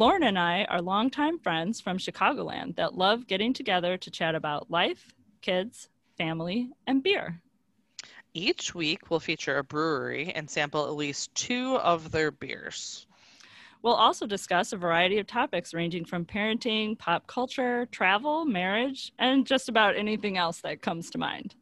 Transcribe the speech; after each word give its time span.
Lauren 0.00 0.22
and 0.22 0.38
I 0.38 0.64
are 0.70 0.80
longtime 0.80 1.40
friends 1.40 1.78
from 1.78 1.98
Chicagoland 1.98 2.76
that 2.76 2.96
love 2.96 3.26
getting 3.26 3.52
together 3.52 3.98
to 3.98 4.10
chat 4.10 4.34
about 4.34 4.70
life, 4.70 5.12
kids, 5.42 5.90
family, 6.16 6.70
and 6.86 7.02
beer. 7.02 7.42
Each 8.32 8.74
week, 8.74 9.10
we'll 9.10 9.20
feature 9.20 9.58
a 9.58 9.62
brewery 9.62 10.32
and 10.34 10.48
sample 10.48 10.86
at 10.86 10.94
least 10.94 11.34
two 11.34 11.76
of 11.76 12.12
their 12.12 12.30
beers. 12.30 13.06
We'll 13.82 13.92
also 13.92 14.26
discuss 14.26 14.72
a 14.72 14.78
variety 14.78 15.18
of 15.18 15.26
topics 15.26 15.74
ranging 15.74 16.06
from 16.06 16.24
parenting, 16.24 16.98
pop 16.98 17.26
culture, 17.26 17.86
travel, 17.92 18.46
marriage, 18.46 19.12
and 19.18 19.46
just 19.46 19.68
about 19.68 19.96
anything 19.96 20.38
else 20.38 20.62
that 20.62 20.80
comes 20.80 21.10
to 21.10 21.18
mind. 21.18 21.56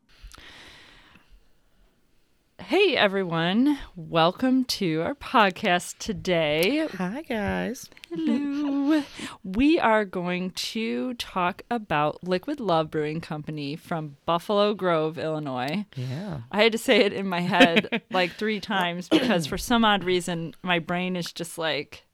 Hey 2.69 2.99
everyone, 2.99 3.79
welcome 3.97 4.67
to 4.67 5.01
our 5.01 5.15
podcast 5.15 5.97
today. 5.97 6.87
Hi, 6.99 7.23
guys. 7.23 7.89
Hello. 8.11 9.03
we 9.43 9.79
are 9.79 10.05
going 10.05 10.51
to 10.51 11.15
talk 11.15 11.63
about 11.71 12.23
Liquid 12.25 12.61
Love 12.61 12.91
Brewing 12.91 13.23
Company 13.23 13.75
from 13.75 14.19
Buffalo 14.27 14.75
Grove, 14.75 15.19
Illinois. 15.19 15.87
Yeah. 15.97 16.43
I 16.53 16.63
had 16.63 16.73
to 16.73 16.79
say 16.79 16.99
it 16.99 17.15
in 17.15 17.27
my 17.27 17.41
head 17.41 18.03
like 18.11 18.33
three 18.33 18.61
times 18.61 19.09
because 19.09 19.47
for 19.47 19.57
some 19.57 19.83
odd 19.83 20.05
reason 20.05 20.53
my 20.63 20.79
brain 20.79 21.17
is 21.17 21.33
just 21.33 21.57
like 21.57 22.05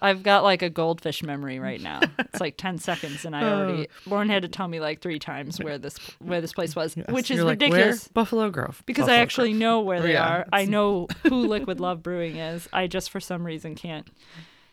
I've 0.00 0.22
got 0.22 0.42
like 0.42 0.62
a 0.62 0.70
goldfish 0.70 1.22
memory 1.22 1.58
right 1.58 1.80
now. 1.80 2.00
It's 2.18 2.40
like 2.40 2.56
10 2.56 2.78
seconds 2.78 3.24
and 3.24 3.34
I 3.36 3.42
already 3.42 3.88
oh. 4.06 4.10
Lauren 4.10 4.28
had 4.28 4.42
to 4.42 4.48
tell 4.48 4.68
me 4.68 4.80
like 4.80 5.00
3 5.00 5.18
times 5.18 5.60
where 5.60 5.78
this 5.78 5.96
where 6.18 6.40
this 6.40 6.52
place 6.52 6.74
was, 6.74 6.94
which 7.08 7.30
is 7.30 7.38
You're 7.38 7.46
like, 7.46 7.60
ridiculous. 7.60 8.08
Buffalo 8.08 8.50
Grove. 8.50 8.82
Because 8.86 9.08
I 9.08 9.16
actually 9.16 9.50
Grove. 9.50 9.60
know 9.60 9.80
where 9.80 10.00
they 10.00 10.12
Yeah, 10.14 10.28
are. 10.28 10.46
I 10.52 10.64
know 10.64 11.08
who 11.24 11.46
Liquid 11.46 11.80
Love 11.80 12.02
Brewing 12.02 12.36
is. 12.36 12.68
I 12.72 12.86
just 12.86 13.10
for 13.10 13.20
some 13.20 13.44
reason 13.44 13.74
can't 13.74 14.08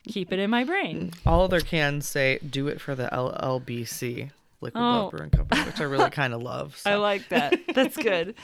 keep 0.08 0.32
it 0.32 0.40
in 0.40 0.50
my 0.50 0.64
brain. 0.64 1.12
All 1.26 1.44
of 1.46 1.52
their 1.52 1.62
cans 1.62 2.08
say, 2.08 2.40
do 2.40 2.68
it 2.68 2.80
for 2.80 2.96
the 2.96 3.10
LLBC, 3.12 4.32
Liquid 4.62 4.82
Oh. 4.82 5.04
Love 5.04 5.12
Brewing 5.12 5.30
Company, 5.30 5.62
which 5.62 5.80
I 5.80 5.84
really 5.84 6.10
kind 6.10 6.34
of 6.34 6.42
love. 6.44 6.82
I 6.86 6.96
like 6.96 7.28
that. 7.30 7.60
That's 7.74 7.98
good. 7.98 8.36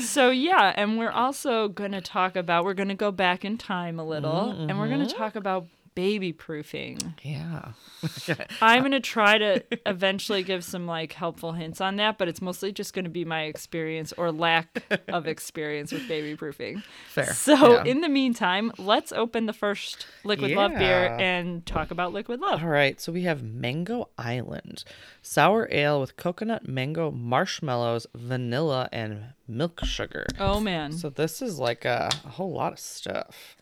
So 0.00 0.30
yeah, 0.30 0.72
and 0.74 0.98
we're 0.98 1.10
also 1.10 1.68
going 1.68 1.92
to 1.92 2.00
talk 2.00 2.36
about 2.36 2.64
we're 2.64 2.74
going 2.74 2.88
to 2.88 2.94
go 2.94 3.12
back 3.12 3.44
in 3.44 3.58
time 3.58 3.98
a 3.98 4.04
little 4.04 4.54
mm-hmm, 4.54 4.70
and 4.70 4.78
we're 4.78 4.88
going 4.88 5.00
to 5.00 5.06
mm-hmm. 5.06 5.18
talk 5.18 5.36
about 5.36 5.66
baby 5.94 6.32
proofing. 6.32 6.98
Yeah. 7.22 7.72
I'm 8.62 8.80
going 8.80 8.92
to 8.92 9.00
try 9.00 9.38
to 9.38 9.62
eventually 9.86 10.42
give 10.42 10.64
some 10.64 10.86
like 10.86 11.12
helpful 11.12 11.52
hints 11.52 11.80
on 11.80 11.96
that, 11.96 12.18
but 12.18 12.28
it's 12.28 12.40
mostly 12.40 12.72
just 12.72 12.94
going 12.94 13.04
to 13.04 13.10
be 13.10 13.24
my 13.24 13.42
experience 13.42 14.12
or 14.16 14.32
lack 14.32 14.82
of 15.08 15.26
experience 15.26 15.92
with 15.92 16.06
baby 16.08 16.36
proofing. 16.36 16.82
Fair. 17.08 17.32
So, 17.34 17.74
Yeah. 17.74 17.84
in 17.84 18.00
the 18.00 18.08
meantime, 18.08 18.72
let's 18.78 19.12
open 19.12 19.46
the 19.46 19.52
first 19.52 20.06
Liquid 20.24 20.52
Love 20.52 20.72
beer 20.76 21.16
and 21.20 21.64
talk 21.66 21.90
about 21.90 22.12
Liquid 22.12 22.40
Love. 22.40 22.62
All 22.62 22.68
right, 22.70 23.00
so 23.00 23.12
we 23.12 23.22
have 23.22 23.42
Mango 23.42 24.08
Island, 24.18 24.84
sour 25.20 25.68
ale 25.70 26.00
with 26.00 26.16
coconut, 26.16 26.66
mango, 26.66 27.10
marshmallows, 27.10 28.06
vanilla, 28.14 28.88
and 28.92 29.24
milk 29.46 29.84
sugar. 29.84 30.26
Oh 30.38 30.60
man. 30.60 30.92
So 30.92 31.10
this 31.10 31.42
is 31.42 31.58
like 31.58 31.84
a, 31.84 32.10
a 32.24 32.28
whole 32.30 32.52
lot 32.52 32.72
of 32.72 32.78
stuff. 32.78 33.56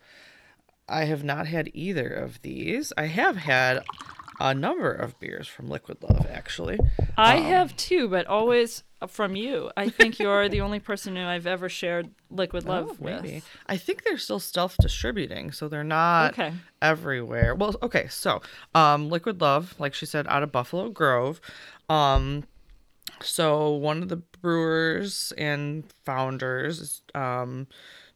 I 0.91 1.05
have 1.05 1.23
not 1.25 1.47
had 1.47 1.71
either 1.73 2.09
of 2.09 2.43
these. 2.43 2.93
I 2.99 3.07
have 3.07 3.37
had 3.37 3.85
a 4.41 4.55
number 4.55 4.91
of 4.93 5.19
beers 5.21 5.47
from 5.47 5.69
Liquid 5.69 5.99
Love, 6.03 6.27
actually. 6.31 6.79
I 7.17 7.37
have 7.37 7.77
too, 7.77 8.09
but 8.09 8.27
always 8.27 8.83
from 9.07 9.37
you. 9.37 9.71
I 9.77 9.89
think 9.89 10.19
you're 10.19 10.49
the 10.49 10.63
only 10.63 10.81
person 10.81 11.17
who 11.17 11.23
I've 11.23 11.47
ever 11.47 11.69
shared 11.69 12.11
Liquid 12.31 12.65
Love 12.65 12.89
Oh, 12.93 12.97
with. 12.99 13.23
maybe. 13.23 13.43
I 13.67 13.77
think 13.77 14.03
they're 14.03 14.19
still 14.19 14.41
self 14.41 14.77
distributing, 14.79 15.53
so 15.53 15.69
they're 15.69 15.85
not 15.85 16.33
Okay. 16.33 16.53
everywhere. 16.83 17.55
Well, 17.55 17.77
okay, 17.83 18.09
so 18.09 18.43
um 18.75 19.09
Liquid 19.11 19.41
Love, 19.41 19.75
like 19.79 19.95
she 19.95 20.07
said, 20.07 20.27
out 20.29 20.43
of 20.43 20.51
Buffalo 20.53 20.89
Grove. 20.89 21.41
Um 21.89 22.45
so 23.23 23.71
one 23.75 24.03
of 24.03 24.09
the 24.09 24.17
brewers 24.17 25.33
and 25.37 25.85
founders, 26.07 27.03
um, 27.15 27.67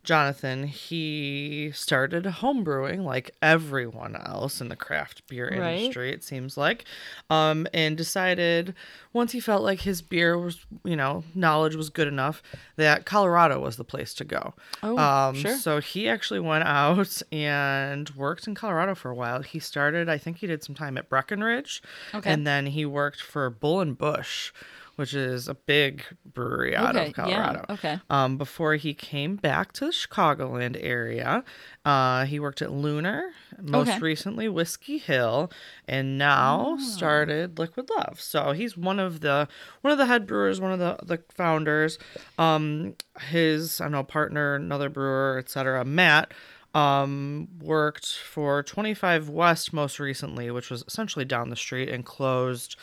Jonathan, 0.04 0.64
he 0.68 1.70
started 1.74 2.26
home 2.26 2.62
brewing 2.62 3.04
like 3.04 3.34
everyone 3.40 4.14
else 4.14 4.60
in 4.60 4.68
the 4.68 4.76
craft 4.76 5.26
beer 5.26 5.48
Right. 5.50 5.78
industry, 5.78 6.12
it 6.12 6.22
seems 6.22 6.56
like. 6.56 6.84
Um, 7.30 7.66
and 7.72 7.96
decided 7.96 8.74
once 9.14 9.32
he 9.32 9.40
felt 9.40 9.62
like 9.62 9.80
his 9.80 10.02
beer 10.02 10.38
was, 10.38 10.64
you 10.84 10.94
know, 10.94 11.24
knowledge 11.34 11.74
was 11.74 11.88
good 11.88 12.06
enough, 12.06 12.42
that 12.76 13.06
Colorado 13.06 13.58
was 13.60 13.76
the 13.76 13.84
place 13.84 14.12
to 14.14 14.24
go. 14.24 14.54
Oh, 14.82 14.98
um, 14.98 15.34
sure. 15.36 15.56
So 15.56 15.80
he 15.80 16.08
actually 16.08 16.40
went 16.40 16.64
out 16.64 17.22
and 17.32 18.08
worked 18.10 18.46
in 18.46 18.54
Colorado 18.54 18.94
for 18.94 19.10
a 19.10 19.14
while. 19.14 19.42
He 19.42 19.58
started, 19.58 20.08
I 20.08 20.18
think 20.18 20.36
he 20.38 20.46
did 20.46 20.62
some 20.62 20.74
time 20.74 20.98
at 20.98 21.08
Breckenridge. 21.08 21.82
Okay. 22.14 22.30
And 22.30 22.46
then 22.46 22.66
he 22.66 22.84
worked 22.84 23.22
for 23.22 23.48
Bull 23.50 23.80
and 23.80 23.96
Bush, 23.96 24.52
which 24.96 25.14
is 25.14 25.48
a 25.48 25.54
big 25.54 26.04
brewery 26.24 26.74
out 26.76 26.94
Okay, 26.96 27.08
of 27.08 27.16
yeah, 27.16 27.24
Colorado. 27.24 27.64
okay. 27.70 27.98
Um, 28.10 28.36
before 28.38 28.74
he 28.76 28.94
came 28.94 29.36
back 29.36 29.72
to 29.72 29.86
the 29.86 29.90
Chicagoland 29.92 30.76
area, 30.80 31.42
uh, 31.84 32.24
he 32.24 32.38
worked 32.40 32.62
at 32.62 32.70
Lunar, 32.72 33.30
most 33.60 33.88
Okay. 33.88 33.98
recently 34.00 34.48
Whiskey 34.48 34.98
Hill, 34.98 35.50
and 35.88 36.16
now 36.18 36.76
Ah. 36.78 36.82
started 36.82 37.58
Liquid 37.58 37.90
Love. 37.96 38.20
So 38.20 38.52
he's 38.52 38.76
one 38.76 38.98
of 38.98 39.20
the 39.20 39.48
one 39.82 39.92
of 39.92 39.98
the 39.98 40.06
head 40.06 40.26
brewers, 40.26 40.60
one 40.60 40.72
of 40.72 40.78
the 40.78 40.96
the 41.04 41.22
founders. 41.34 41.98
Um, 42.38 42.94
his 43.20 43.80
I 43.80 43.88
know 43.88 44.02
partner, 44.04 44.54
another 44.56 44.88
brewer, 44.88 45.36
etc. 45.38 45.84
Matt 45.84 46.32
um 46.74 47.46
worked 47.60 48.16
for 48.16 48.60
25 48.64 49.28
west 49.28 49.72
most 49.72 50.00
recently 50.00 50.50
which 50.50 50.70
was 50.70 50.82
essentially 50.88 51.24
down 51.24 51.48
the 51.48 51.54
street 51.54 51.88
and 51.88 52.04
closed 52.04 52.74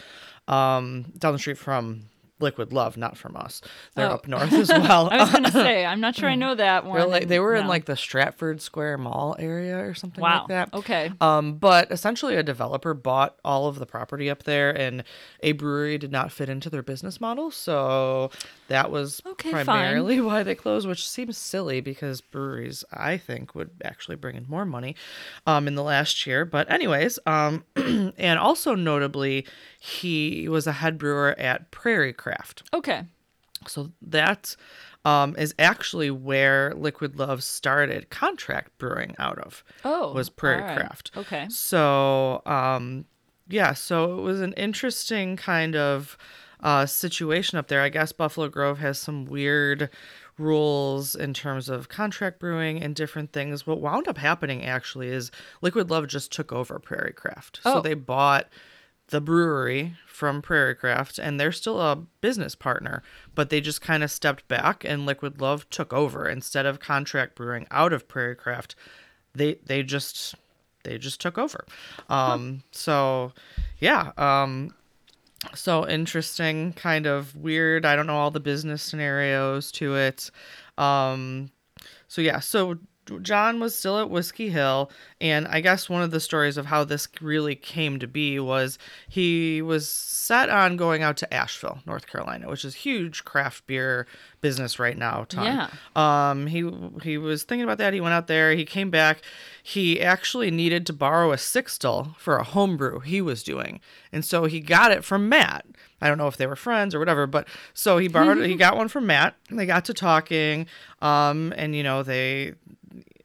um 0.51 1.03
down 1.17 1.34
the 1.34 1.39
street 1.39 1.57
from 1.57 2.03
liquid 2.39 2.73
love 2.73 2.97
not 2.97 3.16
from 3.16 3.35
us 3.38 3.62
they're 3.94 4.09
Oh. 4.09 4.13
up 4.16 4.28
north 4.28 4.51
as 4.53 4.69
well 4.69 5.09
I 5.12 5.17
was 5.19 5.29
going 5.31 5.44
to 5.51 5.51
say, 5.51 5.85
I'm 5.85 6.01
not 6.01 6.16
sure 6.16 6.28
I 6.28 6.34
know 6.34 6.56
that 6.56 6.85
one. 6.85 7.07
Like 7.07 7.28
they 7.28 7.39
were 7.39 7.53
in 7.53 7.67
like 7.67 7.85
the 7.85 7.95
Stratford 7.95 8.61
Square 8.61 8.97
Mall 8.97 9.35
area 9.38 9.78
or 9.78 9.94
something 9.94 10.23
Wow. 10.23 10.40
like 10.40 10.47
that. 10.47 10.73
Okay. 10.73 11.11
Um, 11.22 11.57
but 11.59 11.91
essentially, 11.91 12.35
a 12.38 12.41
developer 12.41 12.95
bought 12.95 13.35
all 13.45 13.67
of 13.67 13.78
the 13.78 13.85
property 13.85 14.28
up 14.28 14.41
there, 14.41 14.72
and 14.75 15.03
a 15.44 15.51
brewery 15.51 16.00
did 16.00 16.11
not 16.11 16.31
fit 16.31 16.50
into 16.50 16.72
their 16.72 16.81
business 16.81 17.22
model, 17.22 17.51
so 17.51 18.31
that 18.69 18.90
was 18.90 19.22
Okay, 19.23 19.51
fine. 19.51 19.66
primarily 19.66 20.19
why 20.29 20.41
they 20.41 20.56
closed. 20.56 20.88
Which 20.88 21.07
seems 21.07 21.38
silly 21.38 21.79
because 21.79 22.22
breweries, 22.22 22.84
I 22.91 23.17
think, 23.17 23.53
would 23.53 23.69
actually 23.84 24.16
bring 24.16 24.35
in 24.35 24.45
more 24.50 24.66
money, 24.66 24.95
um, 25.45 25.67
in 25.67 25.75
the 25.75 25.84
last 25.84 26.25
year. 26.25 26.44
But 26.44 26.72
anyways, 26.72 27.19
um, 27.28 27.66
and 27.75 28.40
also 28.40 28.73
notably, 28.73 29.45
he 29.84 30.47
was 30.47 30.68
a 30.68 30.74
head 30.74 31.00
brewer 31.00 31.34
at 31.40 31.72
Prairie 31.72 32.14
Craft. 32.14 32.62
Okay. 32.72 33.03
So 33.66 33.92
that 34.03 34.56
um, 35.06 35.36
is 35.40 35.56
actually 35.58 36.12
where 36.12 36.75
Liquid 36.75 37.18
Love 37.18 37.42
started 37.42 38.12
contract 38.12 38.78
brewing 38.78 39.16
out 39.18 39.40
of. 39.40 39.64
Oh, 39.84 40.14
was 40.14 40.30
Prairie 40.30 40.62
right. 40.62 40.78
Craft. 40.78 41.09
Okay. 41.18 41.47
So 41.50 42.44
um, 42.46 43.06
yeah, 43.50 43.74
so 43.74 44.20
it 44.20 44.22
was 44.22 44.40
an 44.40 44.53
interesting 44.53 45.36
kind 45.36 45.75
of 45.75 46.16
uh, 46.59 46.85
situation 46.85 47.58
up 47.58 47.67
there. 47.67 47.82
I 47.82 47.90
guess 47.90 48.11
Buffalo 48.11 48.50
Grove 48.50 48.78
has 48.78 49.00
some 49.00 49.26
weird 49.26 49.90
rules 50.38 51.16
in 51.16 51.34
terms 51.34 51.70
of 51.70 51.90
contract 51.90 52.40
brewing 52.40 52.84
and 52.84 52.94
different 52.94 53.34
things. 53.34 53.66
What 53.66 53.82
wound 53.82 54.08
up 54.08 54.20
happening 54.20 54.64
actually 54.64 55.08
is 55.08 55.32
Liquid 55.64 55.90
Love 55.90 56.05
just 56.05 56.32
took 56.32 56.52
over 56.52 56.78
Prairie 56.78 57.14
Craft. 57.14 57.61
Oh. 57.66 57.78
So 57.78 57.82
they 57.82 57.96
bought 57.96 58.47
the 59.11 59.22
brewery 59.22 59.96
from 60.08 60.41
Prairie 60.41 60.75
Craft 60.75 61.19
and 61.19 61.40
they're 61.40 61.52
still 61.52 61.79
a 61.79 61.96
business 61.96 62.55
partner, 62.55 63.03
but 63.35 63.49
they 63.49 63.61
just 63.61 63.81
kind 63.81 64.03
of 64.03 64.09
stepped 64.09 64.47
back 64.47 64.84
and 64.84 65.05
Liquid 65.05 65.40
Love 65.40 65.69
took 65.69 65.93
over 65.93 66.28
instead 66.28 66.66
of 66.66 66.79
contract 66.79 67.35
brewing 67.35 67.67
out 67.72 67.93
of 67.93 68.08
Prairie 68.08 68.35
Craft. 68.35 68.75
They 69.34 69.55
they 69.66 69.84
just 69.84 70.35
they 70.84 70.97
just 70.97 71.22
took 71.22 71.37
over. 71.37 71.66
Um 72.09 72.63
so 72.72 73.34
yeah, 73.79 74.11
um 74.17 74.73
so 75.53 75.87
interesting, 75.87 76.73
kind 76.73 77.05
of 77.05 77.35
weird. 77.35 77.85
I 77.85 77.96
don't 77.96 78.07
know 78.07 78.17
all 78.17 78.31
the 78.31 78.40
business 78.40 78.81
scenarios 78.81 79.72
to 79.73 79.96
it. 79.96 80.31
Um 80.78 81.52
so 82.07 82.22
yeah, 82.22 82.40
so 82.40 82.78
John 83.22 83.59
was 83.59 83.76
still 83.76 84.00
at 84.00 84.09
Whiskey 84.09 84.50
Hill, 84.50 84.92
and 85.20 85.48
I 85.48 85.59
guess 85.59 85.90
one 85.90 86.02
of 86.02 86.12
the 86.12 86.20
stories 86.20 86.58
of 86.58 86.68
how 86.68 86.84
this 86.84 87.08
really 87.20 87.56
came 87.56 88.00
to 88.00 88.08
be 88.08 88.40
was 88.40 88.78
he 89.09 89.62
was 89.62 89.90
set 89.90 90.50
on 90.50 90.78
going 90.78 91.03
out 91.03 91.18
to 91.18 91.34
Asheville, 91.34 91.80
North 91.86 92.08
Carolina, 92.08 92.48
which 92.50 92.64
is 92.64 92.76
huge 92.76 93.26
craft 93.26 93.66
beer 93.68 94.08
business 94.40 94.80
right 94.80 94.98
now. 94.98 95.26
Ton. 95.28 95.46
Yeah. 95.46 95.70
Um. 95.96 96.48
He 96.48 96.70
he 97.03 97.18
was 97.18 97.44
thinking 97.44 97.64
about 97.64 97.80
that. 97.80 97.94
He 97.94 98.02
went 98.02 98.14
out 98.14 98.28
there. 98.28 98.53
He 98.53 98.66
came 98.66 98.90
back. 98.90 99.22
He 99.64 100.00
actually 100.00 100.52
needed 100.52 100.86
to 100.88 100.94
borrow 100.94 101.32
a 101.32 101.38
sixtel 101.38 102.16
for 102.18 102.38
a 102.38 102.44
homebrew 102.44 103.00
he 103.00 103.22
was 103.22 103.44
doing, 103.44 103.80
and 104.12 104.24
so 104.24 104.46
he 104.46 104.59
got 104.59 104.92
it 104.92 105.03
from 105.03 105.28
Matt. 105.28 105.66
I 106.03 106.08
don't 106.08 106.18
know 106.18 106.28
if 106.28 106.38
they 106.38 106.48
were 106.48 106.56
friends 106.56 106.96
or 106.96 107.00
whatever, 107.00 107.28
but 107.28 107.48
so 107.74 107.98
he 107.98 108.08
borrowed. 108.08 108.44
he 108.46 108.56
got 108.58 108.78
one 108.78 108.88
from 108.88 109.06
Matt. 109.08 109.36
They 109.50 109.66
got 109.66 109.86
to 109.86 109.94
talking. 109.94 110.68
Um. 111.02 111.53
And 111.58 111.76
you 111.76 111.84
know 111.84 112.03
they 112.03 112.53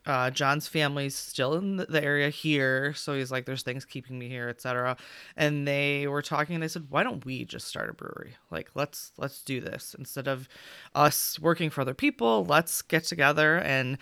uh, 0.06 0.30
John's 0.30 0.68
family's 0.68 1.14
still 1.16 1.54
in 1.54 1.76
the, 1.76 2.02
area 2.02 2.28
here, 2.30 2.94
so 2.94 3.14
he's 3.14 3.30
like, 3.32 3.44
"There's 3.44 3.62
things 3.62 3.84
keeping 3.84 4.18
me 4.18 4.28
here, 4.28 4.48
etc." 4.48 4.96
And 5.36 5.66
they 5.66 6.06
were 6.06 6.22
talking, 6.22 6.54
and 6.54 6.62
they 6.62 6.68
said, 6.68 6.86
"Why 6.88 7.02
don't 7.02 7.24
we 7.24 7.44
just 7.44 7.66
start 7.66 7.90
a 7.90 7.92
brewery? 7.92 8.36
Like, 8.50 8.70
let's 8.74 9.12
let's 9.16 9.42
do 9.42 9.60
this 9.60 9.94
instead 9.98 10.28
of 10.28 10.48
us 10.94 11.38
working 11.40 11.70
for 11.70 11.80
other 11.80 11.94
people. 11.94 12.44
Let's 12.44 12.82
get 12.82 13.04
together 13.04 13.58
and 13.58 13.98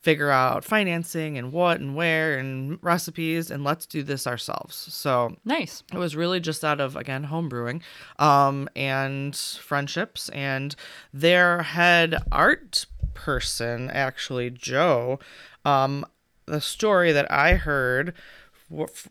figure 0.00 0.30
out 0.30 0.64
financing 0.64 1.38
and 1.38 1.52
what 1.52 1.78
and 1.78 1.94
where 1.94 2.36
and 2.36 2.76
recipes, 2.82 3.50
and 3.52 3.62
let's 3.62 3.86
do 3.86 4.02
this 4.02 4.26
ourselves." 4.26 4.74
So 4.74 5.36
Nice. 5.44 5.82
it 5.92 5.98
was 5.98 6.16
really 6.16 6.40
just 6.40 6.64
out 6.64 6.80
of 6.80 6.96
again 6.96 7.24
home 7.24 7.48
brewing 7.48 7.82
um 8.18 8.68
and 8.74 9.36
friendships 9.36 10.28
and 10.30 10.74
their 11.12 11.62
head 11.62 12.20
art 12.32 12.86
person 13.14 13.90
actually 13.90 14.50
joe. 14.50 15.18
Um 15.64 16.04
the 16.46 16.60
story 16.60 17.12
that 17.12 17.30
i 17.30 17.54
heard 17.54 18.12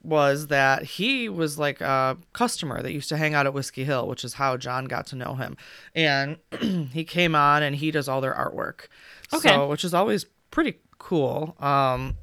was 0.03 0.47
that 0.47 0.83
he 0.83 1.29
was 1.29 1.57
like 1.59 1.79
a 1.81 2.17
customer 2.33 2.81
that 2.81 2.91
used 2.91 3.07
to 3.09 3.15
hang 3.15 3.33
out 3.33 3.45
at 3.45 3.53
whiskey 3.53 3.83
hill 3.83 4.07
which 4.07 4.23
is 4.25 4.33
how 4.33 4.57
john 4.57 4.85
got 4.85 5.05
to 5.07 5.15
know 5.15 5.35
him. 5.35 5.55
And 5.95 6.37
he 6.91 7.03
came 7.03 7.35
on 7.35 7.63
and 7.63 7.75
he 7.75 7.91
does 7.91 8.07
all 8.09 8.21
their 8.21 8.33
artwork. 8.33 8.87
Okay. 9.33 9.49
so 9.49 9.67
which 9.67 9.83
is 9.83 9.93
always 9.93 10.25
pretty 10.49 10.75
cool. 10.97 11.55
Um 11.59 12.17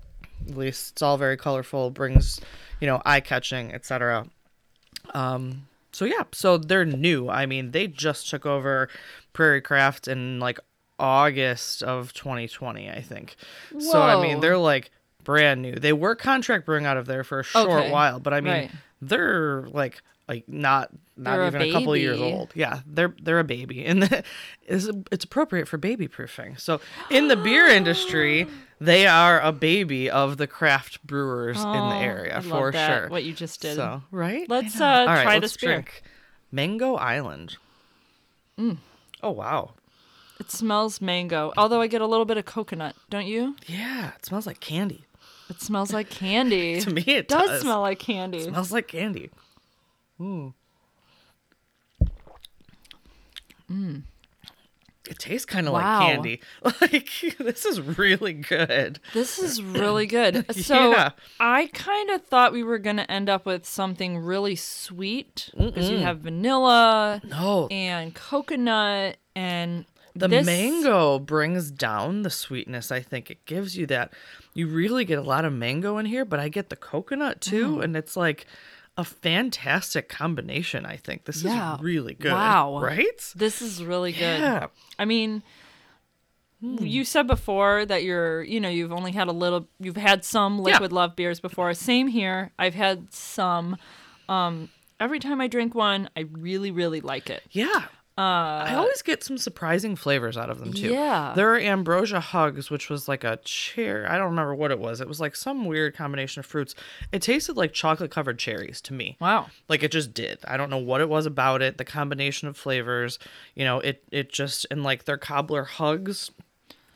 at 0.49 0.57
least 0.57 0.93
it's 0.93 1.03
all 1.03 1.17
very 1.17 1.37
colorful 1.37 1.91
brings 1.91 2.41
you 2.81 2.87
know 2.87 3.01
eye 3.05 3.21
catching 3.21 3.73
etc 3.73 4.27
um 5.15 5.67
so 5.93 6.05
yeah 6.05 6.25
so 6.33 6.59
they're 6.59 6.85
new. 6.85 7.29
I 7.29 7.47
mean 7.47 7.71
they 7.71 7.87
just 7.87 8.29
took 8.29 8.45
over 8.45 8.89
prairie 9.33 9.63
craft 9.63 10.09
in 10.09 10.39
like 10.41 10.59
august 10.99 11.83
of 11.83 12.13
2020 12.13 12.91
i 12.91 13.01
think. 13.01 13.37
Whoa. 13.73 13.81
so 13.81 14.03
i 14.03 14.21
mean 14.21 14.41
they're 14.41 14.59
like 14.59 14.91
brand 15.25 15.61
new. 15.61 15.75
They 15.75 15.93
were 15.93 16.15
contract 16.15 16.65
brewing 16.65 16.87
out 16.87 16.97
of 16.97 17.05
there 17.07 17.23
for 17.23 17.41
a 17.41 17.43
short 17.43 17.69
Okay, 17.69 17.91
while 17.91 18.19
but 18.19 18.33
i 18.33 18.41
mean 18.41 18.53
right. 18.53 18.71
they're 19.03 19.69
like 19.71 20.01
like 20.27 20.49
not 20.49 20.91
not 21.17 21.37
They're 21.37 21.47
even 21.49 21.63
a, 21.63 21.73
couple 21.73 21.93
of 21.95 21.99
years 22.01 22.21
old. 22.21 22.51
Yeah 22.55 22.81
they're 22.87 23.15
they're 23.23 23.39
a 23.39 23.45
baby. 23.45 23.85
And 23.87 24.23
it's, 24.67 24.89
it's 25.11 25.25
appropriate 25.25 25.67
for 25.69 25.77
baby 25.79 26.07
proofing. 26.09 26.57
So 26.59 26.81
in 27.11 27.29
the 27.29 27.37
beer 27.37 27.67
industry 27.81 28.47
they 28.81 29.07
are 29.07 29.41
a 29.41 29.53
baby 29.53 30.09
of 30.11 30.37
the 30.37 30.47
craft 30.47 31.05
brewers 31.07 31.57
in 31.57 31.63
the 31.63 31.69
Oh, 31.79 31.91
area 32.01 32.41
for 32.43 32.71
that, 32.73 32.87
sure. 33.03 33.09
What 33.09 33.25
you 33.25 33.33
just 33.33 33.61
did. 33.63 33.75
so 33.77 34.03
right? 34.11 34.49
Let's, 34.49 34.81
uh, 34.81 35.05
right, 35.09 35.23
try 35.25 35.35
let's 35.35 35.41
this 35.53 35.57
beer. 35.57 35.71
drink 35.73 36.03
mango 36.53 36.95
island. 36.95 37.57
Mm. 38.59 38.79
oh 39.23 39.31
wow 39.31 39.73
It 40.41 40.51
smells 40.51 41.01
mango, 41.01 41.53
although 41.57 41.81
I 41.81 41.87
get 41.89 42.01
a 42.01 42.07
little 42.07 42.25
bit 42.25 42.37
of 42.37 42.45
coconut, 42.45 42.95
don't 43.11 43.27
you? 43.27 43.57
yeah 43.67 44.13
it 44.17 44.25
smells 44.25 44.47
like 44.47 44.61
candy 44.61 45.05
It 45.51 45.61
smells 45.61 45.93
like 45.93 46.11
candy. 46.11 46.81
to 46.87 46.91
me 46.93 47.03
it 47.07 47.29
does, 47.29 47.49
does, 47.49 47.63
smell 47.63 47.81
like 47.81 47.99
candy. 47.99 48.39
It 48.39 48.45
smells 48.45 48.71
like 48.73 48.89
candy 48.89 49.31
mm. 50.21 50.53
It 55.09 55.19
tastes 55.19 55.47
kind 55.47 55.67
of 55.67 55.73
Wow. 55.73 56.01
like 56.01 56.09
candy. 56.09 56.41
Like 56.81 57.35
this 57.39 57.65
is 57.65 57.81
really 57.81 58.35
good. 58.35 59.01
This 59.15 59.39
is 59.39 59.63
really 59.63 60.07
good. 60.07 60.45
So 60.55 60.91
Yeah. 60.91 61.11
I 61.41 61.67
kind 61.73 62.11
of 62.11 62.25
thought 62.27 62.53
we 62.53 62.63
were 62.63 62.79
gonna 62.79 63.07
end 63.09 63.29
up 63.31 63.47
with 63.47 63.65
something 63.67 64.19
really 64.19 64.55
sweet 64.57 65.51
because 65.57 65.89
you 65.91 65.99
have 65.99 66.21
vanilla 66.21 67.21
No, 67.25 67.69
and 67.71 68.15
coconut 68.15 69.17
and 69.35 69.87
the 70.19 70.29
this- 70.29 70.47
mango 70.47 71.19
brings 71.19 71.71
down 71.71 72.23
the 72.23 72.31
sweetness. 72.31 72.91
I 72.93 73.01
think 73.01 73.31
it 73.31 73.45
gives 73.47 73.77
you 73.77 73.87
that. 73.87 74.13
You 74.55 74.67
really 74.67 75.05
get 75.05 75.19
a 75.19 75.23
lot 75.23 75.45
of 75.45 75.53
mango 75.53 75.99
in 75.99 76.07
here, 76.07 76.25
but 76.25 76.41
I 76.41 76.49
get 76.49 76.69
the 76.69 76.77
coconut 76.77 77.41
too, 77.41 77.77
Mm. 77.77 77.85
and 77.85 77.97
it's 77.97 78.17
like 78.17 78.47
a 78.97 79.05
fantastic 79.05 80.09
combination. 80.09 80.85
I 80.85 80.97
think 80.97 81.25
this 81.25 81.43
Yeah. 81.45 81.77
is 81.77 81.81
really 81.81 82.15
good. 82.15 82.33
Wow. 82.33 82.81
right? 82.83 83.33
This 83.37 83.63
is 83.63 83.83
really 83.85 84.11
good. 84.13 84.41
Yeah. 84.41 84.67
I 84.99 85.05
mean, 85.05 85.43
you 86.61 87.05
said 87.05 87.29
before 87.29 87.87
that 87.87 88.03
you're, 88.03 88.43
you 88.43 88.59
know, 88.59 88.69
you've 88.69 88.91
only 88.93 89.13
had 89.13 89.29
a 89.29 89.33
little, 89.33 89.69
you've 89.79 89.97
had 89.97 90.25
some 90.25 90.59
liquid 90.59 90.93
love 90.93 91.15
beers 91.15 91.39
before. 91.39 91.73
Same 91.75 92.09
here. 92.09 92.51
I've 92.59 92.75
had 92.75 93.13
some. 93.15 93.77
Um, 94.29 94.69
every 94.99 95.21
time 95.21 95.41
I 95.41 95.47
drink 95.47 95.77
one, 95.77 96.11
I 96.17 96.25
really, 96.33 96.73
really 96.73 97.01
like 97.01 97.31
it. 97.31 97.45
Yeah. 97.53 97.85
I 98.23 98.75
always 98.75 99.03
get 99.03 99.23
some 99.23 99.39
surprising 99.39 99.95
flavors 99.97 100.37
out 100.37 100.51
of 100.51 100.59
them 100.59 100.73
too. 100.73 100.89
Uh, 100.89 100.93
Yeah. 100.93 101.33
There 101.37 101.53
are 101.55 101.59
ambrosia 101.59 102.21
hugs, 102.21 102.71
which 102.71 102.91
was 102.91 103.07
like 103.09 103.25
a 103.25 103.39
cherry. 103.45 104.07
I 104.07 104.17
don't 104.19 104.31
remember 104.31 104.55
what 104.55 104.71
it 104.71 104.79
was. 104.79 105.01
It 105.01 105.09
was 105.09 105.21
like 105.21 105.37
some 105.37 105.67
weird 105.67 105.95
combination 105.95 106.41
of 106.41 106.47
fruits. 106.47 106.75
It 107.13 107.23
tasted 107.23 107.57
like 107.57 107.73
chocolate 107.73 108.11
covered 108.11 108.39
cherries 108.39 108.81
to 108.83 108.93
me. 108.93 109.17
Wow. 109.21 109.49
Like 109.69 109.83
it 109.83 109.93
just 109.93 110.15
did. 110.15 110.39
I 110.47 110.57
don't 110.57 110.71
know 110.71 110.79
what 110.79 111.01
it 111.01 111.09
was 111.09 111.27
about 111.27 111.63
it. 111.63 111.79
The 111.79 111.85
combination 111.85 112.49
of 112.49 112.57
flavors, 112.57 113.19
you 113.55 113.65
know, 113.65 113.81
it 113.81 114.03
it 114.11 114.33
just 114.33 114.67
and 114.71 114.83
like 114.83 115.05
their 115.05 115.19
cobbler 115.19 115.65
hugs 115.65 116.31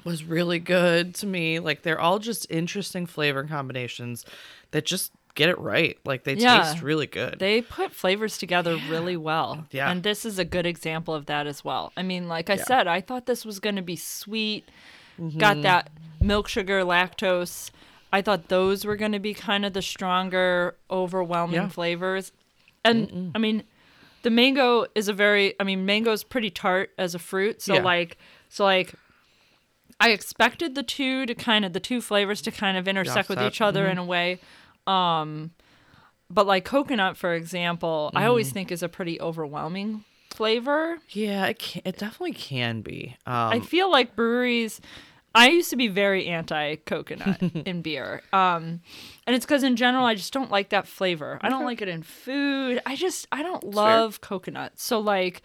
was 0.04 0.24
really 0.24 0.58
good 0.58 1.14
to 1.14 1.26
me. 1.26 1.60
Like 1.60 1.82
they're 1.82 2.00
all 2.00 2.18
just 2.18 2.46
interesting 2.50 3.06
flavor 3.06 3.44
combinations 3.44 4.24
that 4.72 4.84
just 4.84 5.12
get 5.34 5.48
it 5.48 5.58
right. 5.58 5.98
Like 6.04 6.24
they 6.24 6.34
Yeah. 6.34 6.58
taste 6.62 6.82
really 6.82 7.06
good. 7.06 7.38
They 7.38 7.62
put 7.62 7.92
flavors 7.92 8.36
together 8.38 8.76
really 8.90 9.16
well. 9.16 9.66
Yeah. 9.70 9.90
And 9.90 10.02
this 10.02 10.24
is 10.24 10.38
a 10.38 10.44
good 10.44 10.66
example 10.66 11.14
of 11.14 11.26
that 11.26 11.46
as 11.46 11.64
well. 11.64 11.92
I 11.96 12.02
mean, 12.02 12.28
like 12.28 12.50
I 12.50 12.56
said, 12.56 12.86
I 12.86 13.00
thought 13.00 13.26
this 13.26 13.44
was 13.44 13.58
going 13.60 13.76
to 13.76 13.82
be 13.82 13.96
sweet, 13.96 14.68
Mm-hmm. 15.20 15.38
got 15.38 15.60
that 15.62 15.90
milk 16.20 16.48
sugar, 16.48 16.82
lactose. 16.84 17.70
I 18.12 18.22
thought 18.22 18.48
those 18.48 18.84
were 18.84 18.96
going 18.96 19.12
to 19.12 19.18
be 19.18 19.34
kind 19.34 19.64
of 19.66 19.72
the 19.74 19.82
stronger, 19.82 20.76
overwhelming 20.90 21.54
Yeah. 21.54 21.68
flavors. 21.68 22.32
And 22.84 23.30
I 23.34 23.38
mean, 23.38 23.62
the 24.22 24.30
mango 24.30 24.86
is 24.94 25.08
a 25.08 25.12
very, 25.12 25.54
I 25.60 25.64
mean, 25.64 25.84
mango 25.86 26.12
is 26.12 26.24
pretty 26.24 26.50
tart 26.50 26.90
as 26.98 27.14
a 27.14 27.18
fruit. 27.18 27.60
So, 27.62 27.74
Yeah. 27.74 27.82
like, 27.82 28.18
so 28.48 28.64
like, 28.64 28.94
I 30.00 30.10
expected 30.10 30.74
the 30.74 30.82
two 30.82 31.26
to 31.26 31.34
kind 31.34 31.64
of 31.64 31.72
the 31.74 31.80
two 31.80 32.00
flavors 32.00 32.42
to 32.42 32.50
kind 32.50 32.76
of 32.76 32.88
intersect 32.88 33.28
with 33.28 33.40
each 33.40 33.60
other 33.60 33.86
in 33.86 33.98
a 33.98 34.04
way. 34.04 34.40
Um 34.86 35.52
but 36.30 36.46
like 36.46 36.64
coconut 36.64 37.16
for 37.16 37.34
example, 37.34 38.10
I 38.14 38.24
always 38.26 38.48
Mm-hmm. 38.48 38.54
think 38.54 38.72
is 38.72 38.82
a 38.82 38.88
pretty 38.88 39.20
overwhelming 39.20 40.04
flavor. 40.30 40.98
yeah, 41.10 41.46
it 41.46 41.58
can, 41.58 41.82
it 41.84 41.98
definitely 41.98 42.32
can 42.32 42.80
be. 42.80 43.16
Um, 43.26 43.52
I 43.52 43.60
feel 43.60 43.90
like 43.90 44.16
breweries 44.16 44.80
I 45.34 45.48
used 45.48 45.70
to 45.70 45.76
be 45.76 45.88
very 45.88 46.26
anti 46.26 46.76
coconut 46.76 47.40
in 47.66 47.82
beer. 47.82 48.22
Um 48.32 48.80
and 49.26 49.36
it's 49.36 49.46
cuz 49.46 49.62
in 49.62 49.76
general 49.76 50.04
I 50.06 50.14
just 50.14 50.32
don't 50.32 50.50
like 50.50 50.70
that 50.70 50.86
flavor. 50.88 51.38
I 51.42 51.48
don't 51.50 51.64
like 51.64 51.82
it 51.82 51.88
in 51.88 52.02
food. 52.02 52.80
I 52.86 52.96
just 52.96 53.26
I 53.32 53.42
don't 53.42 53.64
love 53.74 54.20
coconut. 54.20 54.78
So 54.78 54.98
like 55.00 55.42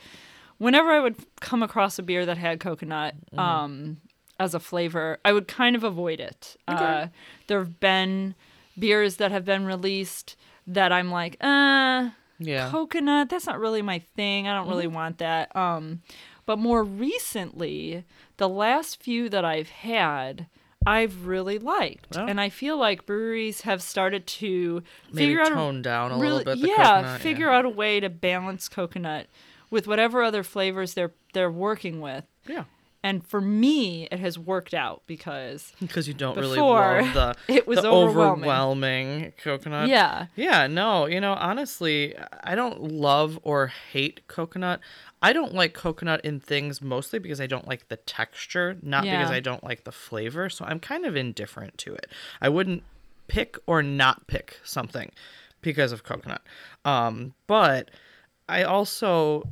whenever 0.57 0.89
I 0.91 0.99
would 0.99 1.15
come 1.41 1.61
across 1.63 1.99
a 1.99 2.03
beer 2.03 2.25
that 2.25 2.37
had 2.37 2.59
coconut 2.59 3.15
Mm. 3.33 3.39
um 3.39 3.97
as 4.39 4.53
a 4.53 4.59
flavor, 4.59 5.17
I 5.25 5.33
would 5.33 5.47
kind 5.47 5.75
of 5.75 5.83
avoid 5.83 6.19
it. 6.19 6.55
Uh 6.67 7.07
there 7.47 7.59
have 7.59 7.79
been 7.79 8.35
beers 8.77 9.17
that 9.17 9.31
have 9.31 9.45
been 9.45 9.65
released 9.65 10.35
that 10.67 10.91
I'm 10.91 11.09
like, 11.11 11.37
uh 11.41 12.09
yeah. 12.39 12.69
coconut 12.69 13.29
that's 13.29 13.47
not 13.47 13.59
really 13.59 13.81
my 13.81 13.97
thing 14.15 14.47
i 14.47 14.53
don't 14.53 14.67
really 14.69 14.85
want 14.85 15.17
that 15.17 15.53
um 15.55 16.01
but 16.45 16.59
more 16.59 16.83
recently 16.83 18.03
the 18.37 18.47
last 18.47 19.01
few 19.01 19.27
that 19.27 19.43
i've 19.43 19.69
had 19.69 20.45
i've 20.85 21.25
really 21.25 21.57
liked 21.57 22.15
Oh. 22.15 22.25
and 22.27 22.39
i 22.39 22.49
feel 22.49 22.77
like 22.77 23.07
breweries 23.07 23.61
have 23.61 23.81
started 23.81 24.27
to 24.27 24.83
Maybe 25.11 25.25
figure 25.29 25.41
out 25.41 25.51
a- 25.51 25.55
tone 25.55 25.81
down 25.81 26.11
a 26.11 26.17
really, 26.17 26.43
little 26.43 26.53
bit. 26.55 26.61
The 26.61 26.67
yeah 26.67 26.75
coconut, 27.01 27.21
figure 27.21 27.49
out 27.49 27.65
a 27.65 27.69
way 27.69 27.99
to 27.99 28.09
balance 28.09 28.69
coconut 28.69 29.25
with 29.71 29.87
whatever 29.87 30.21
other 30.21 30.43
flavors 30.43 30.93
they're 30.93 31.13
they're 31.33 31.51
working 31.51 32.01
with 32.01 32.23
Yeah. 32.47 32.65
And 33.03 33.25
for 33.25 33.39
me, 33.39 34.07
it 34.11 34.19
has 34.19 34.37
worked 34.39 34.73
out 34.73 35.03
because 35.07 35.71
because 35.79 36.07
you 36.07 36.13
don't 36.13 36.35
really 36.37 36.59
love 36.59 37.13
the 37.13 37.35
it 37.53 37.67
was 37.67 37.81
the 37.81 37.89
overwhelming. 37.89 38.43
overwhelming 38.43 39.33
coconut. 39.37 39.87
yeah, 39.87 40.27
Yeah, 40.35 40.67
no, 40.67 41.05
you 41.05 41.21
know, 41.21 41.33
honestly, 41.33 42.15
I 42.43 42.55
don't 42.55 42.81
love 42.81 43.39
or 43.43 43.67
hate 43.67 44.27
coconut. 44.27 44.79
I 45.21 45.33
don't 45.33 45.53
like 45.53 45.73
coconut 45.73 46.21
in 46.23 46.39
things 46.39 46.81
mostly 46.81 47.19
because 47.19 47.41
I 47.41 47.47
don't 47.47 47.67
like 47.67 47.87
the 47.87 47.97
texture, 47.97 48.77
not 48.81 49.03
because 49.03 49.31
I 49.31 49.39
don't 49.39 49.63
like 49.63 49.83
the 49.83 49.91
flavor. 49.91 50.49
So 50.49 50.65
I'm 50.65 50.79
kind 50.79 51.05
of 51.05 51.15
indifferent 51.15 51.77
to 51.79 51.93
it. 51.93 52.07
I 52.41 52.49
wouldn't 52.49 52.83
pick 53.27 53.57
or 53.65 53.81
not 53.81 54.27
pick 54.27 54.59
something 54.63 55.11
because 55.61 55.91
of 55.91 56.03
coconut. 56.03 56.41
Um, 56.85 57.33
but 57.47 57.89
I 58.47 58.63
also 58.63 59.49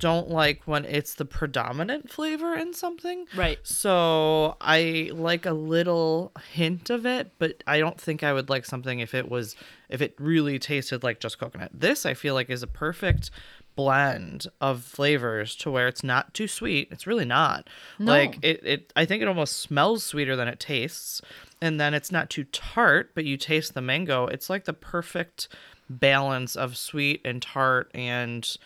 don't 0.00 0.28
like 0.28 0.62
when 0.64 0.84
it's 0.84 1.14
the 1.14 1.24
predominant 1.24 2.10
flavor 2.10 2.54
in 2.54 2.74
something. 2.74 3.26
Right. 3.36 3.58
So 3.62 4.56
I 4.60 5.10
like 5.12 5.46
a 5.46 5.52
little 5.52 6.32
hint 6.52 6.90
of 6.90 7.06
it, 7.06 7.32
but 7.38 7.62
I 7.66 7.78
don't 7.78 8.00
think 8.00 8.24
I 8.24 8.32
would 8.32 8.48
like 8.48 8.64
something 8.64 8.98
if 8.98 9.14
it 9.14 9.30
was 9.30 9.54
if 9.88 10.00
it 10.00 10.14
really 10.18 10.58
tasted 10.58 11.02
like 11.02 11.20
just 11.20 11.38
coconut. 11.38 11.70
This 11.72 12.04
I 12.04 12.14
feel 12.14 12.34
like 12.34 12.50
is 12.50 12.62
a 12.62 12.66
perfect 12.66 13.30
blend 13.76 14.46
of 14.60 14.82
flavors 14.82 15.54
to 15.56 15.70
where 15.70 15.86
it's 15.86 16.02
not 16.02 16.34
too 16.34 16.48
sweet. 16.48 16.88
It's 16.90 17.06
really 17.06 17.24
not. 17.24 17.68
No. 17.98 18.12
Like 18.12 18.38
it, 18.42 18.64
it 18.64 18.92
I 18.96 19.04
think 19.04 19.22
it 19.22 19.28
almost 19.28 19.58
smells 19.58 20.02
sweeter 20.02 20.34
than 20.34 20.48
it 20.48 20.58
tastes. 20.58 21.20
And 21.60 21.78
then 21.78 21.94
it's 21.94 22.10
not 22.10 22.30
too 22.30 22.44
tart, 22.44 23.10
but 23.14 23.24
you 23.24 23.36
taste 23.36 23.74
the 23.74 23.82
mango. 23.82 24.26
It's 24.26 24.48
like 24.48 24.64
the 24.64 24.72
perfect 24.72 25.48
balance 25.90 26.56
of 26.56 26.76
sweet 26.76 27.20
and 27.24 27.42
tart 27.42 27.90
and 27.94 28.56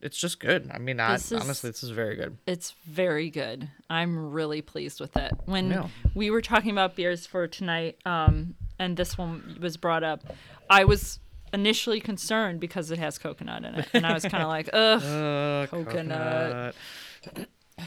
it's 0.00 0.16
just 0.18 0.40
good. 0.40 0.70
I 0.72 0.78
mean, 0.78 1.00
I, 1.00 1.12
This 1.14 1.32
is- 1.32 1.40
honestly, 1.42 1.70
this 1.70 1.82
is 1.82 1.90
very 1.90 2.16
good. 2.16 2.36
It's 2.46 2.72
very 2.86 3.30
good. 3.30 3.68
I'm 3.90 4.30
really 4.30 4.62
pleased 4.62 5.00
with 5.00 5.16
it. 5.16 5.32
When 5.46 5.70
Yeah. 5.70 5.88
we 6.14 6.30
were 6.30 6.40
talking 6.42 6.70
about 6.70 6.94
beers 6.96 7.26
for 7.26 7.46
tonight, 7.48 7.98
um, 8.06 8.54
and 8.78 8.96
this 8.96 9.18
one 9.18 9.58
was 9.60 9.76
brought 9.76 10.04
up, 10.04 10.22
I 10.70 10.84
was 10.84 11.18
initially 11.52 12.00
concerned 12.00 12.60
because 12.60 12.90
it 12.90 12.98
has 12.98 13.18
coconut 13.18 13.64
in 13.64 13.74
it, 13.76 13.88
and 13.94 14.06
I 14.06 14.12
was 14.12 14.22
kind 14.24 14.42
of 14.42 14.48
like, 14.56 14.68
ugh. 14.72 15.02
Uh, 15.02 15.66
Coconut. 15.68 16.74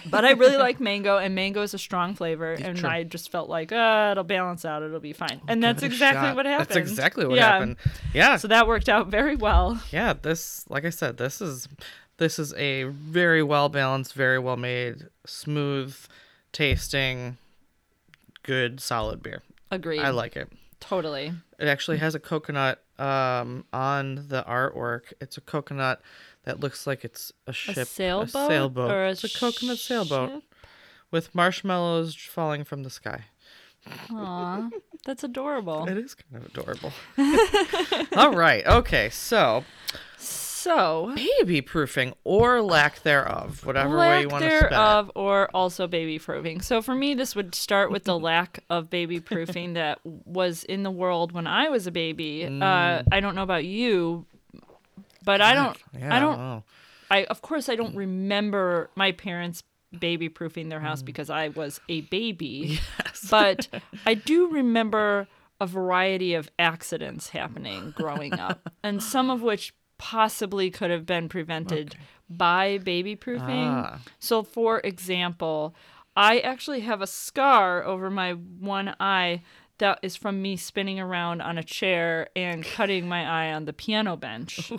But 0.10 0.26
I 0.26 0.32
really 0.32 0.58
like 0.58 0.80
mango, 0.80 1.18
and 1.18 1.36
mango 1.36 1.62
is 1.62 1.74
a 1.74 1.78
strong 1.78 2.16
flavor, 2.16 2.54
and 2.54 2.78
True. 2.78 2.90
I 2.90 3.04
just 3.04 3.32
felt 3.32 3.50
like, 3.50 3.72
uh, 3.72 4.10
it'll 4.12 4.24
balance 4.24 4.66
out. 4.66 4.84
It'll 4.84 5.00
be 5.00 5.14
fine, 5.14 5.42
and 5.48 5.62
that's 5.64 5.84
exactly 5.84 6.34
what 6.34 6.46
happened. 6.46 6.70
That's 6.70 6.78
exactly 6.78 7.26
what 7.26 7.36
Yeah. 7.36 7.52
happened. 7.52 7.76
Yeah. 8.14 8.38
So 8.38 8.48
that 8.48 8.68
worked 8.68 8.90
out 8.90 9.08
very 9.08 9.36
well. 9.36 9.82
yeah, 9.92 10.14
this 10.14 10.66
like 10.70 10.86
I 10.86 10.90
said, 10.92 11.18
this 11.18 11.42
is 11.42 11.68
this 12.18 12.38
is 12.40 12.54
a 12.54 12.84
very 12.84 13.44
well 13.44 13.68
balanced, 13.70 14.14
very 14.14 14.40
well 14.40 14.58
made, 14.58 15.08
smooth 15.26 15.96
tasting, 16.52 17.38
good, 18.44 18.80
solid 18.80 19.22
beer. 19.24 19.42
Agreed. 19.72 20.02
I 20.02 20.10
like 20.10 20.36
it. 20.36 20.50
totally. 20.80 21.32
It 21.60 21.68
actually 21.68 21.98
has 21.98 22.16
a 22.16 22.20
coconut 22.20 22.82
um 23.00 23.66
on 23.74 24.26
the 24.28 24.44
artwork. 24.48 25.14
It's 25.22 25.38
a 25.38 25.42
coconut 25.42 26.02
that 26.44 26.60
looks 26.60 26.86
like 26.88 27.04
it's 27.06 27.32
a 27.48 27.54
ship, 27.54 27.88
sailboat 27.88 28.28
a 28.30 28.48
sailboat. 28.48 28.92
or 28.92 29.06
a 29.06 29.12
it's 29.12 29.24
a 29.24 29.30
coconut 29.30 29.78
sailboat 29.78 30.30
ship? 30.32 30.44
with 31.12 31.34
marshmallows 31.36 32.16
falling 32.16 32.64
from 32.64 32.84
the 32.84 32.90
sky. 32.90 33.26
Aw, 34.12 34.70
that's 35.06 35.24
adorable. 35.24 35.86
It 35.90 35.98
is 35.98 36.16
kind 36.16 36.44
of 36.44 36.50
adorable. 36.52 36.94
All 38.16 38.32
right. 38.36 38.66
Okay. 38.66 39.10
So, 39.10 39.64
So, 40.18 41.12
baby 41.16 41.62
proofing 41.62 42.14
or 42.24 42.62
lack 42.62 43.02
thereof, 43.02 43.66
whatever 43.66 43.98
way 43.98 44.22
you 44.22 44.28
want 44.30 44.44
to 44.44 44.50
spin 44.50 44.68
it. 44.68 44.70
thereof, 44.70 45.12
or 45.16 45.50
also 45.56 45.88
baby 45.88 46.20
proofing. 46.20 46.62
So 46.62 46.84
for 46.84 46.94
me, 46.94 47.16
this 47.16 47.36
would 47.36 47.56
start 47.56 47.92
with 47.92 48.04
the 48.04 48.18
lack 48.20 48.64
of 48.70 48.90
baby 48.92 49.20
proofing 49.32 49.74
that 49.74 49.98
was 50.04 50.64
in 50.64 50.84
the 50.84 50.92
world 50.92 51.32
when 51.32 51.48
I 51.48 51.70
was 51.70 51.88
a 51.88 51.92
baby. 51.92 52.46
Mm. 52.48 52.62
Uh, 52.62 53.02
I 53.12 53.20
don't 53.20 53.34
know 53.34 53.42
about 53.44 53.66
you, 53.66 54.28
but 55.24 55.42
I 55.42 55.54
don't. 55.54 55.78
Yeah, 55.98 56.16
I 56.16 56.20
don't. 56.20 56.38
know. 56.38 56.64
I 57.10 57.24
of 57.26 57.42
course 57.42 57.68
I 57.70 57.76
don't 57.76 57.96
remember 57.96 58.90
my 58.96 59.12
parents 59.12 59.64
baby 60.00 60.30
proofing 60.30 60.70
their 60.70 60.80
Mm. 60.80 60.84
house 60.84 61.02
because 61.02 61.30
I 61.30 61.50
was 61.50 61.80
a 61.90 62.02
baby. 62.02 62.80
Yes. 63.06 63.28
But 63.30 63.68
I 64.06 64.14
do 64.14 64.48
remember 64.50 65.28
a 65.60 65.68
variety 65.68 66.34
of 66.34 66.50
accidents 66.58 67.30
happening 67.30 67.94
growing 67.96 68.34
up, 68.34 68.70
and 68.84 69.04
some 69.04 69.30
of 69.30 69.42
which 69.42 69.74
possibly 69.98 70.72
could 70.72 70.90
have 70.90 71.06
been 71.06 71.28
prevented 71.30 71.96
by 72.30 72.78
baby 72.80 73.16
proofing. 73.16 73.68
Ah. 73.68 74.00
So, 74.18 74.42
for 74.44 74.80
example, 74.80 75.76
I 76.16 76.40
actually 76.40 76.80
have 76.82 77.02
a 77.02 77.08
scar 77.08 77.84
over 77.84 78.10
my 78.10 78.32
one 78.32 78.96
eye 79.00 79.44
that 79.78 80.00
is 80.02 80.16
from 80.16 80.42
me 80.42 80.56
spinning 80.58 81.00
around 81.00 81.42
on 81.42 81.58
a 81.58 81.64
chair 81.64 82.30
and 82.36 82.64
cutting 82.64 83.08
my 83.08 83.24
eye 83.26 83.54
on 83.54 83.66
the 83.66 83.74
piano 83.74 84.16
bench. 84.16 84.72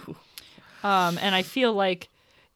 Um, 0.83 1.19
and 1.21 1.35
I 1.35 1.43
feel 1.43 1.73
like 1.73 2.09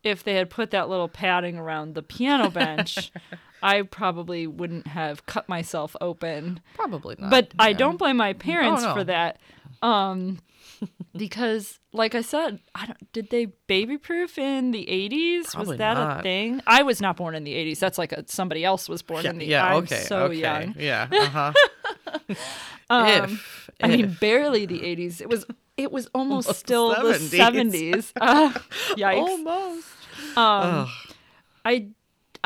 if 0.02 0.22
they 0.22 0.34
had 0.34 0.50
put 0.50 0.70
that 0.70 0.88
little 0.88 1.08
padding 1.08 1.58
around 1.58 1.94
the 1.94 2.02
piano 2.02 2.50
bench, 2.50 3.10
I 3.62 3.82
probably 3.82 4.46
wouldn't 4.46 4.86
have 4.88 5.26
cut 5.26 5.48
myself 5.48 5.96
open. 6.00 6.60
Probably 6.74 7.16
not. 7.18 7.30
But 7.30 7.52
I 7.58 7.72
don't 7.72 7.96
blame 7.96 8.16
my 8.18 8.32
parents 8.34 8.82
Oh, 8.84 8.88
no. 8.88 8.94
for 8.94 9.04
that. 9.04 9.38
Um, 9.82 10.38
because, 11.16 11.78
like 11.92 12.14
I 12.14 12.20
said, 12.22 12.60
I 12.74 12.86
don't, 12.86 13.12
did 13.12 13.30
they 13.30 13.46
baby 13.66 13.96
proof 13.98 14.36
in 14.38 14.70
the 14.72 14.84
80s? 14.86 15.52
Probably 15.52 15.68
was 15.70 15.78
that 15.78 15.94
not. 15.94 16.20
a 16.20 16.22
thing? 16.22 16.60
I 16.66 16.82
was 16.82 17.00
not 17.00 17.16
born 17.16 17.34
in 17.34 17.44
the 17.44 17.54
80s. 17.54 17.78
That's 17.78 17.98
like 17.98 18.12
a, 18.12 18.24
somebody 18.28 18.64
else 18.64 18.88
was 18.88 19.02
born 19.02 19.24
Yeah, 19.24 19.30
in 19.30 19.38
the 19.38 19.46
yeah, 19.46 19.66
I'm 19.66 19.76
okay. 19.84 20.02
so 20.02 20.24
okay. 20.24 20.34
young. 20.36 20.74
Yeah. 20.78 21.08
Uh-huh. 21.12 21.52
Um, 22.88 23.32
if, 23.34 23.70
I 23.82 23.88
mean, 23.88 24.16
barely 24.20 24.64
the 24.66 24.78
80s. 24.80 25.20
It 25.20 25.28
was 25.28 25.44
it 25.76 25.90
was 25.90 26.06
almost, 26.14 26.46
Almost 26.48 26.60
still 26.60 26.88
the 26.90 27.18
70s. 27.18 28.12
70s. 28.12 28.12
Uh, 28.20 28.52
yikes. 28.96 29.16
almost. 29.16 29.88
Um, 30.36 30.88
I 31.64 31.88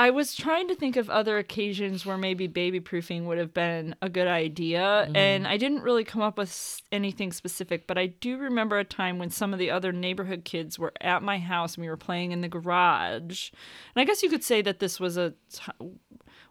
I 0.00 0.08
was 0.08 0.34
trying 0.34 0.66
to 0.68 0.74
think 0.74 0.96
of 0.96 1.10
other 1.10 1.36
occasions 1.36 2.06
where 2.06 2.16
maybe 2.16 2.46
baby 2.46 2.80
proofing 2.80 3.26
would 3.26 3.36
have 3.36 3.52
been 3.52 3.94
a 4.00 4.08
good 4.08 4.28
idea, 4.28 4.80
mm-hmm. 4.80 5.14
and 5.14 5.46
I 5.46 5.58
didn't 5.58 5.82
really 5.82 6.04
come 6.04 6.22
up 6.22 6.38
with 6.38 6.80
anything 6.90 7.32
specific. 7.32 7.86
But 7.86 7.98
I 7.98 8.06
do 8.06 8.38
remember 8.38 8.78
a 8.78 8.84
time 8.84 9.18
when 9.18 9.28
some 9.28 9.52
of 9.52 9.58
the 9.58 9.70
other 9.70 9.92
neighborhood 9.92 10.46
kids 10.46 10.78
were 10.78 10.94
at 11.02 11.22
my 11.22 11.38
house 11.38 11.74
and 11.74 11.82
we 11.82 11.90
were 11.90 11.98
playing 11.98 12.32
in 12.32 12.40
the 12.40 12.48
garage, 12.48 13.50
and 13.94 14.00
I 14.00 14.06
guess 14.06 14.22
you 14.22 14.30
could 14.30 14.42
say 14.42 14.62
that 14.62 14.80
this 14.80 14.98
was 14.98 15.18
a 15.18 15.34
t- 15.52 15.90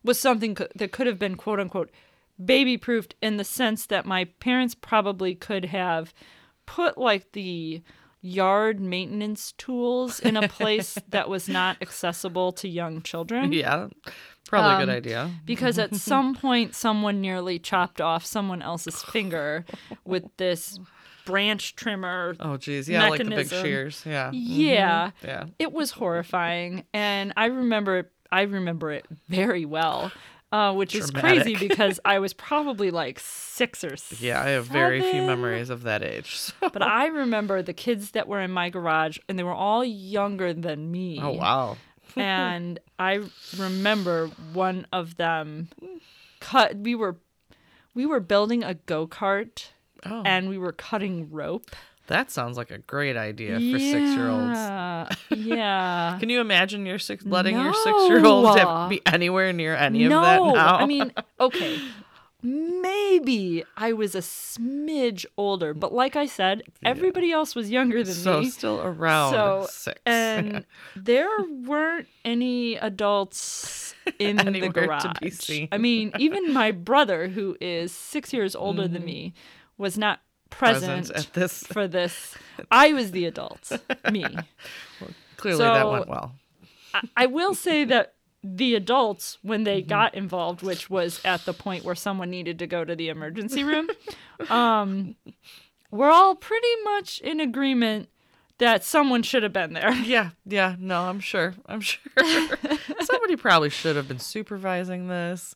was 0.03 0.19
something 0.19 0.55
that 0.75 0.91
could 0.91 1.07
have 1.07 1.17
been 1.17 1.33
quote 1.33 1.59
unquote 1.59 1.89
baby 2.43 2.77
proofed 2.77 3.15
in 3.19 3.37
the 3.37 3.43
sense 3.43 3.87
that 3.87 4.05
my 4.05 4.25
parents 4.25 4.75
probably 4.75 5.33
could 5.33 5.65
have 5.65 6.13
put 6.67 6.99
like 6.99 7.31
the 7.31 7.81
yard 8.21 8.79
maintenance 8.79 9.53
tools 9.57 10.19
in 10.19 10.35
a 10.35 10.47
place 10.47 10.97
that 11.09 11.29
was 11.29 11.47
not 11.47 11.77
accessible 11.81 12.51
to 12.51 12.67
young 12.67 13.01
children 13.01 13.53
Yeah. 13.53 13.87
Probably 14.47 14.83
a 14.83 14.85
good 14.87 14.89
Um, 14.91 14.95
idea. 14.95 15.31
because 15.45 15.77
at 15.77 15.95
some 16.11 16.33
point 16.35 16.73
someone 16.75 17.21
nearly 17.21 17.59
chopped 17.59 18.01
off 18.01 18.25
someone 18.25 18.61
else's 18.61 19.01
finger 19.03 19.63
with 20.05 20.25
this 20.37 20.79
branch 21.25 21.75
trimmer 21.75 22.35
Oh, 22.39 22.57
geez. 22.57 22.89
Yeah, 22.89 23.07
like 23.09 23.23
the 23.23 23.29
big 23.29 23.47
shears. 23.49 24.03
Yeah. 24.05 24.31
yeah 24.33 25.11
Yeah. 25.23 25.45
it 25.59 25.71
was 25.71 25.91
horrifying 25.91 26.85
and 26.93 27.31
i 27.37 27.45
remember 27.45 28.09
i 28.31 28.41
remember 28.41 28.91
it 28.91 29.05
very 29.27 29.65
well 29.65 30.11
uh, 30.51 30.73
which 30.73 30.95
is 30.95 31.11
crazy 31.11 31.55
because 31.55 31.99
i 32.05 32.17
was 32.19 32.33
probably 32.33 32.89
like 32.91 33.19
six 33.19 33.83
or 33.83 33.95
seven 33.97 34.25
Yeah, 34.25 34.41
I 34.41 34.49
have 34.49 34.65
very 34.65 35.01
few 35.01 35.21
memories 35.21 35.69
of 35.69 35.83
that 35.83 36.03
age. 36.03 36.35
so- 36.37 36.53
but 36.71 36.81
i 36.81 37.07
remember 37.07 37.61
the 37.61 37.73
kids 37.73 38.11
that 38.11 38.27
were 38.27 38.41
in 38.41 38.51
my 38.51 38.69
garage 38.69 39.19
and 39.27 39.37
they 39.37 39.43
were 39.43 39.53
all 39.53 39.83
younger 39.83 40.53
than 40.53 40.91
me. 40.91 41.19
Oh, 41.21 41.31
wow. 41.31 41.77
and 42.15 42.79
I 42.97 43.21
remember 43.57 44.27
one 44.53 44.87
of 44.91 45.17
them 45.17 45.69
cut 46.39 46.75
we 46.75 46.95
were 46.95 47.17
we 47.93 48.05
were 48.05 48.19
building 48.19 48.63
a 48.63 48.73
go-kart 48.73 49.67
Oh, 50.05 50.23
and 50.25 50.47
we 50.47 50.57
were 50.57 50.71
cutting 50.71 51.29
rope 51.29 51.75
that 52.09 52.29
sounds 52.31 52.57
like 52.57 52.71
a 52.71 52.79
great 52.79 53.15
idea 53.15 53.55
for 53.55 53.79
six-year-olds. 53.79 54.57
Yeah. 54.57 55.09
Yeah. 55.31 56.17
Can 56.19 56.29
you 56.29 56.41
imagine 56.41 56.85
your 56.85 56.99
six 56.99 57.25
letting 57.25 57.57
your 57.57 57.73
six-year-olds 57.73 58.89
be 58.89 59.01
anywhere 59.05 59.53
near 59.53 59.75
any 59.75 60.07
no, 60.07 60.17
of 60.19 60.23
that 60.23 60.53
now? 60.53 60.75
I 60.75 60.85
mean, 60.85 61.13
okay. 61.39 61.79
Maybe 62.41 63.63
I 63.75 63.93
was 63.93 64.15
a 64.15 64.19
smidge 64.19 65.25
older, 65.37 65.73
but 65.73 65.93
like 65.93 66.15
I 66.15 66.25
said, 66.25 66.63
everybody 66.83 67.31
else 67.31 67.53
was 67.53 67.69
younger 67.69 68.01
than 68.03 68.13
so 68.13 68.39
me. 68.41 68.49
still 68.49 68.81
around 68.81 69.33
So, 69.33 69.67
six. 69.69 69.99
and 70.05 70.65
there 70.95 71.29
weren't 71.65 72.07
any 72.23 72.75
adults 72.77 73.93
in 74.19 74.37
the 74.37 74.51
to 74.51 74.69
garage. 74.69 75.19
be 75.21 75.31
seen. 75.31 75.67
I 75.71 75.77
mean, 75.77 76.11
even 76.17 76.53
my 76.53 76.71
brother, 76.71 77.27
who 77.27 77.57
is 77.59 77.91
six 77.91 78.31
years 78.31 78.55
older 78.55 78.87
than 78.87 79.01
mm-hmm. 79.01 79.05
me, 79.05 79.33
was 79.77 79.97
not 79.97 80.21
present. 80.49 81.07
Present 81.07 81.27
at 81.27 81.33
this- 81.33 81.63
for 81.71 81.87
this. 81.87 82.35
I 82.71 82.93
was 82.93 83.11
the 83.11 83.25
adult, 83.25 83.71
me. 84.11 84.25
Clearly 85.37 85.59
that 85.63 85.89
went 85.89 86.07
well. 86.09 86.35
I, 86.93 87.01
I 87.15 87.25
will 87.27 87.53
say 87.55 87.83
that 87.85 88.13
the 88.43 88.75
adults 88.75 89.37
when 89.41 89.63
they 89.63 89.81
Mm-hmm. 89.81 89.89
got 89.89 90.15
involved, 90.15 90.61
which 90.61 90.89
was 90.89 91.19
at 91.25 91.45
the 91.45 91.53
point 91.53 91.83
where 91.83 91.95
someone 91.95 92.29
needed 92.29 92.59
to 92.59 92.67
go 92.67 92.83
to 92.85 92.95
the 92.95 93.09
emergency 93.09 93.63
room, 93.63 93.89
um, 94.49 95.15
we're 95.91 96.11
all 96.11 96.35
pretty 96.35 96.67
much 96.83 97.19
in 97.19 97.39
agreement 97.39 98.09
that 98.59 98.83
someone 98.83 99.23
should 99.23 99.43
have 99.43 99.53
been 99.53 99.71
there. 99.73 99.93
Yeah, 99.93 100.31
yeah, 100.45 100.75
no, 100.77 101.03
I'm 101.03 101.19
sure. 101.21 101.53
I'm 101.65 101.79
sure. 101.81 102.01
Somebody 103.01 103.37
probably 103.37 103.69
should 103.69 103.95
have 103.95 104.07
been 104.09 104.19
supervising 104.19 105.07
this. 105.07 105.55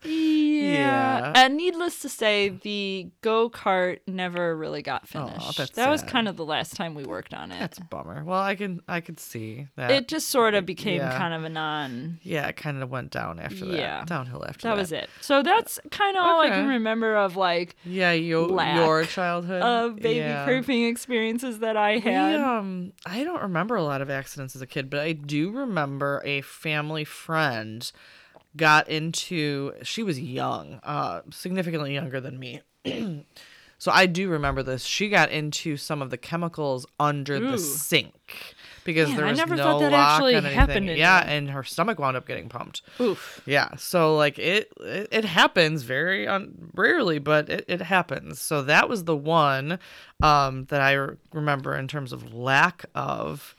Yeah. 0.71 1.31
And 1.35 1.57
needless 1.57 1.99
to 1.99 2.09
say, 2.09 2.49
the 2.49 3.09
go 3.21 3.49
kart 3.49 3.99
never 4.07 4.55
really 4.55 4.81
got 4.81 5.07
finished. 5.07 5.57
that's 5.57 5.71
that 5.71 5.89
was 5.89 6.03
kind 6.03 6.27
of 6.27 6.37
the 6.37 6.45
last 6.45 6.75
time 6.75 6.95
we 6.95 7.03
worked 7.03 7.33
on 7.33 7.51
it. 7.51 7.59
That's 7.59 7.77
a 7.77 7.83
bummer. 7.83 8.23
Well, 8.23 8.41
I 8.41 8.55
can 8.55 8.81
I 8.87 9.01
could 9.01 9.19
see 9.19 9.67
that. 9.75 9.91
it 9.91 10.07
just 10.07 10.29
sort 10.29 10.53
of 10.53 10.65
became 10.65 10.97
yeah. 10.97 11.17
kind 11.17 11.33
of 11.33 11.43
a 11.43 11.49
non. 11.49 12.19
yeah, 12.23 12.47
it 12.47 12.55
kind 12.55 12.81
of 12.81 12.89
went 12.89 13.11
down 13.11 13.39
after 13.39 13.65
that. 13.65 13.77
Yeah. 13.77 14.05
Downhill 14.05 14.45
after 14.47 14.67
That 14.67 14.75
that. 14.75 14.81
was 14.81 14.91
it. 14.91 15.09
So 15.21 15.43
that's 15.43 15.79
kind 15.91 16.17
of 16.17 16.23
all 16.23 16.39
I 16.41 16.49
can 16.49 16.67
remember 16.67 17.15
of 17.15 17.35
like 17.35 17.75
Yeah, 17.85 18.11
you, 18.11 18.49
your 18.75 19.05
childhood 19.05 19.61
of 19.61 19.95
baby 19.97 20.19
yeah. 20.19 20.45
proofing 20.45 20.85
experiences 20.85 21.59
that 21.59 21.77
I 21.77 21.95
We, 21.95 22.01
had. 22.01 22.39
um, 22.39 22.93
I 23.05 23.23
don't 23.23 23.41
remember 23.41 23.75
a 23.75 23.83
lot 23.83 24.01
of 24.01 24.09
accidents 24.09 24.55
as 24.55 24.61
a 24.61 24.67
kid, 24.67 24.89
but 24.89 24.99
I 24.99 25.13
do 25.13 25.51
remember 25.51 26.21
a 26.25 26.41
family 26.41 27.03
friend 27.05 27.91
got 28.55 28.87
into. 28.87 29.73
She 29.83 30.03
was 30.03 30.19
young, 30.19 30.79
uh, 30.83 31.21
significantly 31.31 31.93
younger 31.93 32.19
than 32.19 32.39
me. 32.39 32.61
so 33.77 33.91
I 33.91 34.05
do 34.05 34.29
remember 34.29 34.63
this. 34.63 34.83
She 34.83 35.09
got 35.09 35.31
into 35.31 35.77
some 35.77 36.01
of 36.01 36.09
the 36.09 36.17
chemicals 36.17 36.85
under 36.99 37.35
Ooh. 37.35 37.51
the 37.51 37.57
sink 37.57 38.55
because 38.83 39.09
Man, 39.09 39.17
there 39.17 39.25
I 39.25 39.29
was 39.29 39.37
never 39.37 39.55
no 39.55 39.63
thought 39.63 39.79
that 39.79 39.91
lock 39.91 40.09
actually 40.15 40.35
on 40.35 40.43
happened 40.43 40.77
anything. 40.77 40.97
Yeah, 40.97 41.23
and 41.25 41.49
her 41.49 41.63
stomach 41.63 41.99
wound 41.99 42.17
up 42.17 42.27
getting 42.27 42.49
pumped. 42.49 42.81
Oof. 42.99 43.41
Yeah, 43.45 43.75
so 43.77 44.15
like 44.15 44.37
it 44.39 44.71
it, 44.79 45.07
it 45.11 45.25
happens 45.25 45.83
very 45.83 46.27
un- 46.27 46.71
rarely, 46.73 47.19
but 47.19 47.49
it, 47.49 47.65
it 47.67 47.81
happens. 47.81 48.41
So 48.41 48.61
that 48.63 48.89
was 48.89 49.05
the 49.05 49.15
one 49.15 49.79
um, 50.21 50.65
that 50.65 50.81
I 50.81 50.93
re- 50.93 51.15
remember 51.33 51.75
in 51.75 51.87
terms 51.87 52.11
of 52.11 52.33
lack 52.33 52.85
of. 52.95 53.55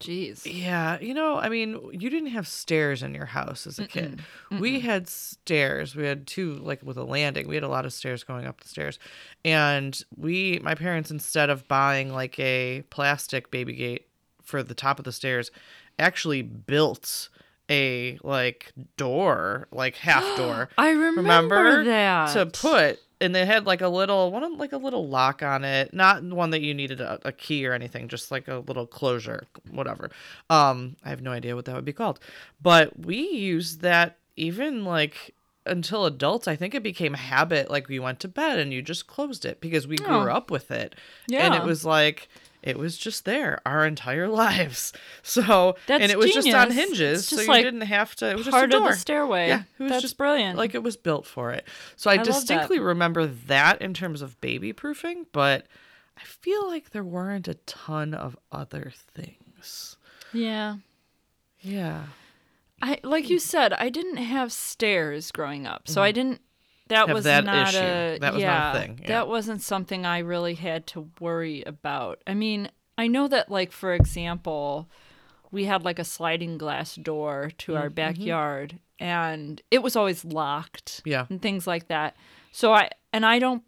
Jeez. 0.00 0.42
Yeah, 0.50 0.98
you 0.98 1.12
know, 1.12 1.36
I 1.38 1.48
mean, 1.50 1.78
you 1.92 2.08
didn't 2.08 2.30
have 2.30 2.48
stairs 2.48 3.02
in 3.02 3.14
your 3.14 3.26
house 3.26 3.66
as 3.66 3.78
a 3.78 3.86
kid. 3.86 4.22
We 4.50 4.80
had 4.80 5.08
stairs. 5.08 5.94
We 5.94 6.06
had 6.06 6.26
two, 6.26 6.54
like 6.54 6.82
with 6.82 6.96
a 6.96 7.04
landing. 7.04 7.46
We 7.46 7.54
had 7.54 7.64
a 7.64 7.68
lot 7.68 7.84
of 7.84 7.92
stairs 7.92 8.24
going 8.24 8.46
up 8.46 8.60
the 8.62 8.68
stairs, 8.68 8.98
and 9.44 10.02
we, 10.16 10.58
my 10.62 10.74
parents, 10.74 11.10
instead 11.10 11.50
of 11.50 11.68
buying 11.68 12.12
like 12.12 12.38
a 12.38 12.82
plastic 12.90 13.50
baby 13.50 13.74
gate 13.74 14.08
for 14.42 14.62
the 14.62 14.74
top 14.74 14.98
of 14.98 15.04
the 15.04 15.12
stairs, 15.12 15.50
actually 15.98 16.40
built 16.42 17.28
a 17.70 18.18
like 18.24 18.72
door, 18.96 19.68
like 19.70 19.96
half 19.96 20.24
door. 20.36 20.70
I 20.78 20.90
remember, 20.90 21.20
Remember 21.20 21.84
that. 21.84 22.32
to 22.32 22.46
put 22.46 23.00
and 23.20 23.34
they 23.34 23.44
had 23.44 23.66
like 23.66 23.80
a 23.80 23.88
little 23.88 24.30
one 24.32 24.56
like 24.56 24.72
a 24.72 24.76
little 24.76 25.08
lock 25.08 25.42
on 25.42 25.64
it 25.64 25.92
not 25.92 26.22
one 26.22 26.50
that 26.50 26.60
you 26.62 26.72
needed 26.74 27.00
a, 27.00 27.18
a 27.24 27.32
key 27.32 27.66
or 27.66 27.72
anything 27.72 28.08
just 28.08 28.30
like 28.30 28.48
a 28.48 28.56
little 28.66 28.86
closure 28.86 29.44
whatever 29.70 30.10
um 30.48 30.96
i 31.04 31.08
have 31.10 31.20
no 31.22 31.30
idea 31.32 31.54
what 31.54 31.64
that 31.66 31.74
would 31.74 31.84
be 31.84 31.92
called 31.92 32.18
but 32.62 32.98
we 33.04 33.16
used 33.30 33.80
that 33.82 34.16
even 34.36 34.84
like 34.84 35.34
until 35.66 36.06
adults 36.06 36.48
i 36.48 36.56
think 36.56 36.74
it 36.74 36.82
became 36.82 37.14
a 37.14 37.18
habit 37.18 37.70
like 37.70 37.88
we 37.88 37.98
went 37.98 38.18
to 38.20 38.28
bed 38.28 38.58
and 38.58 38.72
you 38.72 38.80
just 38.80 39.06
closed 39.06 39.44
it 39.44 39.60
because 39.60 39.86
we 39.86 39.96
grew 39.96 40.08
Oh. 40.16 40.28
up 40.30 40.50
with 40.50 40.70
it 40.70 40.94
yeah. 41.28 41.44
and 41.44 41.54
it 41.54 41.62
was 41.62 41.84
like 41.84 42.28
it 42.62 42.78
was 42.78 42.96
just 42.98 43.24
there 43.24 43.60
our 43.64 43.86
entire 43.86 44.28
lives 44.44 44.92
so 45.22 45.76
That's 45.86 46.02
and 46.02 46.12
it 46.12 46.18
was 46.18 46.32
just 46.32 46.48
on 46.48 46.70
hinges 46.70 47.20
It's 47.20 47.28
so 47.28 47.36
just 47.36 47.46
you 47.46 47.52
like 47.52 47.64
didn't 47.64 47.82
have 47.82 48.14
to 48.16 48.30
it 48.30 48.36
was 48.36 48.48
Part 48.48 48.70
just 48.70 48.80
a 48.80 48.84
of 48.84 48.90
the 48.90 48.96
stairway. 48.96 49.48
yeah, 49.48 49.62
it 49.78 49.82
was 49.82 49.90
That's 49.92 50.02
just 50.02 50.18
brilliant. 50.18 50.58
Like 50.58 50.74
it 50.74 50.82
was 50.82 50.96
built 50.96 51.26
for 51.26 51.50
it. 51.52 51.66
So 51.96 52.10
I, 52.10 52.16
that. 52.16 52.26
distinctly 52.26 52.78
remember 52.78 53.26
that 53.26 53.80
in 53.80 53.94
terms 53.94 54.22
of 54.22 54.40
baby 54.40 54.72
proofing, 54.72 55.26
but 55.32 55.66
I 56.16 56.22
feel 56.24 56.66
like 56.68 56.90
there 56.90 57.04
weren't 57.04 57.48
a 57.48 57.54
ton 57.54 58.14
of 58.14 58.36
other 58.52 58.92
things. 59.14 59.96
yeah. 60.32 60.76
Yeah. 61.60 62.04
I 62.82 62.98
like 63.02 63.28
you 63.28 63.38
said, 63.38 63.72
I 63.74 63.90
didn't 63.90 64.16
have 64.16 64.52
stairs 64.52 65.30
growing 65.30 65.66
up, 65.66 65.86
so 65.86 66.00
mm-hmm. 66.00 66.06
I 66.06 66.12
didn't. 66.12 66.40
That 66.90 67.08
was 67.12 67.24
that 67.24 67.44
not 67.44 67.68
issue. 67.68 67.78
a 67.78 68.18
That 68.20 68.32
was 68.34 68.42
yeah, 68.42 68.58
not 68.58 68.76
a 68.76 68.78
thing, 68.80 68.98
yeah. 69.02 69.08
That 69.08 69.28
wasn't 69.28 69.62
something 69.62 70.04
I 70.06 70.18
really 70.18 70.54
had 70.54 70.86
to 70.88 71.10
worry 71.18 71.62
about. 71.64 72.22
I 72.26 72.34
mean, 72.34 72.68
I 72.98 73.06
know 73.06 73.26
that, 73.28 73.50
like 73.50 73.72
for 73.72 73.94
example, 73.94 74.88
we 75.50 75.64
had 75.64 75.84
like 75.84 75.98
a 75.98 76.04
sliding 76.04 76.58
glass 76.58 76.94
door 76.96 77.50
to 77.58 77.72
Mm-hmm. 77.72 77.82
our 77.82 77.90
backyard, 77.90 78.78
and 78.98 79.60
it 79.70 79.82
was 79.82 79.96
always 79.96 80.24
locked. 80.24 81.00
Yeah. 81.04 81.26
and 81.30 81.40
things 81.40 81.66
like 81.66 81.88
that. 81.88 82.14
So 82.52 82.72
I 82.72 82.90
and 83.12 83.24
I 83.24 83.38
don't. 83.38 83.62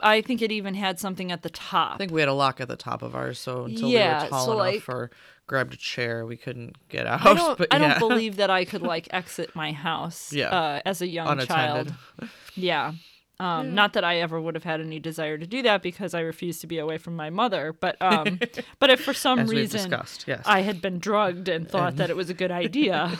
I 0.00 0.20
think 0.20 0.42
it 0.42 0.52
even 0.52 0.74
had 0.74 1.00
something 1.00 1.32
at 1.32 1.42
the 1.42 1.50
top. 1.50 1.94
I 1.94 1.96
think 1.98 2.12
we 2.12 2.20
had 2.20 2.28
a 2.28 2.32
lock 2.34 2.60
at 2.60 2.68
the 2.68 2.76
top 2.76 3.02
of 3.02 3.16
ours, 3.16 3.38
so 3.40 3.64
until 3.64 3.88
Yeah, 3.88 4.18
we 4.18 4.24
were 4.24 4.30
tall 4.30 4.46
so, 4.46 4.52
enough 4.52 4.88
like- 4.88 4.88
or 4.88 5.10
grabbed 5.48 5.74
a 5.74 5.76
chair, 5.76 6.24
we 6.24 6.36
couldn't 6.36 6.76
get 6.88 7.06
out. 7.06 7.26
I 7.26 7.34
don't. 7.34 7.58
but 7.58 7.74
I 7.74 7.78
don't 7.78 7.98
believe 7.98 8.36
that 8.36 8.50
I 8.50 8.64
could 8.64 8.82
like 8.94 9.08
exit 9.10 9.56
my 9.56 9.72
house. 9.72 10.32
Yeah. 10.32 10.50
Uh, 10.50 10.80
as 10.86 11.02
a 11.02 11.08
young 11.08 11.26
unattended. 11.26 11.94
child. 12.20 12.30
Yeah. 12.54 12.92
Um, 13.40 13.74
Not 13.74 13.92
that 13.92 14.02
I 14.02 14.16
ever 14.20 14.40
would 14.40 14.56
have 14.56 14.64
had 14.64 14.80
any 14.80 14.98
desire 14.98 15.38
to 15.38 15.46
do 15.46 15.62
that 15.62 15.80
because 15.82 16.12
I 16.12 16.20
refused 16.20 16.60
to 16.62 16.66
be 16.66 16.78
away 16.78 16.98
from 16.98 17.14
my 17.14 17.30
mother. 17.30 17.72
But 17.72 17.96
um, 18.00 18.40
but 18.80 18.90
if 18.90 19.00
for 19.00 19.14
some 19.14 19.46
reason 19.46 19.90
yes. 20.26 20.42
I 20.44 20.62
had 20.62 20.80
been 20.80 20.98
drugged 20.98 21.48
and 21.48 21.68
thought 21.68 21.96
that 21.96 22.10
it 22.10 22.16
was 22.16 22.30
a 22.30 22.34
good 22.34 22.50
idea, 22.50 23.16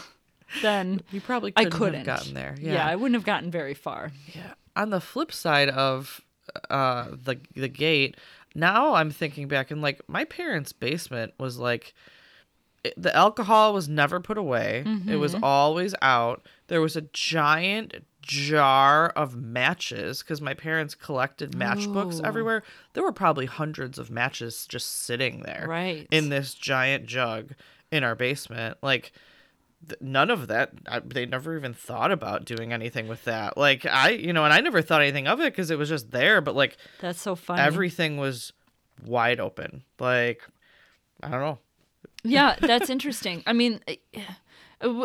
then 0.63 1.03
You 1.13 1.21
probably 1.21 1.53
I 1.55 1.65
couldn't, 1.65 1.79
couldn't 1.79 1.95
have 1.95 2.07
gotten 2.07 2.35
there. 2.35 2.57
Yeah. 2.61 2.87
I 2.87 2.97
wouldn't 2.97 3.15
have 3.15 3.25
gotten 3.25 3.51
very 3.51 3.75
far. 3.75 4.11
Yeah. 4.35 4.55
On 4.75 4.91
the 4.91 5.01
flip 5.01 5.33
side 5.33 5.69
of 5.69 6.21
uh 6.69 7.11
the 7.11 7.39
the 7.55 7.69
gate, 7.69 8.17
now 8.57 8.95
I'm 8.95 9.13
thinking 9.13 9.47
back 9.47 9.71
and 9.71 9.81
like 9.81 10.01
my 10.09 10.25
parents' 10.25 10.73
basement 10.73 11.35
was 11.39 11.59
like 11.59 11.89
it- 11.89 11.95
the 12.97 13.15
alcohol 13.15 13.73
was 13.75 13.89
never 13.89 14.21
put 14.21 14.39
away. 14.39 14.85
It 15.07 15.17
was 15.17 15.35
Mm-hmm. 15.35 15.45
always 15.45 15.95
out. 16.03 16.47
There 16.69 16.81
was 16.81 16.97
a 16.97 17.03
giant 17.03 17.95
jar 18.23 19.09
of 19.11 19.35
matches 19.37 20.23
because 20.23 20.41
my 20.41 20.55
parents 20.55 20.95
collected 20.95 21.53
matchbooks 21.53 22.21
Ooh. 22.21 22.25
everywhere. 22.25 22.63
There 22.93 23.03
were 23.03 23.13
probably 23.13 23.47
hundreds 23.47 23.99
of 23.99 24.11
matches 24.11 24.67
just 24.67 25.03
sitting 25.03 25.41
there 25.43 25.67
Right. 25.69 26.07
in 26.11 26.29
this 26.29 26.55
giant 26.55 27.07
jug 27.07 27.53
in 27.91 28.05
our 28.05 28.15
basement. 28.15 28.77
Like 28.83 29.13
th- 29.89 30.01
none 30.01 30.31
of 30.31 30.47
that 30.49 30.73
I, 30.87 31.01
they 31.01 31.25
never 31.27 31.57
even 31.57 31.73
thought 31.75 32.13
about 32.13 32.45
doing 32.45 32.73
anything 32.73 33.07
with 33.09 33.25
that 33.25 33.57
like 33.57 33.87
i 33.87 34.11
you 34.11 34.33
know 34.33 34.45
and 34.45 34.53
i 34.53 34.59
never 34.61 34.83
thought 34.83 35.03
anything 35.03 35.29
of 35.29 35.39
it 35.41 35.53
because 35.53 35.71
it 35.71 35.79
was 35.79 35.89
just 35.89 36.11
there 36.11 36.41
but 36.41 36.57
like 36.57 36.77
That's 37.01 37.21
so 37.23 37.37
funny. 37.37 37.63
everything 37.63 38.17
was 38.17 38.53
wide 39.07 39.39
open 39.39 39.85
like 40.01 40.43
i 41.23 41.29
don't 41.31 41.39
know 41.41 41.59
yeah, 42.29 42.57
that's 42.61 42.91
interesting. 42.91 43.43
I 43.47 43.53
mean, 43.53 43.81
eh, 43.87 43.97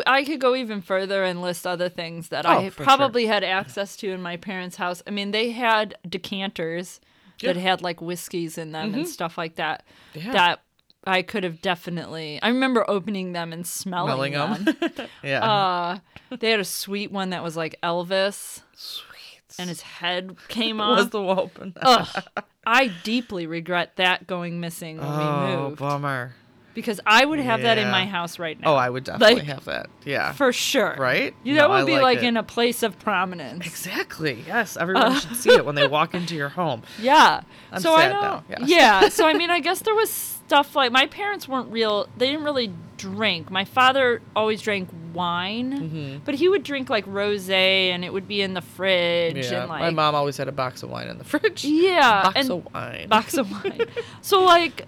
I 0.06 0.24
could 0.24 0.40
go 0.40 0.54
even 0.54 0.80
further 0.82 1.24
and 1.24 1.42
list 1.42 1.66
other 1.66 1.88
things 1.88 2.28
that 2.28 2.46
Oh, 2.46 2.50
I 2.58 2.70
for 2.70 2.76
sure. 2.76 2.84
probably 2.84 3.26
had 3.26 3.42
access 3.42 3.96
to 3.98 4.10
in 4.10 4.22
my 4.22 4.36
parents' 4.36 4.76
house. 4.76 5.02
I 5.06 5.10
mean, 5.10 5.32
they 5.32 5.50
had 5.50 5.96
decanters 6.08 7.00
that 7.42 7.56
had 7.56 7.82
like 7.82 8.00
whiskeys 8.00 8.56
in 8.58 8.72
them 8.72 8.94
and 8.94 9.08
stuff 9.08 9.36
like 9.36 9.56
that. 9.56 9.82
Yeah. 10.14 10.32
That 10.32 10.60
I 11.06 11.22
could 11.22 11.44
have 11.44 11.60
definitely. 11.60 12.38
I 12.40 12.48
remember 12.48 12.88
opening 12.88 13.32
them 13.32 13.52
and 13.52 13.66
smelling, 13.66 14.32
Smelling 14.32 14.34
'em. 14.36 14.64
them. 14.64 15.08
yeah 15.22 15.44
uh, 15.44 15.98
they 16.38 16.50
had 16.50 16.60
a 16.60 16.64
sweet 16.64 17.10
one 17.12 17.30
that 17.30 17.42
was 17.42 17.56
like 17.56 17.76
Elvis, 17.82 18.62
sweet 18.74 19.10
and 19.58 19.68
his 19.68 19.82
head 19.82 20.36
came 20.48 20.80
off. 20.80 20.98
was 20.98 21.10
the 21.10 21.18
open 21.20 21.74
Ugh, 21.82 22.08
I 22.66 22.90
deeply 23.02 23.46
regret 23.46 23.96
that 23.96 24.26
going 24.26 24.60
missing 24.60 24.96
when 24.98 25.10
we 25.10 25.24
moved. 25.24 25.82
oh 25.82 25.84
bummer 25.84 26.34
because 26.74 27.00
I 27.06 27.24
would 27.24 27.38
have 27.38 27.62
that 27.62 27.78
in 27.78 27.90
my 27.90 28.04
house 28.06 28.38
right 28.38 28.58
now. 28.60 28.72
oh 28.72 28.76
i 28.76 28.90
would 28.90 29.04
definitely 29.04 29.36
Like, 29.36 29.44
have 29.44 29.64
that 29.66 29.88
yeah 30.04 30.32
for 30.32 30.52
sure. 30.52 30.96
Right? 30.98 31.34
You, 31.44 31.54
No, 31.54 31.62
that 31.62 31.70
would 31.70 31.82
I 31.82 31.84
be 31.84 31.92
like 31.94 32.02
like 32.18 32.22
in 32.22 32.36
a 32.36 32.42
place 32.42 32.82
of 32.82 32.98
prominence. 32.98 33.64
exactly 33.66 34.44
yes 34.46 34.76
everyone 34.76 35.14
should 35.20 35.36
see 35.36 35.50
it 35.50 35.64
when 35.64 35.74
they 35.74 35.86
walk 35.86 36.14
into 36.14 36.34
your 36.34 36.50
home 36.50 36.82
Yeah. 37.00 37.42
I'm 37.72 37.80
so 37.80 37.94
I 37.94 38.08
know. 38.08 38.42
yes. 38.48 38.60
Yeah. 38.68 39.08
So 39.08 39.26
I 39.26 39.32
mean, 39.40 39.50
I 39.50 39.60
guess 39.60 39.80
there 39.80 39.94
was 39.94 40.10
stuff 40.10 40.76
like 40.76 40.92
my 40.92 41.06
parents 41.06 41.48
weren't 41.48 41.72
real. 41.72 42.06
They 42.16 42.26
didn't 42.28 42.44
really 42.44 42.72
drink. 42.98 43.50
My 43.50 43.64
father 43.64 44.20
always 44.36 44.60
drank 44.62 44.88
wine, 45.12 45.72
Mm-hmm. 45.72 46.18
but 46.24 46.34
he 46.36 46.48
would 46.48 46.62
drink 46.62 46.88
like 46.90 47.06
rosé, 47.06 47.90
and 47.90 48.04
it 48.04 48.12
would 48.12 48.28
be 48.28 48.42
in 48.42 48.54
the 48.54 48.60
fridge 48.60 49.50
yeah 49.50 49.60
and 49.62 49.68
like 49.68 49.80
my 49.80 49.90
mom 49.90 50.14
always 50.14 50.36
had 50.36 50.46
a 50.48 50.52
box 50.52 50.82
of 50.82 50.90
wine 50.90 51.08
in 51.08 51.18
the 51.18 51.24
fridge 51.24 51.64
yeah, 51.64 52.22
box 52.34 52.48
of 52.48 52.64
wine 52.74 53.08
box 53.08 53.34
of 53.36 53.50
wine. 53.50 53.86
so 54.20 54.42
like. 54.44 54.86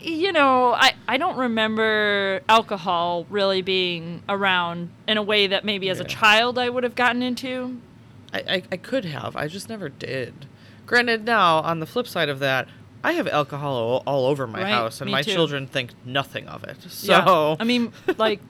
You 0.00 0.32
know, 0.32 0.72
I, 0.72 0.94
I 1.06 1.16
don't 1.18 1.36
remember 1.36 2.40
alcohol 2.48 3.26
really 3.28 3.60
being 3.60 4.22
around 4.28 4.90
in 5.06 5.18
a 5.18 5.22
way 5.22 5.46
that 5.48 5.64
maybe 5.64 5.90
as 5.90 6.00
a 6.00 6.04
child 6.04 6.58
I 6.58 6.70
would 6.70 6.84
have 6.84 6.94
gotten 6.94 7.22
into. 7.22 7.78
I, 8.32 8.38
I, 8.38 8.62
I 8.72 8.76
could 8.78 9.04
have. 9.04 9.36
I 9.36 9.46
just 9.48 9.68
never 9.68 9.88
did. 9.90 10.46
Granted, 10.86 11.24
now 11.26 11.58
on 11.58 11.80
the 11.80 11.86
flip 11.86 12.06
side 12.06 12.28
of 12.30 12.38
that, 12.38 12.66
I 13.04 13.12
have 13.12 13.28
alcohol 13.28 13.74
all, 13.74 14.02
all 14.06 14.26
over 14.26 14.46
my 14.46 14.62
Right, 14.62 14.70
house, 14.72 15.00
and 15.00 15.06
me 15.06 15.12
my 15.12 15.22
too. 15.22 15.32
children 15.32 15.66
think 15.66 15.90
nothing 16.04 16.48
of 16.48 16.64
it. 16.64 16.80
So 16.82 17.12
Yeah. 17.12 17.56
I 17.60 17.64
mean, 17.64 17.92
like, 18.18 18.40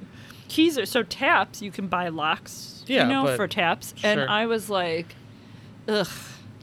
keys 0.49 0.79
are 0.79 0.87
so 0.87 1.03
taps. 1.03 1.63
You 1.63 1.71
can 1.71 1.89
buy 1.89 2.09
locks, 2.09 2.85
Yeah, 2.87 3.03
you 3.05 3.09
know, 3.09 3.37
for 3.37 3.49
taps. 3.49 3.93
Sure. 3.97 4.11
And 4.11 4.21
I 4.31 4.47
was 4.47 4.71
like, 4.71 5.15
ugh. 5.89 6.07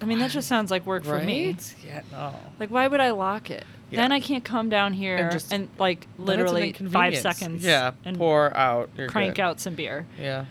I 0.01 0.05
mean, 0.05 0.19
that 0.19 0.31
just 0.31 0.47
sounds 0.47 0.69
like 0.71 0.85
work 0.85 1.03
for 1.03 1.19
me. 1.19 1.47
Right? 1.47 1.75
Yeah, 1.85 2.01
no. 2.11 2.35
Like, 2.59 2.69
why 2.69 2.87
would 2.87 2.99
I 3.01 3.11
lock 3.11 3.49
it? 3.49 3.63
Yeah. 3.89 4.01
Then 4.01 4.11
I 4.11 4.19
can't 4.19 4.43
come 4.43 4.69
down 4.69 4.93
here 4.93 5.15
and, 5.17 5.31
just- 5.31 5.51
like 5.79 6.01
Then 6.01 6.19
an 6.19 6.25
literally 6.25 6.73
five 6.73 7.17
seconds. 7.17 7.63
Yeah, 7.63 7.91
and 8.05 8.17
pour 8.17 8.55
out. 8.55 8.89
Crank 9.07 9.35
good. 9.35 9.41
out 9.41 9.59
some 9.59 9.75
beer. 9.75 10.05
Yeah. 10.19 10.45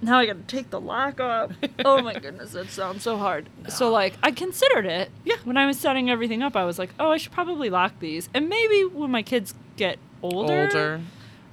Now 0.00 0.20
I 0.20 0.26
gotta 0.26 0.38
take 0.46 0.70
the 0.70 0.80
lock 0.80 1.18
off. 1.20 1.50
oh 1.84 2.00
my 2.02 2.14
goodness, 2.20 2.52
that 2.52 2.70
sounds 2.70 3.02
so 3.02 3.16
hard. 3.16 3.48
So 3.68 3.90
like 3.90 4.14
I 4.22 4.30
considered 4.30 4.86
it. 4.86 5.10
Yeah. 5.24 5.34
When 5.44 5.56
I 5.56 5.66
was 5.66 5.78
setting 5.78 6.08
everything 6.08 6.40
up, 6.42 6.54
I 6.56 6.64
was 6.64 6.78
like, 6.78 6.90
oh, 7.00 7.10
I 7.10 7.16
should 7.16 7.32
probably 7.32 7.68
lock 7.68 7.98
these, 7.98 8.28
and 8.32 8.48
maybe 8.48 8.84
when 8.84 9.10
my 9.10 9.22
kids 9.22 9.54
get 9.76 9.98
older, 10.22 10.62
Older. 10.66 11.00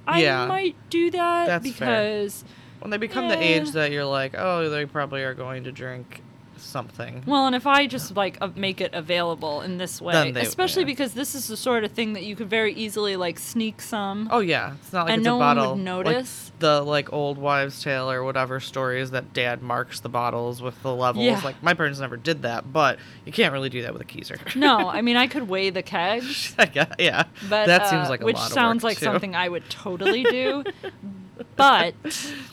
I 0.06 0.22
Yeah. 0.22 0.46
might 0.46 0.76
do 0.90 1.10
that 1.10 1.46
That's 1.46 1.70
fair. 1.72 1.88
because 1.88 2.44
When 2.78 2.90
they 2.92 2.98
become 2.98 3.28
the 3.28 3.36
Eh. 3.36 3.58
age 3.60 3.72
that 3.72 3.90
you're 3.90 4.04
like, 4.04 4.34
oh, 4.38 4.68
they 4.70 4.86
probably 4.86 5.22
are 5.24 5.34
going 5.34 5.64
to 5.64 5.72
drink 5.72 6.22
something. 6.66 7.22
well, 7.26 7.46
and 7.46 7.54
if 7.56 7.66
I 7.66 7.86
just 7.86 8.14
like 8.16 8.38
uh, 8.40 8.50
make 8.56 8.80
it 8.80 8.92
available 8.94 9.60
in 9.62 9.78
this 9.78 10.00
way, 10.00 10.30
they- 10.32 10.40
especially 10.42 10.82
yeah. 10.82 10.86
because 10.86 11.14
this 11.14 11.34
is 11.34 11.48
the 11.48 11.56
sort 11.56 11.84
of 11.84 11.92
thing 11.92 12.12
that 12.14 12.24
you 12.24 12.36
could 12.36 12.50
very 12.50 12.72
easily 12.74 13.16
like 13.16 13.38
sneak 13.38 13.80
some. 13.80 14.28
Oh 14.30 14.40
yeah, 14.40 14.74
it's 14.74 14.92
not 14.92 15.04
like 15.06 15.12
And 15.14 15.20
it's 15.20 15.26
no 15.26 15.36
a 15.36 15.38
one 15.38 15.56
would 15.56 15.62
bottle. 15.62 15.74
like 15.76 15.84
notice. 15.84 16.52
the 16.58 16.82
like 16.82 17.12
old 17.12 17.38
wives' 17.38 17.82
tale 17.82 18.10
or 18.10 18.22
whatever 18.24 18.60
stories 18.60 19.10
that 19.12 19.32
dad 19.32 19.62
marks 19.62 20.00
the 20.00 20.08
bottles 20.08 20.60
with 20.62 20.80
the 20.82 20.94
levels. 20.94 21.24
Yeah. 21.24 21.40
Like 21.44 21.62
my 21.62 21.74
parents 21.74 22.00
never 22.00 22.16
did 22.16 22.42
that, 22.42 22.72
but 22.72 22.98
you 23.24 23.32
can't 23.32 23.52
really 23.52 23.68
do 23.70 23.82
that 23.82 23.92
with 23.92 24.02
a 24.02 24.06
keezer. 24.06 24.38
No, 24.56 24.88
I 24.88 25.02
mean 25.02 25.16
I 25.16 25.26
could 25.26 25.48
weigh 25.48 25.70
the 25.70 25.82
kegs. 25.82 26.54
I 26.58 26.66
guess, 26.66 26.94
yeah, 26.98 27.24
But 27.48 27.66
that 27.66 27.82
uh, 27.82 27.90
seems 27.90 28.08
like 28.08 28.22
a 28.22 28.24
which 28.24 28.36
lot 28.36 28.46
of 28.48 28.52
sounds 28.52 28.82
like 28.84 28.98
too. 28.98 29.04
something 29.04 29.34
I 29.36 29.48
would 29.48 29.68
totally 29.70 30.24
do. 30.24 30.64
but 31.56 31.94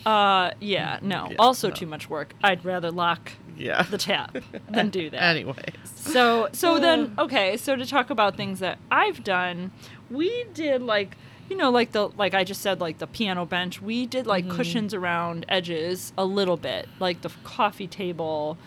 uh, 0.06 0.52
yeah, 0.60 1.00
no. 1.02 1.28
Yeah, 1.30 1.36
also 1.40 1.70
no. 1.70 1.74
too 1.76 1.86
much 1.86 2.10
work. 2.10 2.34
I'd 2.44 2.64
rather 2.66 2.92
lock 2.92 3.32
Yeah. 3.58 3.84
the 3.84 3.98
tap 3.98 4.36
than 4.70 4.90
do 4.90 5.10
that. 5.10 5.22
Anyways. 5.22 5.58
So 5.96 6.50
so 6.54 6.80
then 6.80 7.14
okay, 7.18 7.58
so 7.58 7.76
to 7.76 7.86
talk 7.86 8.10
about 8.10 8.36
things 8.38 8.60
that 8.60 8.78
I've 8.92 9.24
done, 9.24 9.72
we 10.10 10.46
did 10.54 10.82
like 10.82 11.16
you 11.50 11.58
know 11.58 11.70
like 11.70 11.92
the 11.92 12.08
like 12.10 12.34
I 12.34 12.44
just 12.44 12.62
said 12.62 12.80
like 12.82 12.98
the 13.00 13.08
piano 13.08 13.46
bench, 13.46 13.82
we 13.82 14.06
did 14.06 14.26
like 14.28 14.46
Mm-hmm. 14.46 14.56
cushions 14.58 14.94
around 14.94 15.46
edges 15.50 16.14
a 16.18 16.26
little 16.26 16.58
bit. 16.58 16.88
Like 17.00 17.22
the 17.22 17.32
coffee 17.44 17.88
table 17.88 18.58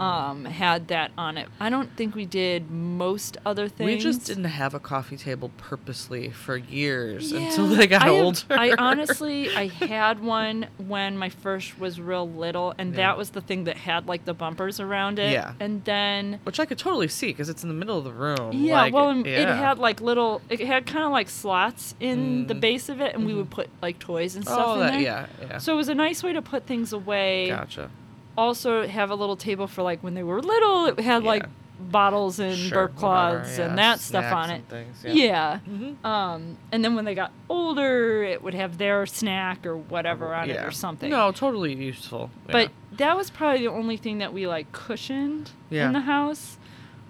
um 0.00 0.44
had 0.44 0.88
that 0.88 1.10
on 1.16 1.38
it. 1.38 1.48
I 1.60 1.70
don't 1.70 1.94
think 1.96 2.14
we 2.14 2.24
did 2.26 2.70
most 2.70 3.36
other 3.46 3.68
things. 3.68 3.86
We 3.86 3.98
just 3.98 4.24
didn't 4.26 4.44
have 4.44 4.74
a 4.74 4.78
coffee 4.80 5.16
table 5.16 5.50
purposely 5.58 6.30
for 6.30 6.56
years 6.56 7.32
Yeah. 7.32 7.40
until 7.40 7.66
they 7.68 7.86
got 7.86 8.02
I 8.02 8.06
have- 8.12 8.24
older. 8.24 8.40
I 8.50 8.74
honestly, 8.78 9.54
I 9.56 9.66
had 9.68 10.22
one 10.22 10.66
when 10.78 11.16
my 11.16 11.28
first 11.28 11.78
was 11.78 12.00
real 12.00 12.28
little, 12.28 12.74
and 12.78 12.90
Yeah. 12.90 12.96
that 13.08 13.18
was 13.18 13.30
the 13.30 13.40
thing 13.40 13.64
that 13.64 13.76
had 13.76 14.06
like 14.06 14.24
the 14.24 14.34
bumpers 14.34 14.80
around 14.80 15.18
it. 15.18 15.32
Yeah. 15.32 15.54
And 15.60 15.84
then, 15.84 16.40
Which 16.44 16.60
I 16.60 16.66
could 16.66 16.78
totally 16.78 17.08
see 17.08 17.28
because 17.28 17.48
it's 17.48 17.62
in 17.62 17.68
the 17.68 17.74
middle 17.74 17.98
of 17.98 18.04
the 18.04 18.12
room. 18.12 18.52
yeah, 18.52 18.82
like, 18.82 18.92
well, 18.94 19.10
it 19.10 19.26
yeah. 19.26 19.56
had 19.56 19.78
like 19.78 20.00
little, 20.00 20.40
it 20.48 20.60
had 20.60 20.86
kind 20.86 21.04
of 21.04 21.10
like 21.12 21.28
slots 21.28 21.94
in 22.00 22.46
the 22.46 22.54
Mm. 22.54 22.60
base 22.60 22.88
of 22.88 23.00
it, 23.00 23.14
and 23.14 23.24
we 23.26 23.34
would 23.34 23.50
put 23.50 23.68
like 23.82 23.98
toys 23.98 24.36
and 24.36 24.44
stuff 24.44 24.60
Oh, 24.64 24.74
in 24.74 24.80
that, 24.80 24.90
there. 24.92 25.00
yeah, 25.00 25.26
yeah. 25.40 25.58
So 25.58 25.72
it 25.72 25.76
was 25.76 25.88
a 25.88 25.94
nice 25.94 26.22
way 26.22 26.32
to 26.32 26.42
put 26.42 26.66
things 26.66 26.92
away. 26.92 27.48
gotcha. 27.48 27.90
Also, 28.36 28.86
have 28.86 29.10
a 29.10 29.14
little 29.14 29.36
table 29.36 29.66
for 29.66 29.82
like 29.82 30.02
when 30.02 30.14
they 30.14 30.22
were 30.22 30.40
little. 30.42 30.86
It 30.86 31.00
had 31.00 31.22
like 31.24 31.46
bottles 31.78 32.38
and 32.38 32.56
Sure, 32.56 32.88
burp 32.88 32.94
whatever, 33.02 33.38
cloths 33.40 33.58
yeah, 33.58 33.66
and 33.68 33.78
that 33.78 34.00
stuff 34.00 34.24
snacks 34.24 34.34
on 34.34 34.50
it. 34.50 34.62
things, 34.68 35.04
yeah. 35.04 35.12
yeah. 35.12 35.58
Mhm. 35.68 36.04
Um, 36.04 36.56
and 36.72 36.82
then 36.84 36.94
when 36.96 37.04
they 37.04 37.14
got 37.14 37.32
older, 37.50 38.22
it 38.22 38.42
would 38.42 38.54
have 38.54 38.78
their 38.78 39.04
snack 39.06 39.66
or 39.66 39.76
whatever 39.76 40.34
on 40.34 40.48
it 40.50 40.56
or 40.64 40.70
something. 40.70 41.10
No, 41.10 41.32
totally 41.32 41.74
useful. 41.74 42.30
yeah. 42.46 42.52
But 42.52 42.70
that 42.96 43.16
was 43.16 43.28
probably 43.30 43.60
the 43.60 43.68
only 43.72 43.96
thing 43.98 44.18
that 44.18 44.32
we 44.32 44.46
like 44.46 44.72
cushioned 44.72 45.50
Yeah. 45.68 45.86
in 45.88 45.92
the 45.92 46.00
house. 46.00 46.56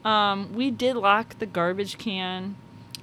Um, 0.04 0.52
we 0.52 0.70
did 0.70 0.96
lock 0.96 1.38
the 1.38 1.46
garbage 1.46 1.96
can 1.98 2.56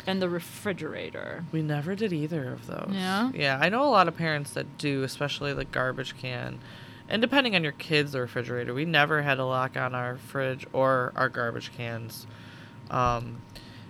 and 0.05 0.21
the 0.21 0.29
refrigerator. 0.29 1.45
We 1.53 1.61
never 1.61 1.95
did 1.95 2.11
either 2.13 2.51
of 2.51 2.67
those. 2.67 2.89
Yeah? 2.91 3.31
Yeah, 3.33 3.57
I 3.61 3.69
know 3.69 3.83
a 3.83 3.89
lot 3.89 4.07
of 4.09 4.17
parents 4.17 4.51
that 4.51 4.77
do, 4.77 5.03
especially 5.03 5.53
the 5.53 5.65
garbage 5.65 6.17
can. 6.17 6.59
And 7.13 7.21
depending 7.21 7.55
on 7.55 7.61
your 7.61 7.73
kids, 7.73 8.13
the 8.13 8.21
refrigerator. 8.21 8.73
We 8.73 8.85
never 8.85 9.21
had 9.21 9.37
a 9.37 9.45
lock 9.45 9.77
on 9.77 9.93
our 9.93 10.17
fridge 10.17 10.65
or 10.73 11.13
our 11.15 11.29
garbage 11.29 11.71
cans. 11.77 12.25
Um, 12.89 13.43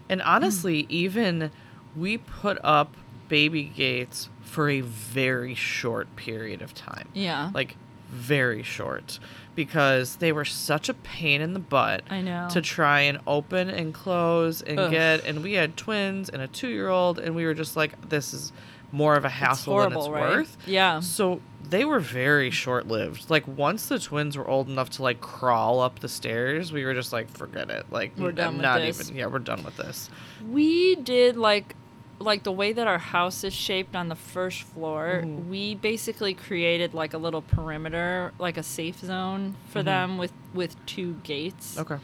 and 0.09 0.21
honestly, 0.21 0.85
even 0.89 1.49
we 1.95 2.17
put 2.17 2.57
up 2.65 2.97
baby 3.29 3.63
gates 3.63 4.27
for 4.41 4.69
a 4.69 4.81
very 4.81 5.55
short 5.55 6.13
period 6.17 6.61
of 6.61 6.73
time. 6.73 7.07
Yeah. 7.13 7.49
Like, 7.53 7.77
very 8.09 8.61
short. 8.61 9.19
Because 9.55 10.17
they 10.17 10.33
were 10.33 10.43
such 10.43 10.89
a 10.89 10.93
pain 10.93 11.39
in 11.39 11.53
the 11.53 11.61
butt 11.61 12.03
I 12.09 12.19
know. 12.19 12.49
to 12.51 12.61
try 12.61 13.01
and 13.01 13.19
open 13.25 13.69
and 13.69 13.93
close 13.93 14.61
and 14.61 14.77
Ugh. 14.77 14.91
get 14.91 15.25
and 15.25 15.41
we 15.41 15.53
had 15.53 15.77
twins 15.77 16.27
and 16.27 16.41
a 16.41 16.47
two 16.47 16.67
year 16.67 16.89
old 16.89 17.19
and 17.19 17.35
we 17.35 17.45
were 17.45 17.53
just 17.53 17.77
like 17.77 18.09
this 18.09 18.33
is 18.33 18.51
more 18.93 19.15
of 19.15 19.25
a 19.25 19.27
It's 19.27 19.35
hassle 19.37 19.73
horrible, 19.73 20.03
than 20.03 20.13
it's 20.13 20.21
right? 20.21 20.37
worth 20.37 20.57
Yeah. 20.65 20.99
so 21.01 21.41
they 21.69 21.83
were 21.83 21.99
very 21.99 22.51
short 22.51 22.87
lived 22.87 23.29
like 23.29 23.45
once 23.47 23.87
the 23.87 23.97
twins 23.99 24.37
were 24.37 24.47
old 24.47 24.69
enough 24.69 24.89
to 24.91 25.01
like 25.03 25.19
crawl 25.19 25.79
up 25.79 25.99
the 25.99 26.07
stairs 26.07 26.71
we 26.71 26.85
were 26.85 26.93
just 26.93 27.11
like 27.11 27.29
forget 27.29 27.69
it 27.71 27.85
like 27.89 28.11
We're 28.17 28.31
done 28.31 28.53
with 28.53 28.61
not 28.61 28.79
this. 28.79 29.01
even 29.09 29.17
yeah 29.17 29.25
we're 29.25 29.39
done 29.39 29.63
with 29.63 29.75
this 29.77 30.09
We 30.47 30.95
did 30.95 31.35
like 31.35 31.75
like 32.19 32.43
the 32.43 32.51
way 32.51 32.71
that 32.71 32.87
our 32.87 32.99
house 32.99 33.43
is 33.43 33.53
shaped 33.53 33.95
on 33.97 34.07
the 34.07 34.15
first 34.15 34.61
floor, 34.61 35.23
Mhm. 35.25 35.47
we 35.49 35.75
basically 35.75 36.33
created 36.33 36.93
like 36.93 37.13
a 37.13 37.17
little 37.17 37.41
perimeter, 37.41 38.31
like 38.39 38.55
a 38.55 38.63
safe 38.63 38.99
zone 38.99 39.55
for 39.69 39.81
Mhm. 39.81 39.85
them 39.85 40.17
with 40.19 40.31
with 40.53 40.73
two 40.85 41.15
gates. 41.23 41.77
okay 41.79 41.97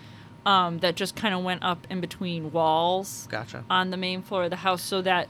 Um, 0.45 0.79
that 0.79 0.95
just 0.95 1.15
kind 1.15 1.33
of 1.35 1.43
went 1.43 1.63
up 1.63 1.85
in 1.89 2.01
between 2.01 2.51
walls 2.51 3.27
gotcha 3.29 3.63
on 3.69 3.91
the 3.91 3.97
main 3.97 4.21
floor 4.23 4.45
of 4.45 4.49
the 4.49 4.57
house, 4.57 4.81
so 4.81 5.01
that 5.03 5.29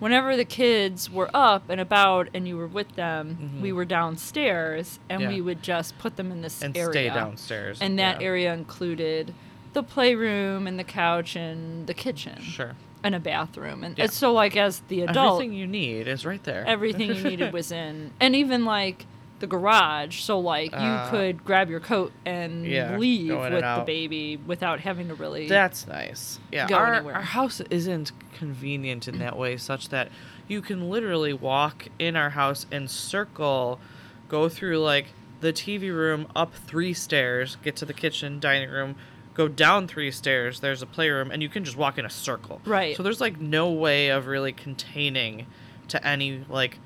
whenever 0.00 0.36
the 0.36 0.44
kids 0.44 1.08
were 1.08 1.30
up 1.32 1.70
and 1.70 1.80
about 1.80 2.28
and 2.34 2.48
you 2.48 2.56
were 2.56 2.66
with 2.66 2.96
them, 2.96 3.38
Mhm. 3.56 3.60
we 3.60 3.72
were 3.72 3.84
downstairs 3.84 4.98
and 5.08 5.22
Yeah. 5.22 5.28
we 5.28 5.40
would 5.40 5.62
just 5.62 5.96
put 5.98 6.16
them 6.16 6.32
in 6.32 6.42
this 6.42 6.62
and 6.62 6.76
area. 6.76 6.90
stay 6.92 7.08
downstairs 7.08 7.78
And 7.80 7.98
that 7.98 8.20
yeah. 8.20 8.26
area 8.26 8.52
included 8.54 9.32
the 9.72 9.82
playroom 9.84 10.66
and 10.66 10.78
the 10.78 10.84
couch 10.84 11.36
and 11.36 11.86
the 11.86 11.94
kitchen 11.94 12.40
sure 12.42 12.74
and 13.04 13.14
a 13.14 13.20
bathroom. 13.20 13.82
And 13.84 13.96
Yeah. 13.96 14.04
it's 14.06 14.16
so 14.16 14.32
like 14.32 14.56
as 14.56 14.80
the 14.88 15.02
adult, 15.02 15.40
everything 15.40 15.56
you 15.56 15.66
need 15.66 16.08
is 16.08 16.26
right 16.26 16.42
there 16.44 16.64
everything 16.66 17.14
you 17.14 17.22
needed 17.22 17.52
was 17.58 17.70
in, 17.72 18.10
and 18.20 18.34
even 18.36 18.64
like 18.64 19.06
the 19.40 19.46
garage. 19.46 20.20
So 20.20 20.38
like 20.38 20.70
you 20.72 20.78
Uh, 20.78 21.10
could 21.10 21.44
grab 21.44 21.68
your 21.68 21.80
coat 21.80 22.12
and 22.24 22.64
yeah, 22.66 22.96
leave 22.96 23.28
go 23.28 23.40
in 23.44 23.52
and 23.52 23.54
with 23.56 23.64
the 23.76 23.84
baby 23.84 24.36
without 24.36 24.80
having 24.80 25.08
to 25.08 25.14
really. 25.14 25.48
That's 25.48 25.86
nice. 25.86 26.38
Yeah, 26.52 26.68
go 26.68 26.76
our, 26.76 26.94
anywhere. 26.94 27.14
our 27.16 27.22
house 27.22 27.60
isn't 27.70 28.12
convenient 28.34 29.08
in 29.08 29.18
that 29.18 29.36
way, 29.36 29.56
such 29.56 29.88
that 29.88 30.08
you 30.48 30.60
can 30.62 30.88
literally 30.90 31.32
walk 31.32 31.88
in 31.98 32.16
our 32.16 32.30
house 32.30 32.66
and 32.70 32.90
circle, 32.90 33.80
go 34.28 34.48
through 34.48 34.78
like 34.78 35.06
the 35.40 35.52
TV 35.52 35.90
room, 35.94 36.26
up 36.36 36.54
three 36.54 36.92
stairs, 36.92 37.56
get 37.62 37.74
to 37.76 37.84
the 37.86 37.94
kitchen, 37.94 38.38
dining 38.40 38.68
room, 38.68 38.94
go 39.32 39.48
down 39.48 39.88
three 39.88 40.10
stairs. 40.10 40.60
There's 40.60 40.82
a 40.82 40.86
playroom, 40.86 41.30
and 41.30 41.42
you 41.42 41.48
can 41.48 41.64
just 41.64 41.76
walk 41.76 41.96
in 41.98 42.04
a 42.04 42.10
circle. 42.10 42.60
Right. 42.66 42.96
So 42.96 43.02
there's 43.02 43.20
like 43.20 43.40
no 43.40 43.70
way 43.70 44.08
of 44.08 44.26
really 44.26 44.52
containing 44.52 45.46
to 45.88 46.06
any 46.06 46.44
like 46.48 46.78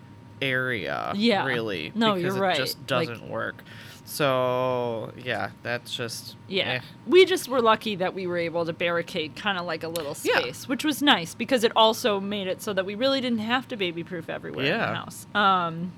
area. 0.43 1.13
Yeah. 1.15 1.45
Really. 1.47 1.93
No, 1.95 2.15
because 2.15 2.35
you're 2.35 2.43
right. 2.43 2.57
It 2.57 2.63
just 2.63 2.87
doesn't 2.87 3.29
work. 3.29 3.63
So 4.07 5.13
yeah, 5.17 5.51
that's 5.63 5.95
just 5.97 6.37
yeah, 6.47 6.65
eh. 6.73 6.81
we 7.07 7.25
just 7.25 7.49
were 7.49 7.63
lucky 7.63 7.97
that 7.97 8.13
we 8.15 8.27
were 8.27 8.37
able 8.37 8.67
to 8.67 8.73
barricade 8.75 9.35
kind 9.35 9.57
of 9.59 9.65
like 9.65 9.83
a 9.83 9.89
little 9.89 10.15
Yeah. 10.23 10.41
space, 10.41 10.69
which 10.69 10.85
was 10.85 11.01
nice 11.01 11.35
because 11.35 11.65
it 11.65 11.73
also 11.75 12.21
made 12.21 12.47
it 12.47 12.61
so 12.61 12.75
that 12.75 12.85
we 12.85 12.95
really 12.95 13.23
didn't 13.23 13.39
have 13.39 13.67
to 13.69 13.77
baby 13.77 14.05
proof 14.05 14.29
everywhere 14.29 14.67
in 14.67 14.79
the 14.79 14.87
house. 14.87 15.27
Um, 15.35 15.93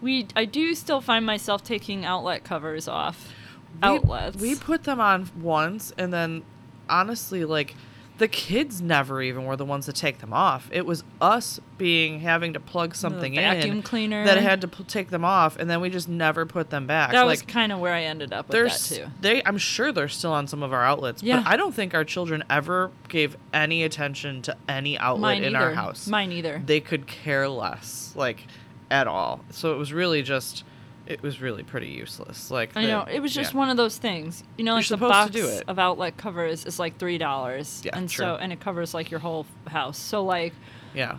we 0.00 0.26
I 0.34 0.44
do 0.44 0.74
still 0.74 1.00
find 1.00 1.24
myself 1.24 1.62
taking 1.62 2.04
outlet 2.04 2.42
covers 2.42 2.88
off 2.88 3.32
We- 3.80 3.88
outlets. 3.88 4.36
We 4.38 4.56
put 4.56 4.82
them 4.82 5.00
on 5.00 5.30
once, 5.40 5.92
and 5.96 6.12
then 6.12 6.42
honestly, 6.88 7.44
like 7.44 7.76
the 8.18 8.28
kids 8.28 8.80
never 8.80 9.20
even 9.22 9.44
were 9.46 9.56
the 9.56 9.64
ones 9.64 9.86
to 9.86 9.92
take 9.92 10.18
them 10.18 10.32
off. 10.32 10.68
It 10.70 10.86
was 10.86 11.02
us 11.20 11.58
being 11.78 12.20
having 12.20 12.52
to 12.52 12.60
plug 12.60 12.94
something 12.94 13.34
vacuum 13.34 13.78
in 13.78 13.82
cleaner. 13.82 14.24
that 14.24 14.38
had 14.38 14.60
to 14.60 14.68
p- 14.68 14.84
take 14.84 15.10
them 15.10 15.24
off, 15.24 15.56
and 15.56 15.68
then 15.68 15.80
we 15.80 15.90
just 15.90 16.08
never 16.08 16.46
put 16.46 16.70
them 16.70 16.86
back. 16.86 17.12
that 17.12 17.22
like 17.22 17.30
was 17.30 17.42
kind 17.42 17.72
of 17.72 17.80
where 17.80 17.92
I 17.92 18.02
ended 18.02 18.32
up 18.32 18.48
with 18.48 18.70
that 18.70 18.78
too. 18.96 19.06
they, 19.20 19.42
I'm 19.44 19.58
sure 19.58 19.90
they're 19.92 20.08
still 20.08 20.32
on 20.32 20.46
some 20.46 20.62
of 20.62 20.72
our 20.72 20.84
outlets, 20.84 21.22
Yeah. 21.22 21.38
but 21.38 21.46
I 21.48 21.56
don't 21.56 21.74
think 21.74 21.94
our 21.94 22.04
children 22.04 22.44
ever 22.48 22.90
gave 23.08 23.36
any 23.52 23.82
attention 23.82 24.42
to 24.42 24.56
any 24.68 24.96
outlet 24.98 25.20
Mine 25.38 25.44
in 25.44 25.56
either. 25.56 25.64
our 25.66 25.74
house. 25.74 26.06
Mine 26.06 26.30
either. 26.32 26.62
They 26.64 26.80
could 26.80 27.06
care 27.06 27.48
less, 27.48 28.12
like 28.14 28.46
at 28.90 29.06
all. 29.08 29.40
So 29.50 29.72
it 29.72 29.78
was 29.78 29.92
really 29.92 30.22
just. 30.22 30.64
It 31.06 31.20
was 31.22 31.40
really 31.40 31.62
pretty 31.62 31.88
useless. 31.88 32.50
Like 32.50 32.76
I 32.76 32.82
the- 32.82 32.88
know 32.88 33.04
it 33.10 33.20
was 33.20 33.34
just 33.34 33.52
yeah. 33.52 33.58
one 33.58 33.70
of 33.70 33.76
those 33.76 33.98
things. 33.98 34.44
You 34.56 34.64
know, 34.64 34.72
You're 34.72 34.76
like 34.78 34.84
the 34.84 34.94
supposed 34.96 35.10
box 35.12 35.26
to 35.32 35.32
do 35.32 35.48
it. 35.48 35.64
of 35.68 35.78
outlet 35.78 36.16
covers 36.16 36.64
is 36.64 36.78
like 36.78 36.98
three 36.98 37.18
dollars, 37.18 37.82
Yeah, 37.84 37.96
and 37.96 38.08
true. 38.08 38.24
so 38.24 38.36
and 38.36 38.52
it 38.52 38.60
covers 38.60 38.94
like 38.94 39.10
your 39.10 39.20
whole 39.20 39.46
house. 39.66 39.98
So 39.98 40.24
like, 40.24 40.52
Yeah. 40.94 41.18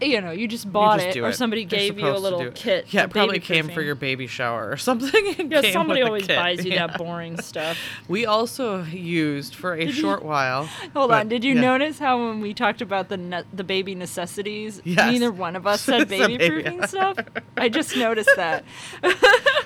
You 0.00 0.20
know, 0.20 0.30
you 0.32 0.46
just 0.48 0.70
bought 0.70 1.00
just 1.00 1.16
it, 1.16 1.20
or 1.20 1.28
it. 1.30 1.34
somebody 1.36 1.62
You're 1.62 1.68
gave 1.70 1.98
you 1.98 2.08
a 2.08 2.18
little 2.18 2.50
kit. 2.52 2.86
Yeah, 2.92 3.04
it 3.04 3.10
probably 3.10 3.38
came 3.40 3.68
for 3.68 3.80
your 3.82 3.94
baby 3.94 4.26
shower 4.26 4.70
or 4.70 4.76
something. 4.88 5.50
Yeah, 5.50 5.72
somebody 5.72 6.02
always 6.02 6.26
buys 6.26 6.64
you 6.64 6.72
Yeah. 6.72 6.86
that 6.88 6.98
boring 6.98 7.40
stuff. 7.40 7.78
We 8.08 8.26
also 8.26 8.82
used 8.84 9.54
for 9.54 9.74
a 9.74 9.90
short 9.90 10.24
while. 10.24 10.64
Hold 10.94 11.10
but- 11.10 11.20
on. 11.20 11.28
Did 11.28 11.44
you 11.44 11.54
yeah. 11.54 11.60
notice 11.60 11.98
how 11.98 12.18
when 12.28 12.40
we 12.40 12.52
talked 12.54 12.82
about 12.82 13.08
the 13.08 13.16
ne- 13.16 13.44
the 13.52 13.64
baby 13.64 13.94
necessities, 13.94 14.80
Yes. 14.84 15.10
neither 15.10 15.30
one 15.32 15.56
of 15.56 15.66
us 15.66 15.80
said 15.90 16.08
baby 16.08 16.38
proofing 16.38 16.86
stuff? 16.86 17.16
I 17.56 17.68
just 17.68 17.96
noticed 17.96 18.30
that. 18.36 18.64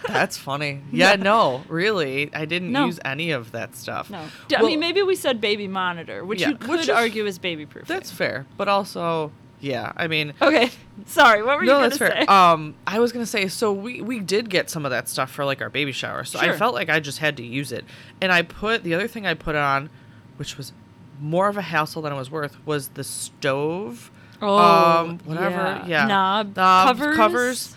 That's 0.07 0.37
funny. 0.37 0.81
Yeah, 0.93 1.17
no, 1.17 1.63
really, 1.69 2.31
I 2.35 2.45
didn't 2.45 2.73
No. 2.73 2.87
use 2.87 2.99
any 3.05 3.31
of 3.31 3.53
that 3.53 3.75
stuff. 3.77 4.09
No, 4.11 4.25
D- 4.49 4.57
I 4.57 4.61
Well, 4.61 4.71
mean 4.71 4.81
maybe 4.81 5.03
we 5.03 5.15
said 5.15 5.41
baby 5.41 5.69
monitor, 5.69 6.25
which 6.25 6.41
Yeah, 6.41 6.51
you 6.51 6.57
could 6.57 6.71
which 6.71 6.81
is- 6.83 6.89
argue 6.91 7.27
is 7.27 7.39
baby 7.39 7.67
proofing. 7.67 7.95
that's 7.95 8.11
fair, 8.11 8.47
but 8.57 8.69
also, 8.69 9.33
yeah, 9.61 9.93
I 9.97 10.07
mean, 10.07 10.35
okay. 10.41 10.71
Sorry, 11.07 11.43
what 11.43 11.57
were 11.57 11.63
you 11.63 11.69
no, 11.69 11.75
gonna 11.77 11.89
that's 11.89 11.99
fair. 11.99 12.11
say? 12.21 12.27
Um, 12.27 12.75
I 12.87 12.99
was 12.99 13.13
gonna 13.13 13.27
say, 13.27 13.49
so 13.49 13.73
we 13.73 14.01
we 14.01 14.21
did 14.21 14.51
get 14.51 14.71
some 14.71 14.85
of 14.85 14.91
that 14.91 15.09
stuff 15.09 15.31
for 15.31 15.45
like 15.45 15.61
our 15.61 15.71
baby 15.71 15.93
shower, 15.93 16.25
so 16.25 16.39
I 16.39 16.57
felt 16.57 16.75
like 16.75 16.89
I 16.89 17.01
just 17.01 17.19
had 17.19 17.37
to 17.39 17.43
use 17.45 17.73
it, 17.73 17.85
and 18.21 18.33
I 18.33 18.43
put 18.43 18.83
the 18.85 18.95
other 18.95 19.09
thing 19.09 19.27
I 19.27 19.35
put 19.35 19.57
on, 19.57 19.91
which 20.37 20.57
was 20.57 20.73
more 21.21 21.49
of 21.49 21.57
a 21.57 21.63
hassle 21.63 22.03
than 22.03 22.13
it 22.13 22.17
was 22.17 22.31
worth, 22.31 22.57
was 22.67 22.89
the 22.91 23.05
stove. 23.05 24.11
oh, 24.41 24.57
um, 24.59 25.19
whatever, 25.25 25.85
yeah. 25.87 26.07
knob, 26.07 26.57
Knob 26.57 26.87
covers. 26.99 27.17
covers. 27.17 27.75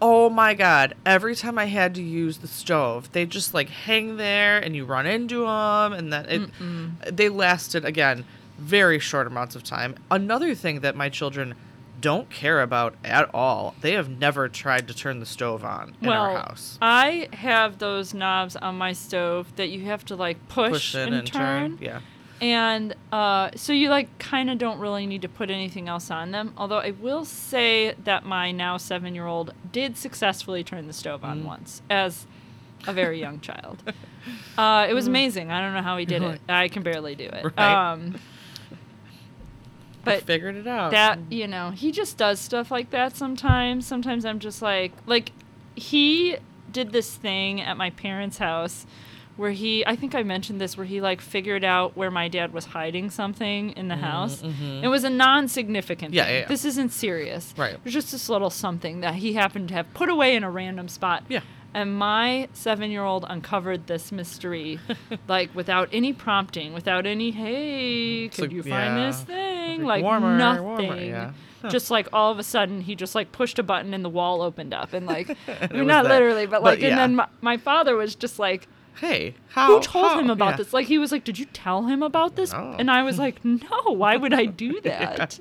Oh 0.00 0.30
my 0.30 0.54
god! 0.54 0.94
Every 1.04 1.34
time 1.34 1.58
I 1.58 1.64
had 1.64 1.94
to 1.96 2.02
use 2.02 2.38
the 2.38 2.46
stove, 2.46 3.10
they 3.12 3.26
just 3.26 3.52
like 3.54 3.68
hang 3.68 4.16
there, 4.16 4.58
and 4.58 4.76
you 4.76 4.84
run 4.84 5.06
into 5.06 5.44
them, 5.44 5.92
and 5.92 6.12
then 6.12 6.26
it. 7.06 7.16
They 7.16 7.28
lasted 7.28 7.84
again 7.84 8.24
very 8.58 8.98
short 8.98 9.26
amounts 9.26 9.54
of 9.56 9.62
time. 9.62 9.94
Another 10.10 10.54
thing 10.54 10.80
that 10.80 10.96
my 10.96 11.08
children 11.08 11.54
don't 12.00 12.30
care 12.30 12.60
about 12.62 12.94
at 13.04 13.28
all. 13.34 13.74
They 13.80 13.92
have 13.92 14.08
never 14.08 14.48
tried 14.48 14.86
to 14.88 14.94
turn 14.94 15.18
the 15.20 15.26
stove 15.26 15.64
on 15.64 15.96
in 16.00 16.08
well, 16.08 16.22
our 16.22 16.36
house. 16.36 16.78
I 16.80 17.28
have 17.32 17.78
those 17.78 18.14
knobs 18.14 18.54
on 18.54 18.76
my 18.78 18.92
stove 18.92 19.54
that 19.56 19.68
you 19.70 19.84
have 19.86 20.04
to 20.06 20.14
like 20.16 20.48
push, 20.48 20.70
Push 20.72 20.94
in 20.94 21.00
and, 21.08 21.14
and 21.16 21.26
turn. 21.26 21.70
turn. 21.76 21.78
Yeah. 21.80 22.00
And 22.40 22.94
uh, 23.10 23.50
so 23.56 23.72
you 23.72 23.88
like 23.88 24.16
kind 24.20 24.48
of 24.48 24.58
don't 24.58 24.78
really 24.78 25.06
need 25.06 25.22
to 25.22 25.28
put 25.28 25.50
anything 25.50 25.88
else 25.88 26.08
on 26.08 26.30
them. 26.30 26.54
Although 26.56 26.78
I 26.78 26.92
will 26.92 27.24
say 27.24 27.94
that 28.04 28.24
my 28.24 28.52
now 28.52 28.76
seven 28.76 29.12
year 29.16 29.26
old 29.26 29.52
did 29.72 29.96
successfully 29.96 30.62
turn 30.62 30.86
the 30.86 30.92
stove 30.92 31.24
on 31.24 31.42
Mm. 31.42 31.46
once 31.46 31.82
as 31.90 32.28
a 32.86 32.92
very 32.92 33.18
young 33.20 33.40
child. 33.40 33.82
Uh, 34.58 34.86
it 34.90 34.92
was 34.92 35.06
amazing. 35.06 35.50
I 35.50 35.62
don't 35.62 35.72
know 35.72 35.80
how 35.80 35.96
he 35.96 36.04
did 36.04 36.22
it. 36.22 36.40
I 36.50 36.68
can 36.68 36.82
barely 36.82 37.14
do 37.14 37.24
it. 37.24 37.44
Right. 37.56 37.92
Um, 37.92 38.16
but 40.16 40.22
figured 40.22 40.56
it 40.56 40.66
out. 40.66 40.90
that 40.92 41.18
you 41.30 41.46
know 41.46 41.70
he 41.70 41.90
just 41.92 42.16
does 42.16 42.38
stuff 42.40 42.70
like 42.70 42.90
that 42.90 43.16
sometimes 43.16 43.86
sometimes 43.86 44.24
i'm 44.24 44.38
just 44.38 44.60
like 44.62 44.92
like 45.06 45.32
he 45.74 46.36
did 46.72 46.92
this 46.92 47.14
thing 47.14 47.60
at 47.60 47.76
my 47.76 47.90
parents 47.90 48.38
house 48.38 48.86
where 49.36 49.52
he 49.52 49.86
i 49.86 49.94
think 49.94 50.14
i 50.14 50.22
mentioned 50.22 50.60
this 50.60 50.76
where 50.76 50.84
he 50.86 51.00
like 51.00 51.20
figured 51.20 51.62
out 51.64 51.96
where 51.96 52.10
my 52.10 52.26
dad 52.28 52.52
was 52.52 52.64
hiding 52.66 53.08
something 53.08 53.70
in 53.70 53.86
the 53.88 53.96
house 53.96 54.42
it 54.82 54.88
was 54.88 55.04
a 55.04 55.10
non-significant 55.10 56.12
Mm, 56.12 56.16
Yeah, 56.16 56.24
thing. 56.24 56.34
yeah, 56.34 56.40
yeah. 56.40 56.46
this 56.48 56.64
isn't 56.64 56.90
serious 56.92 57.54
Right. 57.56 57.74
it 57.74 57.80
was 57.84 57.92
just 57.94 58.10
this 58.12 58.28
little 58.28 58.50
something 58.50 59.00
that 59.00 59.14
he 59.14 59.34
happened 59.34 59.68
to 59.68 59.74
have 59.74 59.92
put 59.94 60.08
away 60.08 60.34
in 60.34 60.42
a 60.44 60.50
random 60.50 60.88
spot 60.88 61.22
Yeah. 61.28 61.40
And 61.74 61.94
my 61.94 62.48
seven 62.52 62.90
year 62.90 63.04
old 63.04 63.24
uncovered 63.28 63.86
this 63.86 64.10
mystery, 64.12 64.78
like 65.28 65.54
without 65.54 65.88
any 65.92 66.12
prompting, 66.12 66.72
without 66.72 67.06
any, 67.06 67.30
hey, 67.30 68.28
could 68.28 68.40
like, 68.44 68.52
you 68.52 68.62
find 68.62 68.98
yeah, 68.98 69.06
this 69.06 69.22
thing? 69.22 69.82
like 69.82 69.96
Like 69.98 70.02
warmer, 70.04 70.36
nothing. 70.36 70.64
warmer, 70.64 70.96
yeah. 70.96 71.32
Just 71.70 71.90
like 71.90 72.06
all 72.12 72.30
of 72.30 72.38
a 72.38 72.44
sudden, 72.44 72.80
he 72.82 72.94
just 72.94 73.16
like 73.16 73.32
pushed 73.32 73.58
a 73.58 73.64
button 73.64 73.92
and 73.92 74.04
the 74.04 74.08
wall 74.08 74.42
opened 74.42 74.72
up. 74.72 74.92
And 74.92 75.06
like, 75.06 75.28
I 75.48 75.66
mean, 75.72 75.88
not 75.88 76.04
that. 76.04 76.08
literally, 76.10 76.46
but 76.46 76.62
But 76.62 76.78
like, 76.78 76.82
and 76.84 76.96
then 76.96 77.16
my, 77.16 77.26
my 77.40 77.56
father 77.56 77.96
was 77.96 78.14
just 78.14 78.38
like, 78.38 78.68
hey, 79.00 79.34
how? 79.48 79.66
who 79.66 79.80
told 79.80 80.06
how- 80.12 80.18
him 80.20 80.30
about 80.30 80.50
yeah. 80.50 80.56
this? 80.58 80.72
Like, 80.72 80.86
he 80.86 80.98
was 80.98 81.10
like, 81.10 81.24
did 81.24 81.36
you 81.36 81.46
tell 81.46 81.86
him 81.86 82.00
about 82.00 82.36
this? 82.36 82.54
Oh. 82.54 82.76
And 82.78 82.88
I 82.88 83.02
was 83.02 83.18
like, 83.18 83.44
no, 83.44 83.82
why 83.86 84.16
would 84.16 84.32
I 84.32 84.44
do 84.46 84.80
that? 84.82 85.40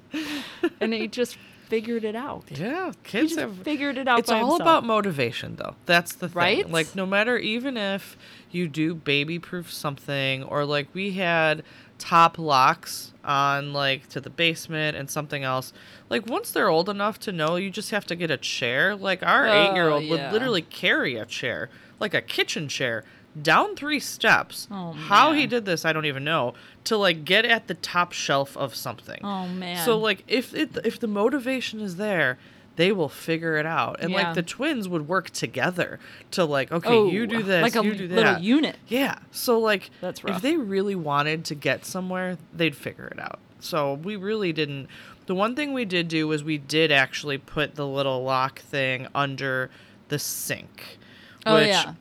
And 0.82 0.92
he 0.92 1.08
just 1.08 1.38
figured 1.68 2.04
it 2.04 2.16
out. 2.16 2.46
Yeah, 2.50 2.92
kids 3.04 3.36
have 3.36 3.58
figured 3.58 3.98
it 3.98 4.08
out 4.08 4.20
it's 4.20 4.30
all 4.30 4.38
himself. 4.40 4.62
about 4.62 4.84
motivation 4.86 5.56
though 5.58 5.76
that's 5.86 6.14
the 6.14 6.30
thing 6.30 6.38
Right? 6.38 6.70
like 6.72 6.96
no 6.96 7.06
matter 7.06 7.38
even 7.38 7.76
if 7.78 8.18
you 8.52 8.68
do 8.68 8.96
baby 8.96 9.38
proof 9.40 9.72
something 9.72 10.44
or 10.44 10.64
like 10.66 10.88
we 10.94 11.12
had 11.12 11.64
top 11.98 12.38
locks 12.38 13.12
on 13.26 13.74
like 13.74 14.08
to 14.10 14.22
the 14.22 14.30
basement 14.30 14.96
and 14.96 15.10
something 15.10 15.44
else 15.44 15.74
like 16.10 16.26
once 16.28 16.52
they're 16.52 16.70
old 16.70 16.88
enough 16.90 17.20
to 17.20 17.32
know 17.32 17.56
you 17.56 17.70
just 17.70 17.90
have 17.92 18.06
to 18.06 18.16
get 18.16 18.30
a 18.32 18.38
chair 18.38 18.96
like 18.96 19.22
our 19.24 19.48
Oh, 19.48 19.52
eight 19.52 19.74
year 19.76 19.90
old 19.90 20.08
would 20.10 20.32
literally 20.32 20.62
carry 20.62 21.16
a 21.18 21.26
chair 21.26 21.70
like 22.00 22.14
a 22.14 22.22
kitchen 22.22 22.68
chair 22.68 23.04
down 23.42 23.76
three 23.76 24.00
steps 24.00 24.68
Oh, 24.72 24.92
how 24.94 25.34
he 25.34 25.46
did 25.48 25.66
this 25.66 25.86
i 25.86 25.94
don't 25.94 26.06
even 26.06 26.24
know 26.24 26.54
to 26.86 26.98
like 26.98 27.26
get 27.26 27.46
at 27.46 27.68
the 27.68 27.74
top 27.76 28.12
shelf 28.14 28.56
of 28.58 28.74
something 28.76 29.20
Oh, 29.24 29.48
man. 29.48 29.84
so 29.86 29.98
like 29.98 30.24
if 30.28 30.54
it 30.56 30.78
if 30.86 31.00
the 31.00 31.08
motivation 31.08 31.82
is 31.82 31.98
there, 31.98 32.38
they 32.78 32.92
will 32.92 33.10
figure 33.10 33.58
it 33.58 33.66
out. 33.66 33.98
And 34.02 34.12
Yeah. 34.12 34.18
like 34.18 34.36
the 34.36 34.44
twins 34.44 34.88
would 34.88 35.08
work 35.08 35.32
together 35.32 36.00
to 36.32 36.46
like, 36.46 36.72
okay, 36.72 36.90
oh, 36.90 37.10
you 37.10 37.26
do 37.26 37.42
this, 37.42 37.64
like 37.64 37.76
a 37.76 37.84
you 37.84 37.96
do 37.96 38.08
that. 38.10 38.16
little 38.16 38.38
unit. 38.40 38.78
yeah. 38.88 39.18
So 39.32 39.60
like 39.60 39.90
That's 40.00 40.22
if 40.24 40.42
they 40.44 40.58
really 40.58 40.94
wanted 40.96 41.44
to 41.46 41.56
get 41.56 41.86
somewhere, 41.86 42.38
they'd 42.54 42.76
figure 42.76 43.08
it 43.08 43.20
out. 43.20 43.40
So 43.60 43.96
we 43.96 44.16
really 44.16 44.54
didn't 44.54 44.88
the 45.26 45.34
one 45.36 45.56
thing 45.56 45.74
we 45.74 45.86
did 45.86 46.08
do 46.08 46.28
was 46.28 46.44
we 46.44 46.58
did 46.60 46.92
actually 46.92 47.38
put 47.40 47.74
the 47.76 47.86
little 47.88 48.24
lock 48.24 48.60
thing 48.60 49.08
under 49.16 49.70
the 50.10 50.20
sink. 50.20 51.00
Oh 51.48 51.56
which 51.56 51.68
yeah. 51.70 51.94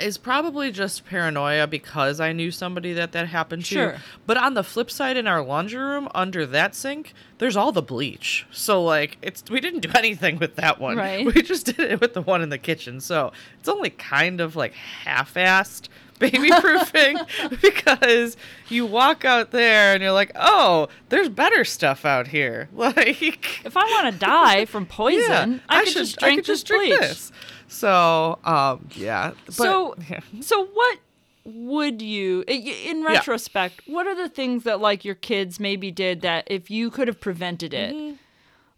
Is 0.00 0.16
probably 0.18 0.70
just 0.70 1.04
paranoia 1.06 1.66
because 1.66 2.20
I 2.20 2.32
knew 2.32 2.50
somebody 2.50 2.92
that 2.92 3.12
that 3.12 3.28
happened 3.28 3.64
to. 3.66 3.74
Sure. 3.74 3.96
But 4.26 4.36
on 4.36 4.54
the 4.54 4.62
flip 4.62 4.90
side, 4.90 5.16
in 5.16 5.26
our 5.26 5.42
laundry 5.42 5.80
room 5.82 6.08
under 6.14 6.46
that 6.46 6.74
sink, 6.74 7.12
there's 7.38 7.56
all 7.56 7.72
the 7.72 7.82
bleach. 7.82 8.46
So 8.50 8.82
like, 8.82 9.18
it's 9.22 9.42
we 9.50 9.60
didn't 9.60 9.80
do 9.80 9.90
anything 9.96 10.38
with 10.38 10.56
that 10.56 10.80
one. 10.80 10.96
Right. 10.96 11.26
We 11.26 11.42
just 11.42 11.66
did 11.66 11.80
it 11.80 12.00
with 12.00 12.14
the 12.14 12.22
one 12.22 12.42
in 12.42 12.48
the 12.48 12.58
kitchen. 12.58 13.00
So 13.00 13.32
it's 13.58 13.68
only 13.68 13.90
kind 13.90 14.40
of 14.40 14.54
like 14.56 14.72
half-assed 14.74 15.88
baby 16.18 16.50
proofing 16.60 17.16
because 17.62 18.36
you 18.68 18.84
walk 18.84 19.24
out 19.24 19.52
there 19.52 19.94
and 19.94 20.02
you're 20.02 20.10
like, 20.12 20.32
oh, 20.34 20.88
there's 21.10 21.28
better 21.28 21.64
stuff 21.64 22.04
out 22.04 22.26
here. 22.28 22.68
Like, 22.74 23.64
If 23.64 23.76
I 23.76 23.84
want 23.84 24.12
to 24.14 24.18
die 24.18 24.64
from 24.64 24.84
poison, 24.86 25.60
I, 25.68 25.80
could 25.84 25.88
should- 25.92 25.98
just 25.98 26.18
drink 26.18 26.32
I 26.32 26.36
could 26.36 26.44
just 26.44 26.66
drink 26.66 26.88
bleach. 26.88 27.00
this. 27.00 27.32
So, 27.68 28.38
um, 28.44 28.88
yeah. 28.94 29.32
But, 29.46 29.54
so, 29.54 29.94
yeah. 30.10 30.20
so 30.40 30.66
what 30.66 30.98
would 31.44 32.02
you, 32.02 32.44
in 32.46 33.00
Yeah. 33.02 33.06
retrospect, 33.06 33.82
what 33.86 34.06
are 34.06 34.14
the 34.14 34.28
things 34.28 34.64
that 34.64 34.80
like 34.80 35.04
your 35.04 35.14
kids 35.14 35.60
maybe 35.60 35.90
did 35.90 36.20
that 36.22 36.44
if 36.48 36.70
you 36.70 36.90
could 36.90 37.08
have 37.08 37.20
prevented 37.20 37.72
it? 37.74 37.94
Mm-hmm. 37.94 38.14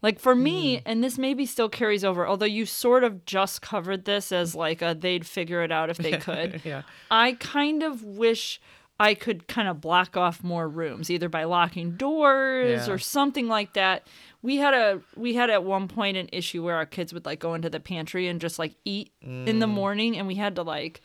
Like 0.01 0.19
for 0.19 0.35
me, 0.35 0.77
Mm. 0.77 0.81
and 0.87 1.03
this 1.03 1.17
maybe 1.19 1.45
still 1.45 1.69
carries 1.69 2.03
over, 2.03 2.27
although 2.27 2.45
you 2.45 2.65
sort 2.65 3.03
of 3.03 3.23
just 3.25 3.61
covered 3.61 4.05
this 4.05 4.31
as 4.31 4.55
like 4.55 4.81
a 4.81 4.95
they'd 4.99 5.27
figure 5.27 5.63
it 5.63 5.71
out 5.71 5.89
if 5.91 5.97
they 5.97 6.11
could. 6.17 6.61
yeah. 6.63 6.81
I 7.11 7.33
kind 7.33 7.83
of 7.83 8.03
wish 8.03 8.59
I 8.99 9.13
could 9.13 9.47
kind 9.47 9.67
of 9.67 9.79
block 9.81 10.15
off 10.17 10.43
more 10.43 10.67
rooms, 10.67 11.09
either 11.11 11.29
by 11.29 11.43
locking 11.43 11.91
doors 11.97 12.87
Yeah. 12.87 12.93
or 12.93 12.97
something 12.97 13.47
like 13.47 13.73
that. 13.73 14.07
We 14.43 14.57
had 14.57 14.73
a 14.73 15.01
we 15.15 15.35
had 15.35 15.49
at 15.49 15.63
one 15.63 15.87
point 15.87 16.17
an 16.17 16.27
issue 16.31 16.63
where 16.63 16.75
our 16.75 16.85
kids 16.85 17.13
would 17.13 17.25
like 17.25 17.39
go 17.39 17.53
into 17.53 17.69
the 17.69 17.79
pantry 17.79 18.27
and 18.27 18.41
just 18.41 18.57
like 18.59 18.75
eat 18.85 19.11
in 19.21 19.59
the 19.59 19.65
Mm. 19.67 19.69
morning, 19.69 20.17
and 20.17 20.27
we 20.27 20.35
had 20.35 20.55
to 20.55 20.63
like 20.63 21.01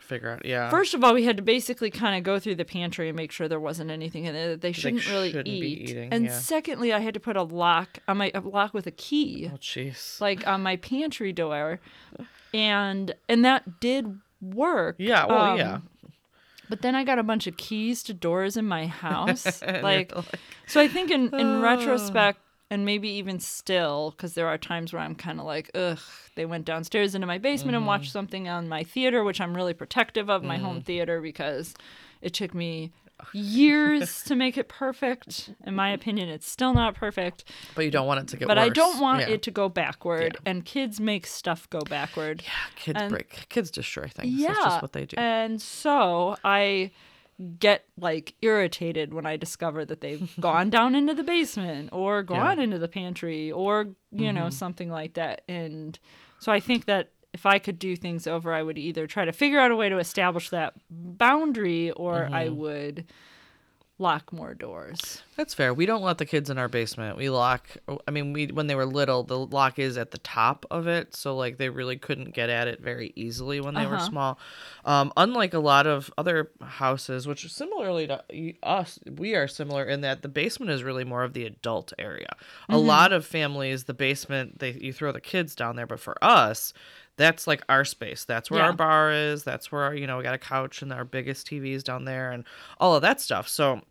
Figure 0.00 0.30
out, 0.30 0.44
yeah. 0.44 0.70
first 0.70 0.92
of 0.92 1.04
all 1.04 1.14
we 1.14 1.22
had 1.24 1.36
to 1.36 1.42
basically 1.42 1.88
kind 1.88 2.16
of 2.16 2.24
go 2.24 2.40
through 2.40 2.56
the 2.56 2.64
pantry 2.64 3.08
and 3.08 3.16
make 3.16 3.30
sure 3.30 3.46
there 3.46 3.60
wasn't 3.60 3.92
anything 3.92 4.24
in 4.24 4.34
there 4.34 4.48
that 4.48 4.60
they 4.60 4.72
shouldn't 4.72 5.08
really 5.08 5.30
shouldn't 5.30 5.46
eat. 5.46 5.90
eating, 5.90 6.12
and 6.12 6.24
yeah. 6.24 6.32
secondly, 6.38 6.92
I 6.92 6.98
had 6.98 7.14
to 7.14 7.20
put 7.20 7.36
a 7.36 7.44
lock 7.44 7.98
on 8.08 8.16
my 8.16 8.32
a 8.34 8.40
lock 8.40 8.74
with 8.74 8.88
a 8.88 8.90
key 8.90 9.48
oh, 9.52 9.56
jeez. 9.58 10.20
like 10.20 10.44
on 10.48 10.62
my 10.64 10.74
pantry 10.76 11.32
door, 11.32 11.78
and 12.52 13.14
and 13.28 13.44
that 13.44 13.78
did 13.80 14.18
work. 14.40 14.96
Yeah, 14.98 15.26
well, 15.26 15.52
Um, 15.52 15.58
yeah. 15.58 15.78
But 16.68 16.82
then 16.82 16.94
I 16.94 17.02
got 17.04 17.18
a 17.18 17.24
bunch 17.24 17.46
of 17.48 17.56
keys 17.56 18.02
to 18.04 18.14
doors 18.14 18.56
in 18.56 18.64
my 18.66 18.86
house. 19.06 19.60
You're 19.62 19.82
like, 19.82 20.12
so 20.66 20.80
I 20.80 20.86
think 20.88 21.10
in, 21.10 21.34
in 21.34 21.60
retrospect, 21.70 22.38
and 22.70 22.84
maybe 22.84 23.08
even 23.08 23.40
still, 23.40 24.12
because 24.12 24.34
there 24.34 24.46
are 24.46 24.56
times 24.58 24.92
where 24.92 25.02
I'm 25.02 25.14
kind 25.16 25.40
of 25.40 25.46
like, 25.46 25.70
ugh, 25.74 25.98
they 26.36 26.46
went 26.46 26.64
downstairs 26.64 27.14
into 27.14 27.26
my 27.26 27.38
basement 27.38 27.74
and 27.74 27.82
Mm-hmm. 27.82 27.88
watched 27.88 28.12
something 28.12 28.48
on 28.48 28.68
my 28.68 28.84
theater, 28.84 29.24
which 29.24 29.40
I'm 29.40 29.54
really 29.56 29.74
protective 29.74 30.30
of 30.30 30.42
my 30.44 30.56
Mm. 30.56 30.62
home 30.62 30.80
theater 30.80 31.20
because 31.20 31.74
it 32.22 32.32
took 32.32 32.54
me 32.54 32.92
years 33.32 34.22
to 34.24 34.34
make 34.34 34.56
it 34.56 34.68
perfect. 34.82 35.50
In 35.66 35.74
my 35.74 35.90
opinion, 35.90 36.28
it's 36.28 36.48
still 36.50 36.72
not 36.72 36.94
perfect, 36.94 37.44
But 37.74 37.84
you 37.84 37.90
don't 37.90 38.06
want 38.06 38.20
it 38.20 38.28
to 38.28 38.36
get 38.36 38.48
but 38.48 38.56
worse. 38.56 38.66
I 38.66 38.68
don't 38.70 39.00
want 39.00 39.20
yeah. 39.20 39.30
it 39.34 39.42
to 39.42 39.50
go 39.50 39.68
backward. 39.68 40.34
Yeah. 40.44 40.50
And 40.50 40.64
kids 40.64 41.00
make 41.00 41.26
stuff 41.26 41.68
go 41.70 41.80
backward. 41.80 42.42
Yeah, 42.44 42.50
kids 42.76 43.00
and- 43.00 43.10
break. 43.10 43.46
Kids 43.48 43.70
destroy 43.70 44.06
things. 44.06 44.32
Yeah, 44.34 44.48
That's 44.48 44.64
just 44.64 44.82
what 44.82 44.92
they 44.92 45.06
do. 45.06 45.16
And 45.18 45.60
so 45.60 46.36
I 46.44 46.90
get 47.58 47.86
like 47.96 48.34
irritated 48.42 49.14
when 49.14 49.26
I 49.26 49.36
discover 49.36 49.84
that 49.84 50.00
they've 50.00 50.30
gone 50.40 50.70
down 50.70 50.94
into 50.94 51.14
the 51.14 51.24
basement 51.24 51.90
or 51.92 52.22
gone 52.22 52.58
into 52.58 52.78
the 52.78 52.88
pantry 52.88 53.50
or 53.50 53.88
you 54.12 54.32
know 54.32 54.42
mm-hmm. 54.42 54.50
something 54.50 54.90
like 54.90 55.14
that. 55.14 55.42
And 55.48 55.98
so 56.38 56.52
I 56.52 56.60
think 56.60 56.84
that 56.86 57.10
if 57.32 57.46
I 57.46 57.58
could 57.58 57.78
do 57.78 57.96
things 57.96 58.26
over, 58.26 58.52
I 58.52 58.62
would 58.62 58.78
either 58.78 59.06
try 59.06 59.24
to 59.24 59.32
figure 59.32 59.60
out 59.60 59.70
a 59.70 59.76
way 59.76 59.88
to 59.88 59.98
establish 59.98 60.50
that 60.50 60.74
boundary 60.90 61.90
or 61.92 62.24
I 62.24 62.46
mm-hmm. 62.46 62.56
would 62.56 63.12
lock 64.00 64.32
more 64.32 64.54
doors. 64.54 65.22
That's 65.36 65.54
fair. 65.54 65.72
We 65.72 65.86
don't 65.86 66.02
let 66.02 66.18
the 66.18 66.26
kids 66.26 66.50
in 66.50 66.58
our 66.58 66.68
basement. 66.68 67.16
We 67.16 67.30
lock. 67.30 67.68
I 68.08 68.10
mean, 68.10 68.32
we 68.32 68.46
when 68.46 68.66
they 68.66 68.74
were 68.74 68.86
little, 68.86 69.22
the 69.22 69.38
lock 69.38 69.78
is 69.78 69.96
at 69.96 70.10
the 70.10 70.18
top 70.18 70.66
of 70.70 70.86
it, 70.86 71.14
so 71.14 71.36
like 71.36 71.58
they 71.58 71.68
really 71.68 71.96
couldn't 71.96 72.34
get 72.34 72.50
at 72.50 72.66
it 72.66 72.80
very 72.80 73.12
easily 73.14 73.60
when 73.60 73.74
they 73.74 73.86
were 73.86 73.96
Uh-huh. 73.96 74.08
small. 74.08 74.38
Um, 74.84 75.12
unlike 75.16 75.54
a 75.54 75.58
lot 75.58 75.86
of 75.86 76.10
other 76.18 76.50
houses, 76.62 77.26
which 77.26 77.50
similarly 77.52 78.06
to 78.08 78.22
us, 78.62 78.98
we 79.10 79.34
are 79.34 79.46
similar 79.46 79.84
in 79.84 80.00
that 80.00 80.22
the 80.22 80.28
basement 80.28 80.70
is 80.70 80.82
really 80.82 81.04
more 81.04 81.22
of 81.22 81.32
the 81.34 81.44
adult 81.44 81.92
area. 81.98 82.30
A 82.68 82.78
lot 82.78 83.12
of 83.12 83.24
families, 83.26 83.84
the 83.84 83.94
basement, 83.94 84.58
they 84.58 84.72
you 84.72 84.92
throw 84.92 85.12
the 85.12 85.20
kids 85.20 85.54
down 85.54 85.76
there, 85.76 85.86
but 85.86 86.00
for 86.00 86.16
us. 86.24 86.72
That's 87.16 87.46
like 87.46 87.62
our 87.68 87.84
space. 87.84 88.24
That's 88.24 88.50
where 88.50 88.60
Yeah. 88.60 88.66
our 88.68 88.72
bar 88.72 89.12
is. 89.12 89.44
That's 89.44 89.70
where 89.70 89.82
our, 89.82 89.94
you 89.94 90.06
know 90.06 90.16
we 90.16 90.22
got 90.22 90.32
a 90.34 90.38
couch 90.38 90.80
and 90.80 90.90
our 90.90 91.04
biggest 91.04 91.46
TVs 91.48 91.82
down 91.84 92.06
there 92.06 92.30
and 92.32 92.44
all 92.78 92.94
of 92.96 93.02
that 93.02 93.20
stuff. 93.20 93.46
So 93.46 93.82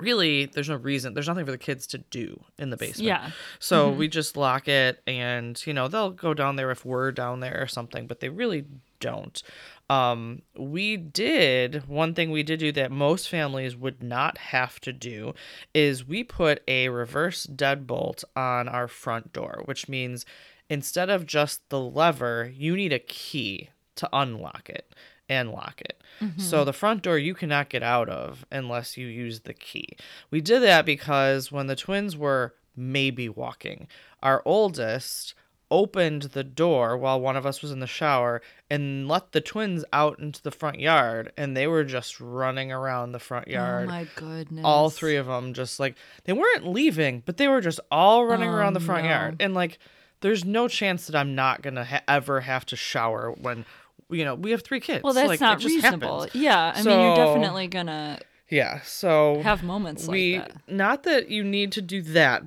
really 0.00 0.46
there's 0.46 0.68
no 0.68 0.76
reason 0.76 1.14
there's 1.14 1.28
nothing 1.28 1.44
for 1.44 1.50
the 1.50 1.58
kids 1.58 1.86
to 1.88 1.98
do 1.98 2.42
in 2.58 2.70
the 2.70 2.76
basement. 2.76 3.06
Yeah. 3.06 3.30
so 3.58 3.90
we 3.90 4.08
just 4.08 4.36
lock 4.36 4.68
it 4.68 5.02
and 5.06 5.60
you 5.66 5.72
know 5.74 5.88
they'll 5.88 6.10
go 6.10 6.34
down 6.34 6.56
there 6.56 6.70
if 6.70 6.84
we're 6.84 7.12
down 7.12 7.40
there 7.40 7.58
or 7.60 7.66
something 7.66 8.06
but 8.06 8.20
they 8.20 8.28
really 8.28 8.64
don't. 9.00 9.42
Um 9.88 10.42
we 10.56 10.96
did 10.96 11.88
one 11.88 12.14
thing 12.14 12.30
we 12.30 12.42
did 12.42 12.60
do 12.60 12.72
that 12.72 12.90
most 12.92 13.28
families 13.28 13.76
would 13.76 14.02
not 14.02 14.38
have 14.38 14.80
to 14.80 14.92
do 14.92 15.34
is 15.74 16.06
we 16.06 16.22
put 16.22 16.62
a 16.68 16.88
reverse 16.88 17.46
deadbolt 17.46 18.24
on 18.36 18.68
our 18.68 18.86
front 18.88 19.32
door 19.32 19.62
which 19.64 19.88
means 19.88 20.24
instead 20.68 21.10
of 21.10 21.26
just 21.26 21.68
the 21.70 21.80
lever 21.80 22.52
you 22.54 22.76
need 22.76 22.92
a 22.92 22.98
key 22.98 23.70
to 23.96 24.08
unlock 24.12 24.68
it 24.70 24.94
and 25.30 25.52
lock 25.52 25.80
it. 25.80 26.02
So 26.36 26.58
mm-hmm. 26.58 26.64
the 26.66 26.72
front 26.74 27.02
door 27.02 27.16
you 27.16 27.32
cannot 27.32 27.70
get 27.70 27.82
out 27.82 28.10
of 28.10 28.44
unless 28.50 28.98
you 28.98 29.06
use 29.06 29.40
the 29.40 29.54
key. 29.54 29.96
We 30.30 30.42
did 30.42 30.60
that 30.60 30.84
because 30.84 31.50
when 31.50 31.66
the 31.66 31.76
twins 31.76 32.14
were 32.14 32.52
maybe 32.76 33.26
walking, 33.30 33.88
our 34.22 34.42
oldest 34.44 35.32
opened 35.70 36.22
the 36.22 36.44
door 36.44 36.96
while 36.96 37.20
one 37.20 37.36
of 37.36 37.46
us 37.46 37.62
was 37.62 37.70
in 37.70 37.78
the 37.78 37.86
shower 37.86 38.42
and 38.68 39.06
let 39.08 39.32
the 39.32 39.40
twins 39.40 39.84
out 39.92 40.18
into 40.18 40.42
the 40.42 40.50
front 40.50 40.80
yard 40.80 41.32
and 41.36 41.56
they 41.56 41.66
were 41.66 41.84
just 41.84 42.20
running 42.20 42.72
around 42.72 43.12
the 43.12 43.20
front 43.20 43.46
oh 43.48 43.52
yard 43.52 43.88
Oh 43.88 43.92
my 43.92 44.06
goodness. 44.16 44.64
all 44.64 44.90
three 44.90 45.14
of 45.14 45.26
them 45.26 45.54
just 45.54 45.78
like 45.78 45.94
they 46.24 46.32
weren't 46.32 46.66
leaving 46.66 47.22
but 47.24 47.36
they 47.36 47.46
were 47.46 47.60
just 47.60 47.78
all 47.88 48.26
running 48.26 48.48
oh, 48.48 48.52
around 48.52 48.72
the 48.72 48.80
front 48.80 49.04
no. 49.04 49.10
yard 49.10 49.36
and 49.38 49.54
like 49.54 49.78
there's 50.22 50.44
no 50.44 50.66
chance 50.66 51.06
that 51.06 51.14
i'm 51.14 51.36
not 51.36 51.62
gonna 51.62 51.84
ha- 51.84 52.02
ever 52.08 52.40
have 52.40 52.66
to 52.66 52.74
shower 52.74 53.30
when 53.40 53.64
you 54.10 54.24
know 54.24 54.34
we 54.34 54.50
have 54.50 54.62
three 54.62 54.80
kids 54.80 55.02
Well, 55.02 55.12
that's 55.12 55.28
like, 55.28 55.40
not 55.40 55.62
reasonable. 55.64 56.22
happens. 56.22 56.34
Yeah, 56.42 56.72
I 56.74 56.82
mean, 56.82 57.00
you're 57.00 57.16
definitely 57.16 57.66
gonna 57.68 58.18
yeah 58.48 58.80
so 58.82 59.40
have 59.42 59.62
moments 59.62 60.08
we 60.08 60.38
like 60.38 60.48
that. 60.48 60.72
not 60.72 61.02
that 61.04 61.28
you 61.30 61.44
need 61.44 61.70
to 61.72 61.80
do 61.82 62.02
that 62.02 62.42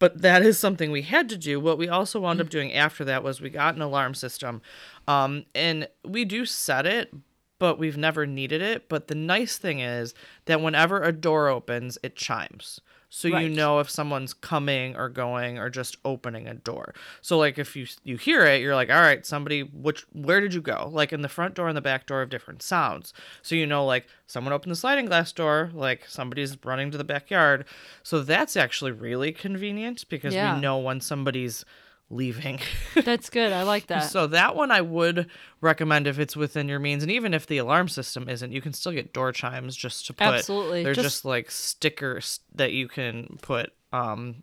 but 0.00 0.20
that 0.22 0.42
is 0.42 0.58
something 0.58 0.90
we 0.90 1.02
had 1.02 1.28
to 1.28 1.36
do 1.36 1.60
what 1.60 1.78
we 1.78 1.88
also 1.88 2.18
wound 2.20 2.38
Mm. 2.40 2.42
up 2.42 2.48
doing 2.50 2.72
after 2.74 3.04
that 3.04 3.22
was 3.22 3.40
we 3.40 3.50
got 3.50 3.76
an 3.76 3.80
alarm 3.82 4.14
system 4.14 4.60
um, 5.06 5.44
and 5.54 5.88
we 6.04 6.24
do 6.24 6.44
set 6.44 6.86
it 6.86 7.14
but 7.60 7.78
we've 7.78 7.96
never 7.96 8.26
needed 8.26 8.60
it 8.62 8.88
but 8.88 9.06
the 9.06 9.14
nice 9.14 9.56
thing 9.56 9.78
is 9.78 10.12
that 10.46 10.60
whenever 10.60 11.00
a 11.02 11.12
door 11.12 11.48
opens 11.48 11.98
it 12.02 12.16
chimes 12.16 12.80
so 13.16 13.28
you 13.28 13.48
know 13.48 13.78
if 13.78 13.88
someone's 13.88 14.34
coming 14.34 14.96
or 14.96 15.08
going 15.08 15.56
or 15.56 15.70
just 15.70 15.96
opening 16.04 16.48
a 16.48 16.54
door. 16.54 16.92
So 17.20 17.38
like 17.38 17.58
if 17.58 17.76
you 17.76 17.86
you 18.02 18.16
hear 18.16 18.44
it 18.44 18.60
you're 18.60 18.74
like 18.74 18.90
all 18.90 19.00
right 19.00 19.24
somebody 19.24 19.60
which 19.62 20.04
where 20.12 20.40
did 20.40 20.52
you 20.52 20.60
go? 20.60 20.90
Like 20.92 21.12
in 21.12 21.22
the 21.22 21.28
front 21.28 21.54
door 21.54 21.68
and 21.68 21.76
the 21.76 21.80
back 21.80 22.06
door 22.06 22.18
have 22.20 22.28
different 22.30 22.60
sounds. 22.60 23.14
So 23.40 23.54
you 23.54 23.66
know 23.66 23.86
like 23.86 24.08
someone 24.26 24.52
opened 24.52 24.72
the 24.72 24.76
sliding 24.76 25.06
glass 25.06 25.30
door 25.30 25.70
like 25.72 26.08
somebody's 26.08 26.56
running 26.64 26.90
to 26.90 26.98
the 26.98 27.04
backyard. 27.04 27.66
So 28.02 28.20
that's 28.20 28.56
actually 28.56 28.90
really 28.90 29.30
convenient 29.30 30.08
because 30.08 30.34
Yeah. 30.34 30.56
we 30.56 30.60
know 30.60 30.78
when 30.78 31.00
somebody's 31.00 31.64
leaving 32.14 32.60
That's 32.94 33.28
good. 33.30 33.52
I 33.52 33.64
like 33.64 33.88
that. 33.88 34.10
so 34.10 34.26
that 34.28 34.54
one 34.54 34.70
I 34.70 34.80
would 34.80 35.28
recommend 35.60 36.06
if 36.06 36.18
it's 36.18 36.36
within 36.36 36.68
your 36.68 36.78
means, 36.78 37.02
and 37.02 37.10
even 37.10 37.34
if 37.34 37.46
the 37.46 37.58
alarm 37.58 37.88
system 37.88 38.28
isn't, 38.28 38.52
you 38.52 38.60
can 38.60 38.72
still 38.72 38.92
get 38.92 39.12
door 39.12 39.32
chimes 39.32 39.76
just 39.76 40.06
to 40.06 40.12
put. 40.14 40.26
Absolutely. 40.26 40.84
they're 40.84 40.94
Just- 40.94 41.04
just, 41.04 41.24
like 41.24 41.50
stickers 41.50 42.40
that 42.54 42.72
you 42.72 42.88
can 42.88 43.38
put 43.42 43.72
um, 43.92 44.42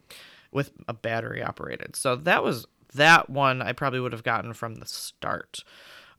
with 0.52 0.72
a 0.88 0.94
battery 0.94 1.42
operated. 1.42 1.96
So 1.96 2.16
that 2.18 2.44
was 2.44 2.68
that 2.94 3.30
one 3.30 3.62
I 3.62 3.72
probably 3.74 4.00
would 4.00 4.12
have 4.14 4.24
gotten 4.24 4.54
from 4.54 4.76
the 4.76 4.86
start. 4.86 5.64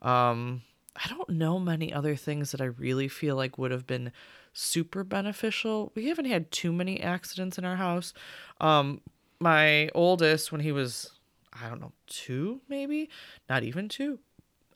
Um, 0.01 0.63
I 0.97 1.09
don't 1.09 1.31
know 1.31 1.59
many 1.59 1.93
other 1.93 2.17
things 2.17 2.53
that 2.53 2.61
I 2.61 2.67
really 2.67 3.09
feel 3.09 3.37
like 3.37 3.59
would 3.59 3.71
have 3.71 3.87
been 3.87 4.13
super 4.53 5.05
beneficial. 5.05 5.93
We 5.95 6.09
haven't 6.09 6.27
had 6.27 6.51
too 6.51 6.73
many 6.73 7.01
accidents 7.01 7.57
in 7.59 7.65
our 7.65 7.77
house. 7.77 8.13
Um, 8.61 9.01
my 9.41 9.89
oldest, 9.95 10.53
when 10.53 10.61
he 10.61 10.73
was, 10.73 11.12
I 11.53 11.69
don't 11.69 11.81
know, 11.81 11.93
two 12.07 12.61
maybe, 12.69 13.11
not 13.49 13.63
even 13.63 13.89
two. 13.89 14.19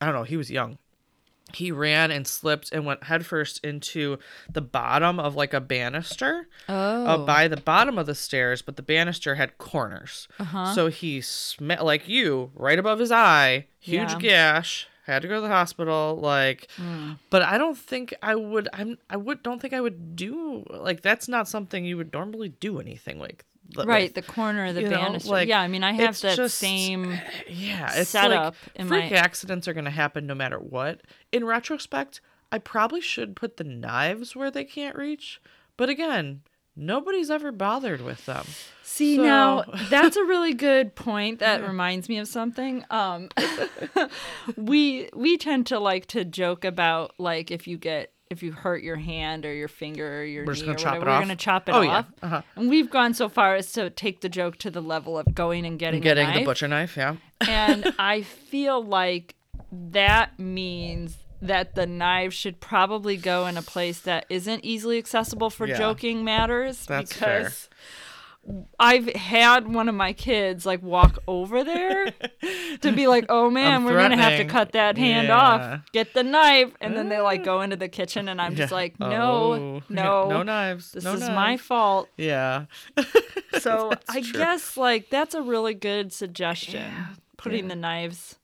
I 0.01 0.07
don't 0.07 0.15
know. 0.15 0.25
He 0.25 0.37
was 0.37 0.51
young. 0.51 0.79
He 1.55 1.71
ran 1.71 2.11
and 2.11 2.27
slipped 2.27 2.73
and 2.73 2.85
went 2.85 3.05
headfirst 3.05 3.65
into 3.65 4.19
the 4.53 4.61
bottom 4.61 5.21
of 5.21 5.37
like 5.37 5.55
a 5.55 5.61
banister 5.61 6.49
oh, 6.69 7.07
uh, 7.07 7.19
by 7.25 7.47
the 7.47 7.57
bottom 7.57 7.99
of 7.99 8.07
the 8.07 8.17
stairs, 8.17 8.63
but 8.63 8.75
the 8.77 8.83
banister 8.83 9.37
had 9.37 9.57
corners. 9.57 10.27
Uh-huh. 10.41 10.75
So 10.75 10.89
he 10.89 11.21
sm- 11.21 11.71
like 11.81 12.09
you 12.09 12.51
right 12.55 12.79
above 12.79 12.99
his 12.99 13.13
eye, 13.13 13.67
huge 13.79 14.13
Yeah. 14.15 14.19
gash. 14.19 14.89
Had 15.07 15.23
to 15.23 15.29
go 15.29 15.37
to 15.37 15.41
the 15.43 15.47
hospital, 15.49 16.19
like, 16.21 16.67
Mm. 16.79 17.21
but 17.31 17.41
I 17.43 17.59
don't 17.59 17.79
think 17.79 18.13
I 18.23 18.35
would. 18.35 18.69
I'm. 18.73 18.99
I 19.09 19.17
would. 19.17 19.41
Don't 19.45 19.63
think 19.63 19.73
I 19.73 19.81
would 19.81 20.17
do 20.17 20.65
like 20.69 21.01
that's 21.01 21.29
not 21.29 21.47
something 21.47 21.85
you 21.85 21.97
would 21.97 22.13
normally 22.13 22.49
do 22.49 22.81
anything 22.81 23.21
like. 23.21 23.45
Right. 23.77 24.15
with. 24.15 24.15
The 24.15 24.23
corner 24.33 24.67
of 24.67 24.75
the 24.75 24.83
you 24.83 24.89
know, 24.89 24.97
banister. 24.97 25.31
like, 25.31 25.49
yeah, 25.49 25.61
I 25.61 25.69
mean, 25.69 25.83
I 25.85 25.93
have 25.93 26.21
that 26.21 26.37
just- 26.37 26.59
same. 26.59 27.19
yeah 27.49 27.91
it's 27.95 28.11
setup 28.11 28.55
like 28.79 28.89
freak 28.89 29.11
my- 29.11 29.17
accidents 29.19 29.67
are 29.69 29.73
going 29.75 29.85
to 29.85 29.91
happen 29.91 30.27
no 30.27 30.35
matter 30.35 30.59
what 30.59 31.01
in 31.33 31.45
retrospect 31.45 32.21
i 32.53 32.59
probably 32.59 33.01
should 33.01 33.35
put 33.37 33.57
the 33.57 33.65
knives 33.65 34.35
where 34.37 34.51
they 34.51 34.65
can't 34.65 34.97
reach 34.97 35.41
but 35.77 35.89
again 35.89 36.41
nobody's 36.77 37.31
ever 37.31 37.51
bothered 37.53 38.01
with 38.01 38.25
them 38.27 38.45
See 38.83 39.17
So- 39.17 39.23
now, 39.25 39.65
that's 39.91 40.17
a 40.17 40.25
really 40.25 40.55
good 40.55 40.95
point. 40.95 41.41
That 41.41 41.61
reminds 41.67 42.09
me 42.09 42.17
of 42.17 42.29
something. 42.29 42.83
Um, 42.89 43.29
we 44.57 45.11
we 45.15 45.37
tend 45.37 45.67
to 45.67 45.79
like 45.79 46.07
to 46.07 46.25
joke 46.25 46.65
about 46.65 47.13
like 47.19 47.51
if 47.51 47.67
you 47.67 47.77
get 47.79 48.13
if 48.31 48.43
you 48.43 48.53
hurt 48.53 48.83
your 48.83 48.97
hand 48.97 49.47
or 49.47 49.55
your 49.55 49.69
finger 49.69 50.21
or 50.21 50.25
your 50.25 50.45
We're 50.45 50.55
knee 50.55 50.63
or 50.69 50.73
whatever, 50.73 50.99
we're 51.01 51.21
gonna 51.21 51.37
chop 51.37 51.69
it 51.69 51.73
Oh, 51.75 51.81
yeah. 51.83 51.91
off. 51.99 52.07
Uh-huh. 52.23 52.43
And 52.57 52.69
we've 52.69 52.91
gone 52.91 53.15
so 53.15 53.29
far 53.29 53.55
as 53.55 53.71
to 53.73 53.91
take 53.91 54.21
the 54.21 54.29
joke 54.29 54.57
to 54.59 54.71
the 54.71 54.83
level 54.83 55.19
of 55.19 55.35
going 55.35 55.65
and 55.65 55.79
getting 55.79 56.01
a 56.01 56.03
getting 56.03 56.33
the 56.33 56.45
butcher 56.45 56.67
knife 56.69 56.97
yeah 56.97 57.17
and 57.47 57.93
I 57.99 58.23
feel 58.23 58.83
like 58.83 59.35
that 59.71 60.39
means 60.39 61.17
that 61.43 61.75
the 61.75 61.87
knife 61.87 62.33
should 62.33 62.61
probably 62.61 63.17
go 63.17 63.47
in 63.47 63.57
a 63.57 63.63
place 63.63 64.01
that 64.01 64.25
isn't 64.31 64.65
easily 64.65 64.99
accessible 64.99 65.51
for 65.51 65.67
Yeah. 65.67 65.77
joking 65.79 66.25
matters 66.25 66.87
That's 66.87 67.13
fair. 67.13 67.53
I've 68.79 69.09
had 69.15 69.67
one 69.73 69.89
of 69.89 69.95
my 69.95 70.13
kids 70.13 70.65
like 70.67 70.83
walk 70.83 71.19
over 71.27 71.65
there 71.65 72.13
to 72.81 72.93
be 72.93 73.07
like, 73.07 73.27
"Oh 73.29 73.51
man, 73.51 73.73
I'm 73.73 73.85
we're 73.85 73.97
gonna 73.99 74.17
have 74.17 74.39
to 74.39 74.45
cut 74.45 74.73
that 74.73 74.97
hand 74.97 75.29
Yeah. 75.29 75.37
off. 75.39 75.81
Get 75.93 76.15
the 76.15 76.23
knife." 76.23 76.73
And 76.81 76.97
then 76.97 77.09
they 77.09 77.21
like 77.21 77.45
go 77.45 77.59
ah. 77.59 77.63
into 77.63 77.77
the 77.77 77.89
kitchen, 77.89 78.29
and 78.29 78.41
I'm 78.41 78.55
just 78.55 78.71
Yeah. 78.71 78.77
like, 78.77 78.95
oh. 79.01 79.09
"No, 79.09 79.23
Oh, 79.55 79.83
no, 79.89 80.29
no 80.29 80.43
knives 80.43 80.93
This 80.93 81.05
no 81.05 81.15
is 81.15 81.21
my 81.23 81.57
fault." 81.57 82.09
yeah 82.17 82.67
So 83.59 83.93
I 84.09 84.21
true. 84.21 84.33
guess 84.39 84.77
like 84.77 85.11
that's 85.11 85.35
a 85.35 85.43
really 85.43 85.75
good 85.75 86.13
suggestion. 86.13 86.93
Putting 87.37 87.69
the 87.69 87.77
knives 87.77 88.37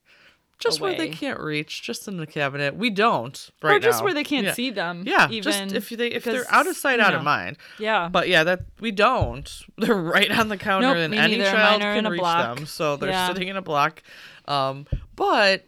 just 0.62 0.80
where 0.80 0.94
they 0.96 1.08
can't 1.08 1.40
reach 1.40 1.82
just 1.82 2.06
in 2.08 2.16
the 2.16 2.26
cabinet 2.26 2.76
we 2.76 2.88
don't 2.90 3.50
right 3.62 3.76
or 3.76 3.78
just 3.80 4.00
now. 4.00 4.04
where 4.04 4.14
they 4.14 4.24
can't 4.24 4.46
Yeah. 4.46 4.52
see 4.54 4.70
them. 4.70 5.02
yeah 5.06 5.28
even 5.30 5.68
just 5.70 5.74
if 5.90 5.98
they 5.98 6.08
if 6.08 6.24
they're 6.24 6.44
out 6.50 6.66
of 6.66 6.76
sight 6.76 7.00
out 7.00 7.14
of 7.14 7.22
mind 7.22 7.56
Yeah, 7.78 8.08
But 8.10 8.28
yeah, 8.28 8.44
that 8.44 8.60
we 8.80 8.90
don't. 8.92 9.48
They're 9.78 9.94
right 9.94 10.30
on 10.30 10.48
the 10.48 10.56
counter, 10.56 10.88
Nope, 10.88 10.96
and 10.98 11.14
any 11.14 11.36
neither. 11.36 11.50
child 11.50 11.80
can 11.82 12.06
reach 12.08 12.18
block. 12.20 12.56
them. 12.56 12.66
So 12.66 12.96
they're 12.96 13.10
Yeah. 13.10 13.26
sitting 13.28 13.48
in 13.48 13.56
a 13.56 13.62
block. 13.62 14.02
Um, 14.46 14.86
but 15.16 15.66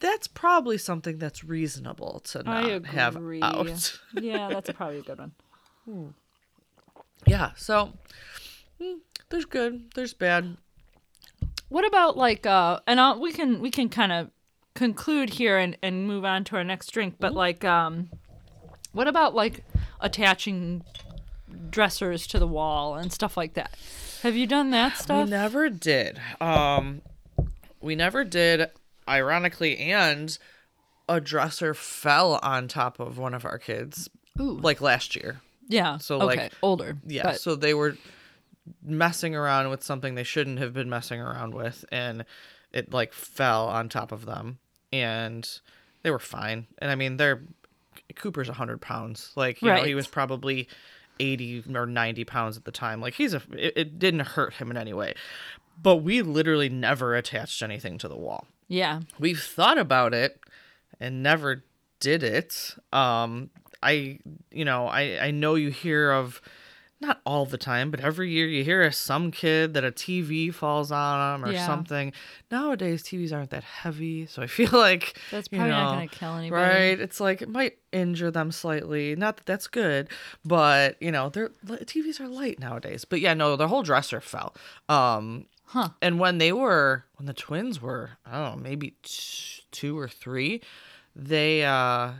that's 0.00 0.26
probably 0.26 0.76
something 0.78 1.18
that's 1.18 1.42
reasonable 1.44 2.20
to 2.24 2.42
not 2.42 2.84
have 2.86 3.16
out. 3.42 3.98
yeah, 4.20 4.48
that's 4.48 4.70
probably 4.72 4.98
a 4.98 5.02
good 5.02 5.18
one. 5.18 6.14
yeah. 7.26 7.50
So 7.56 7.92
mm, 8.80 8.98
there's 9.30 9.44
good, 9.44 9.90
there's 9.94 10.14
bad. 10.14 10.56
What 11.68 11.86
about 11.86 12.16
like 12.16 12.46
uh 12.46 12.80
and 12.86 13.00
I'll, 13.00 13.18
we 13.20 13.32
can 13.32 13.60
we 13.60 13.70
can 13.70 13.88
kind 13.88 14.12
of 14.12 14.30
conclude 14.74 15.30
here 15.30 15.58
and 15.58 15.76
and 15.82 16.06
move 16.06 16.24
on 16.24 16.44
to 16.44 16.56
our 16.56 16.64
next 16.64 16.90
drink, 16.90 17.16
but 17.18 17.32
like 17.32 17.64
um 17.64 18.10
what 18.92 19.08
about 19.08 19.34
like 19.34 19.64
attaching 20.00 20.84
dressers 21.70 22.26
to 22.28 22.38
the 22.38 22.46
wall 22.46 22.94
and 22.94 23.12
stuff 23.12 23.36
like 23.36 23.54
that. 23.54 23.74
Have 24.22 24.36
you 24.36 24.46
done 24.46 24.70
that 24.70 24.96
stuff? 24.96 25.24
We 25.24 25.30
never 25.30 25.68
did. 25.68 26.20
Um, 26.40 27.02
we 27.80 27.94
never 27.94 28.24
did. 28.24 28.70
Ironically, 29.08 29.76
and 29.78 30.36
a 31.08 31.20
dresser 31.20 31.74
fell 31.74 32.40
on 32.42 32.68
top 32.68 32.98
of 32.98 33.18
one 33.18 33.34
of 33.34 33.44
our 33.44 33.58
kids, 33.58 34.08
Ooh. 34.40 34.58
like 34.58 34.80
last 34.80 35.14
year. 35.14 35.42
yeah. 35.68 35.98
so, 35.98 36.22
okay. 36.22 36.44
like, 36.44 36.52
older. 36.62 36.96
Yeah, 37.06 37.24
but- 37.24 37.40
so 37.40 37.54
they 37.54 37.74
were 37.74 37.98
messing 38.82 39.34
around 39.34 39.68
with 39.68 39.82
something 39.82 40.14
they 40.14 40.22
shouldn't 40.24 40.58
have 40.58 40.72
been 40.72 40.88
messing 40.88 41.20
around 41.20 41.54
with, 41.54 41.84
and 41.92 42.24
it 42.72 42.92
like 42.92 43.12
fell 43.12 43.68
on 43.68 43.90
top 43.90 44.10
of 44.10 44.24
them, 44.24 44.58
and 45.00 45.48
they 46.02 46.10
were 46.10 46.18
fine. 46.18 46.66
And 46.78 46.90
I 46.90 46.94
mean, 46.94 47.16
they're 47.16 47.42
Cooper's 48.16 48.48
hundred 48.48 48.80
pounds. 48.80 49.32
Like 49.36 49.62
you 49.62 49.68
know, 49.68 49.82
he 49.82 49.94
was 49.94 50.06
probably 50.06 50.68
eighty 51.20 51.62
or 51.74 51.86
ninety 51.86 52.24
pounds 52.24 52.56
at 52.56 52.64
the 52.64 52.72
time. 52.72 53.00
Like 53.00 53.14
he's 53.14 53.34
a, 53.34 53.42
it, 53.52 53.72
it 53.76 53.98
didn't 53.98 54.20
hurt 54.20 54.54
him 54.54 54.70
in 54.70 54.76
any 54.76 54.92
way. 54.92 55.14
But 55.80 55.96
we 55.96 56.22
literally 56.22 56.68
never 56.68 57.14
attached 57.16 57.62
anything 57.62 57.98
to 57.98 58.08
the 58.08 58.16
wall 58.16 58.46
yeah. 58.68 59.00
we've 59.18 59.42
thought 59.42 59.78
about 59.78 60.14
it 60.14 60.40
and 61.00 61.22
never 61.22 61.64
did 62.00 62.22
it 62.22 62.74
um 62.92 63.50
i 63.82 64.18
you 64.50 64.64
know 64.64 64.86
i 64.86 65.18
i 65.20 65.30
know 65.30 65.54
you 65.54 65.70
hear 65.70 66.10
of 66.10 66.42
not 67.04 67.20
all 67.26 67.44
the 67.46 67.58
time 67.58 67.90
but 67.90 68.00
every 68.00 68.30
year 68.30 68.46
you 68.46 68.64
hear 68.64 68.90
some 68.92 69.30
kid 69.30 69.74
that 69.74 69.84
a 69.84 69.90
tv 69.92 70.52
falls 70.52 70.90
on 70.92 71.40
them 71.42 71.48
or 71.48 71.52
Yeah. 71.52 71.66
something 71.66 72.12
nowadays 72.50 73.02
tvs 73.02 73.32
aren't 73.32 73.50
that 73.50 73.64
heavy 73.64 74.26
so 74.26 74.42
i 74.42 74.46
feel 74.58 74.70
like 74.72 75.18
That's 75.30 75.48
you 75.50 75.58
probably 75.58 75.72
not 75.74 75.92
going 75.96 76.08
to 76.08 76.16
kill 76.18 76.34
anybody. 76.36 76.62
right 76.62 77.00
it's 77.00 77.20
like 77.20 77.42
it 77.42 77.48
might 77.48 77.78
injure 77.92 78.30
them 78.30 78.50
slightly 78.52 79.14
not 79.16 79.36
that 79.38 79.46
that's 79.46 79.66
good 79.66 80.08
but 80.44 80.96
you 81.00 81.10
know 81.12 81.28
they're 81.28 81.50
tvs 81.66 82.20
are 82.20 82.28
light 82.28 82.58
nowadays 82.58 83.04
but 83.04 83.20
yeah 83.20 83.34
no 83.34 83.56
the 83.56 83.68
whole 83.68 83.82
dresser 83.82 84.20
fell 84.20 84.54
um 84.88 85.46
Huh. 85.68 85.88
and 86.02 86.20
when 86.20 86.38
they 86.38 86.52
were 86.52 87.04
when 87.16 87.26
the 87.26 87.32
twins 87.32 87.80
were 87.80 88.10
i 88.26 88.32
don't 88.32 88.56
know 88.56 88.62
maybe 88.62 88.94
t- 89.02 89.62
two 89.72 89.98
or 89.98 90.08
three 90.08 90.60
they 91.16 91.64
uh 91.64 92.12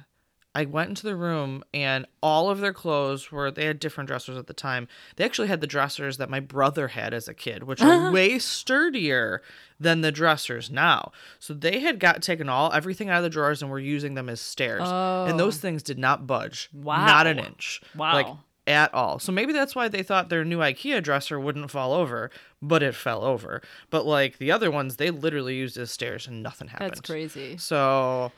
i 0.55 0.65
went 0.65 0.89
into 0.89 1.03
the 1.05 1.17
room 1.17 1.63
and 1.75 2.07
all 2.23 2.49
of 2.51 2.61
their 2.61 2.73
clothes 2.73 3.33
were 3.33 3.51
they 3.51 3.65
had 3.67 3.79
different 3.79 4.09
dressers 4.09 4.37
at 4.37 4.47
the 4.47 4.53
time 4.55 4.87
they 5.17 5.25
actually 5.25 5.49
had 5.49 5.61
the 5.61 5.67
dressers 5.67 6.17
that 6.17 6.31
my 6.31 6.41
brother 6.41 6.89
had 6.89 7.13
as 7.15 7.27
a 7.29 7.35
kid 7.35 7.63
which 7.65 7.81
are 7.83 8.13
way 8.13 8.39
sturdier 8.39 9.43
than 9.81 10.01
the 10.01 10.13
dressers 10.13 10.71
now 10.71 11.11
so 11.39 11.53
they 11.55 11.81
had 11.81 11.99
got 12.01 12.23
taken 12.23 12.49
all 12.49 12.73
everything 12.73 13.09
out 13.11 13.19
of 13.19 13.23
the 13.23 13.31
drawers 13.31 13.63
and 13.63 13.71
were 13.71 13.79
using 13.79 14.15
them 14.15 14.29
as 14.29 14.41
stairs 14.41 14.83
Oh. 14.85 15.27
and 15.27 15.39
those 15.39 15.59
things 15.59 15.83
did 15.83 15.99
not 15.99 16.27
budge 16.27 16.69
Wow. 16.73 17.07
not 17.07 17.27
an 17.27 17.39
inch 17.39 17.81
Wow. 17.95 18.13
like 18.15 18.27
at 18.67 18.95
all. 18.95 19.19
So 19.19 19.31
maybe 19.31 19.53
that's 19.53 19.75
why 19.77 19.89
they 19.89 20.03
thought 20.03 20.31
their 20.31 20.43
new 20.43 20.57
IKEA 20.61 21.03
dresser 21.03 21.39
wouldn't 21.39 21.71
fall 21.71 21.93
over, 21.93 22.31
but 22.63 22.83
it 22.83 22.95
fell 22.95 23.23
over. 23.23 23.61
But 23.91 24.07
like 24.07 24.39
the 24.39 24.51
other 24.53 24.71
ones, 24.71 24.97
they 24.97 25.11
literally 25.11 25.55
used 25.55 25.77
as 25.77 25.91
stairs 25.91 26.27
and 26.27 26.43
nothing 26.43 26.69
happened. 26.69 26.93
That's 26.93 27.01
crazy. 27.03 27.59
So, 27.59 28.33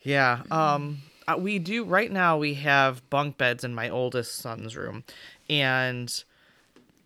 yeah, 0.00 0.44
um, 0.50 1.02
uh, 1.28 1.36
we 1.38 1.58
do 1.58 1.84
right 1.84 2.10
now. 2.10 2.36
We 2.38 2.54
have 2.54 3.08
bunk 3.10 3.36
beds 3.38 3.64
in 3.64 3.74
my 3.74 3.88
oldest 3.88 4.34
son's 4.36 4.76
room, 4.76 5.04
and 5.50 6.24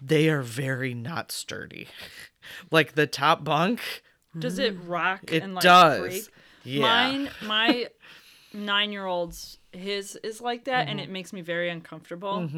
they 0.00 0.28
are 0.28 0.42
very 0.42 0.94
not 0.94 1.30
sturdy. 1.32 1.88
like 2.70 2.94
the 2.94 3.06
top 3.06 3.44
bunk, 3.44 4.02
Does 4.38 4.58
it 4.58 4.74
rock 4.86 5.32
it 5.32 5.42
and 5.42 5.54
like 5.54 5.64
does. 5.64 5.98
break? 6.00 6.24
Yeah. 6.64 6.80
Mine, 6.82 7.30
my 7.42 7.86
nine-year-old's, 8.52 9.58
his 9.72 10.16
is 10.22 10.40
like 10.40 10.64
that, 10.64 10.88
and 10.88 10.98
Mm-hmm. 10.98 11.08
it 11.08 11.12
makes 11.12 11.32
me 11.32 11.40
very 11.40 11.70
uncomfortable. 11.70 12.48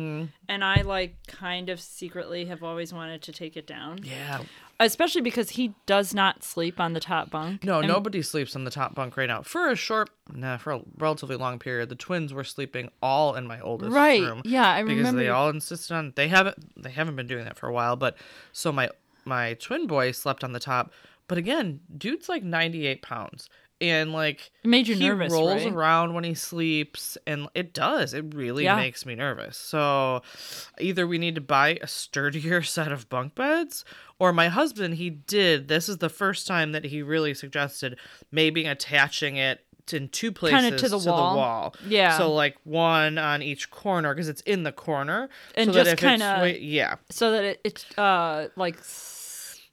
And 0.48 0.64
I 0.64 0.82
like 0.82 1.16
kind 1.26 1.68
of 1.68 1.80
secretly 1.80 2.46
have 2.46 2.62
always 2.62 2.92
wanted 2.92 3.22
to 3.22 3.32
take 3.32 3.56
it 3.56 3.66
down, 3.66 4.00
Yeah. 4.02 4.40
Especially 4.80 5.20
because 5.20 5.50
he 5.50 5.74
does 5.86 6.12
not 6.14 6.42
sleep 6.42 6.80
on 6.80 6.92
the 6.92 7.00
top 7.00 7.30
bunk. 7.30 7.64
No, 7.64 7.78
And- 7.80 7.88
nobody 7.88 8.22
sleeps 8.22 8.54
on 8.56 8.64
the 8.64 8.70
top 8.70 8.94
bunk 8.94 9.16
right 9.16 9.28
now. 9.28 9.42
For 9.42 9.68
a 9.70 9.76
short, 9.76 10.10
nah, 10.32 10.56
for 10.56 10.72
a 10.72 10.80
relatively 10.98 11.36
long 11.36 11.58
period, 11.58 11.88
the 11.88 11.94
twins 11.94 12.32
were 12.34 12.44
sleeping 12.44 12.90
all 13.02 13.34
in 13.34 13.46
my 13.46 13.60
oldest 13.60 13.92
Right. 13.92 14.20
room. 14.20 14.42
Yeah, 14.44 14.68
I 14.68 14.82
because 14.82 14.96
remember. 14.98 15.20
they 15.22 15.28
all 15.28 15.48
insisted 15.50 15.94
on 15.94 16.12
they 16.16 16.28
haven't 16.28 16.82
they 16.82 16.90
haven't 16.90 17.16
been 17.16 17.26
doing 17.26 17.44
that 17.44 17.58
for 17.58 17.68
a 17.68 17.72
while. 17.72 17.96
But 17.96 18.16
so 18.52 18.72
my 18.72 18.90
my 19.24 19.54
twin 19.54 19.86
boy 19.86 20.10
slept 20.12 20.42
on 20.42 20.52
the 20.52 20.60
top. 20.60 20.92
But 21.28 21.38
again, 21.38 21.80
dude's 21.96 22.28
like 22.28 22.42
ninety 22.42 22.86
eight 22.86 23.00
pounds. 23.02 23.48
And 23.82 24.12
like 24.12 24.52
It 24.62 24.68
made 24.68 24.86
you 24.86 24.94
he 24.94 25.08
nervous, 25.08 25.32
rolls 25.32 25.64
right? 25.64 25.72
around 25.72 26.14
when 26.14 26.22
he 26.22 26.34
sleeps, 26.34 27.18
and 27.26 27.48
it 27.54 27.74
does. 27.74 28.14
It 28.14 28.32
really 28.32 28.62
Yeah. 28.64 28.76
makes 28.76 29.04
me 29.04 29.16
nervous. 29.16 29.56
So, 29.56 30.22
either 30.80 31.04
we 31.06 31.18
need 31.18 31.34
to 31.34 31.40
buy 31.40 31.78
a 31.82 31.88
sturdier 31.88 32.62
set 32.76 32.92
of 32.92 33.08
bunk 33.08 33.34
beds, 33.34 33.84
or 34.20 34.32
my 34.32 34.48
husband, 34.48 34.94
he 34.94 35.10
did. 35.10 35.66
This 35.66 35.88
is 35.88 35.98
the 35.98 36.08
first 36.08 36.46
time 36.46 36.70
that 36.72 36.84
he 36.84 37.02
really 37.02 37.34
suggested 37.34 37.98
maybe 38.30 38.66
attaching 38.66 39.36
it 39.36 39.64
in 39.92 40.08
two 40.08 40.30
places 40.30 40.60
Kinda 40.62 40.78
to 40.78 40.88
the 40.88 40.96
wall. 40.98 41.36
wall. 41.36 41.74
Yeah. 41.86 42.16
So 42.16 42.32
like 42.32 42.56
one 42.62 43.18
on 43.18 43.42
each 43.42 43.68
corner 43.70 44.14
because 44.14 44.28
it's 44.28 44.40
in 44.42 44.62
the 44.62 44.70
corner, 44.72 45.28
And 45.56 45.74
so 45.74 45.82
just 45.84 45.96
kinda- 45.98 46.56
yeah, 46.58 46.94
so 47.10 47.32
that 47.32 47.44
it, 47.44 47.60
it 47.64 47.84
uh 47.98 48.46
like 48.56 48.78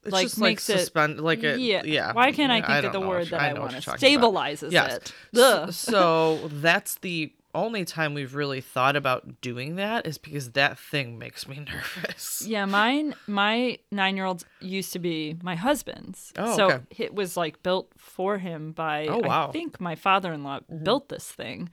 it's 0.03 0.11
like 0.13 0.25
just 0.25 0.39
makes 0.39 0.69
like 0.69 1.09
it 1.09 1.19
like 1.19 1.43
it. 1.43 1.59
yeah 1.59 1.83
Yeah. 1.83 2.13
Why 2.13 2.31
can't 2.31 2.51
I 2.51 2.61
think 2.61 2.85
of 2.85 2.93
the 2.93 2.99
word 3.05 3.27
that 3.27 3.39
I, 3.41 3.53
what 3.53 3.71
want? 3.73 3.83
to. 3.83 3.91
Stabilizes 3.91 4.71
Yes. 4.71 4.97
it. 4.97 5.13
Ugh. 5.39 5.73
So 5.73 6.47
that's 6.51 6.95
the 6.95 7.33
only 7.55 7.83
time 7.83 8.13
we've 8.13 8.35
really 8.35 8.61
thought 8.61 8.95
about 8.95 9.41
doing 9.41 9.75
that 9.77 10.05
is 10.05 10.19
because 10.19 10.51
that 10.51 10.77
thing 10.77 11.17
makes 11.17 11.47
me 11.47 11.59
nervous. 11.67 12.43
Yeah, 12.45 12.65
mine, 12.65 13.15
my 13.25 13.79
nine 13.91 14.15
year 14.15 14.25
old 14.25 14.45
used 14.61 14.93
to 14.93 14.99
be 14.99 15.35
my 15.41 15.55
husband's. 15.55 16.31
Oh, 16.37 16.55
so 16.55 16.71
okay. 16.71 16.83
it 16.97 17.13
was 17.15 17.35
like 17.35 17.61
built 17.63 17.91
for 17.97 18.37
him 18.37 18.71
by, 18.71 19.07
Oh, 19.07 19.17
wow. 19.17 19.21
Mm-hmm. 19.21 19.49
I 19.49 19.51
think 19.51 19.81
my 19.81 19.95
father 19.95 20.31
in 20.31 20.43
law 20.43 20.59
built 20.83 21.09
this 21.09 21.25
thing. 21.31 21.69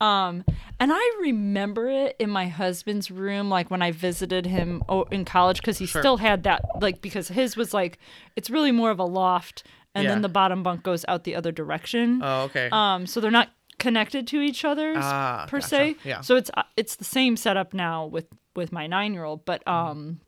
Um, 0.00 0.44
and 0.78 0.92
I 0.94 1.12
remember 1.20 1.88
it 1.88 2.14
in 2.20 2.30
my 2.30 2.46
husband's 2.46 3.10
room, 3.10 3.50
like 3.50 3.70
when 3.70 3.82
I 3.82 3.90
visited 3.90 4.46
him 4.46 4.82
in 5.10 5.24
college, 5.24 5.56
because 5.60 5.78
he 5.78 5.86
Sure. 5.86 6.02
still 6.02 6.16
had 6.18 6.44
that, 6.44 6.62
like, 6.80 7.00
because 7.00 7.28
his 7.28 7.56
was 7.56 7.74
like, 7.74 7.98
it's 8.36 8.48
really 8.48 8.70
more 8.70 8.90
of 8.90 9.00
a 9.00 9.04
loft, 9.04 9.64
and 9.94 10.04
Yeah. 10.04 10.10
then 10.10 10.22
the 10.22 10.28
bottom 10.28 10.62
bunk 10.62 10.84
goes 10.84 11.04
out 11.08 11.24
the 11.24 11.34
other 11.34 11.50
direction. 11.50 12.20
Oh, 12.22 12.42
okay. 12.44 12.68
Um, 12.70 13.06
so 13.06 13.20
they're 13.20 13.30
not 13.32 13.48
connected 13.78 14.26
to 14.28 14.40
each 14.40 14.64
other 14.64 14.94
Ah, 14.96 15.46
per 15.48 15.58
gotcha. 15.58 15.68
se. 15.68 15.96
Yeah. 16.04 16.20
So 16.20 16.36
it's 16.36 16.50
uh, 16.54 16.62
it's 16.76 16.94
the 16.96 17.04
same 17.04 17.36
setup 17.36 17.74
now 17.74 18.06
with 18.06 18.26
with 18.54 18.70
my 18.72 18.86
nine 18.86 19.14
year 19.14 19.24
old, 19.24 19.44
but 19.44 19.64
Mm-hmm. 19.64 19.88
um, 19.90 20.20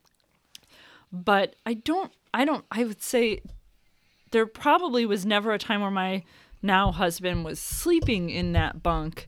but 1.11 1.55
I 1.65 1.73
don't 1.75 2.11
I 2.33 2.45
don't 2.45 2.65
I 2.71 2.83
would 2.83 3.01
say 3.01 3.41
there 4.31 4.45
probably 4.45 5.05
was 5.05 5.25
never 5.25 5.51
a 5.51 5.57
time 5.59 5.81
where 5.81 5.91
my 5.91 6.23
now 6.61 6.91
husband 6.91 7.43
was 7.45 7.59
sleeping 7.59 8.29
in 8.29 8.53
that 8.53 8.81
bunk. 8.83 9.27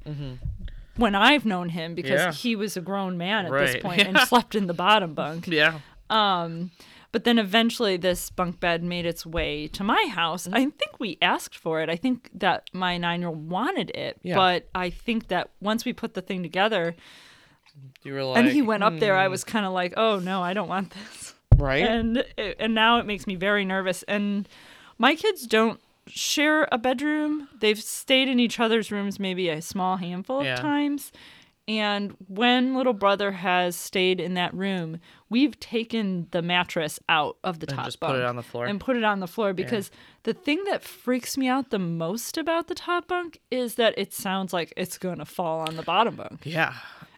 When 0.96 1.16
I've 1.16 1.44
known 1.46 1.70
him, 1.70 1.96
because 1.96 2.20
Mm-hmm. 2.22 2.30
Yeah. 2.30 2.34
he 2.34 2.56
was 2.56 2.78
a 2.78 2.82
grown 2.82 3.18
man 3.18 3.46
at 3.48 3.52
this 3.52 3.74
Right. 3.74 3.82
point 3.84 4.02
and 4.02 4.18
slept 4.28 4.54
in 4.54 4.68
the 4.68 4.74
bottom 4.76 5.14
bunk. 5.16 5.48
yeah. 5.48 5.80
Um, 6.10 6.70
but 7.12 7.24
then 7.24 7.40
eventually 7.40 7.98
this 7.98 8.30
bunk 8.30 8.60
bed 8.60 8.84
made 8.84 9.06
its 9.06 9.26
way 9.26 9.68
to 9.70 9.84
my 9.84 10.06
house. 10.12 10.46
Mm-hmm. 10.46 10.56
I 10.56 10.60
think 10.66 11.00
we 11.00 11.18
asked 11.22 11.58
for 11.58 11.82
it. 11.82 11.90
I 11.90 11.96
think 11.96 12.30
that 12.36 12.70
my 12.74 12.98
nine 13.00 13.22
year 13.22 13.30
old 13.30 13.50
wanted 13.50 13.90
it. 13.96 14.20
Yeah. 14.22 14.36
But 14.36 14.68
I 14.76 14.92
think 14.92 15.30
that 15.30 15.50
once 15.62 15.84
we 15.86 15.94
put 15.94 16.14
the 16.14 16.22
thing 16.22 16.44
together 16.44 16.96
You 18.04 18.14
were 18.14 18.24
like, 18.24 18.38
and 18.44 18.50
he 18.50 18.62
went 18.62 18.84
up 18.84 19.00
there, 19.00 19.16
I 19.18 19.28
was 19.30 19.44
kind 19.44 19.66
of 19.66 19.74
like, 19.74 19.94
oh 19.98 20.20
no, 20.20 20.44
I 20.44 20.54
don't 20.54 20.68
want 20.70 20.92
this. 20.94 21.34
right. 21.58 21.84
And 21.84 22.18
it, 22.38 22.58
and 22.60 22.76
now 22.76 23.00
it 23.00 23.06
makes 23.08 23.26
me 23.26 23.34
very 23.36 23.66
nervous. 23.66 24.04
And 24.04 24.48
my 25.00 25.16
kids 25.16 25.48
don't 25.48 25.80
share 26.08 26.68
a 26.72 26.78
bedroom. 26.78 27.48
They've 27.60 27.82
stayed 27.82 28.28
in 28.28 28.40
each 28.40 28.60
other's 28.60 28.92
rooms 28.92 29.20
maybe 29.20 29.50
a 29.50 29.62
small 29.62 29.98
handful 29.98 30.40
of 30.40 30.46
times. 30.60 31.12
And 31.66 32.14
when 32.28 32.76
little 32.76 32.92
brother 32.92 33.32
has 33.32 33.78
stayed 33.78 34.20
in 34.20 34.34
that 34.34 34.54
room, 34.54 35.00
we've 35.30 35.58
taken 35.62 36.28
the 36.32 36.42
mattress 36.42 37.00
out 37.08 37.38
of 37.42 37.62
the 37.62 37.68
And 37.68 37.76
top 37.78 37.86
just 37.86 38.02
bunk 38.02 38.16
put 38.16 38.20
it 38.20 38.26
on 38.26 38.36
the 38.36 38.44
floor? 38.44 38.66
and 38.66 38.82
put 38.82 38.98
it 38.98 39.04
on 39.06 39.22
the 39.22 39.28
floor 39.28 39.54
because 39.54 39.90
the 40.24 40.34
thing 40.34 40.62
that 40.66 40.84
freaks 40.84 41.38
me 41.38 41.48
out 41.48 41.70
the 41.70 41.80
most 41.80 42.38
about 42.38 42.68
the 42.68 42.76
top 42.76 43.08
bunk 43.08 43.40
is 43.50 43.76
that 43.76 43.94
it 43.98 44.14
sounds 44.14 44.52
like 44.52 44.74
it's 44.76 44.98
going 44.98 45.20
to 45.20 45.26
fall 45.26 45.62
on 45.62 45.78
the 45.78 45.84
bottom 45.84 46.18
bunk. 46.18 46.42
yeah. 46.44 46.74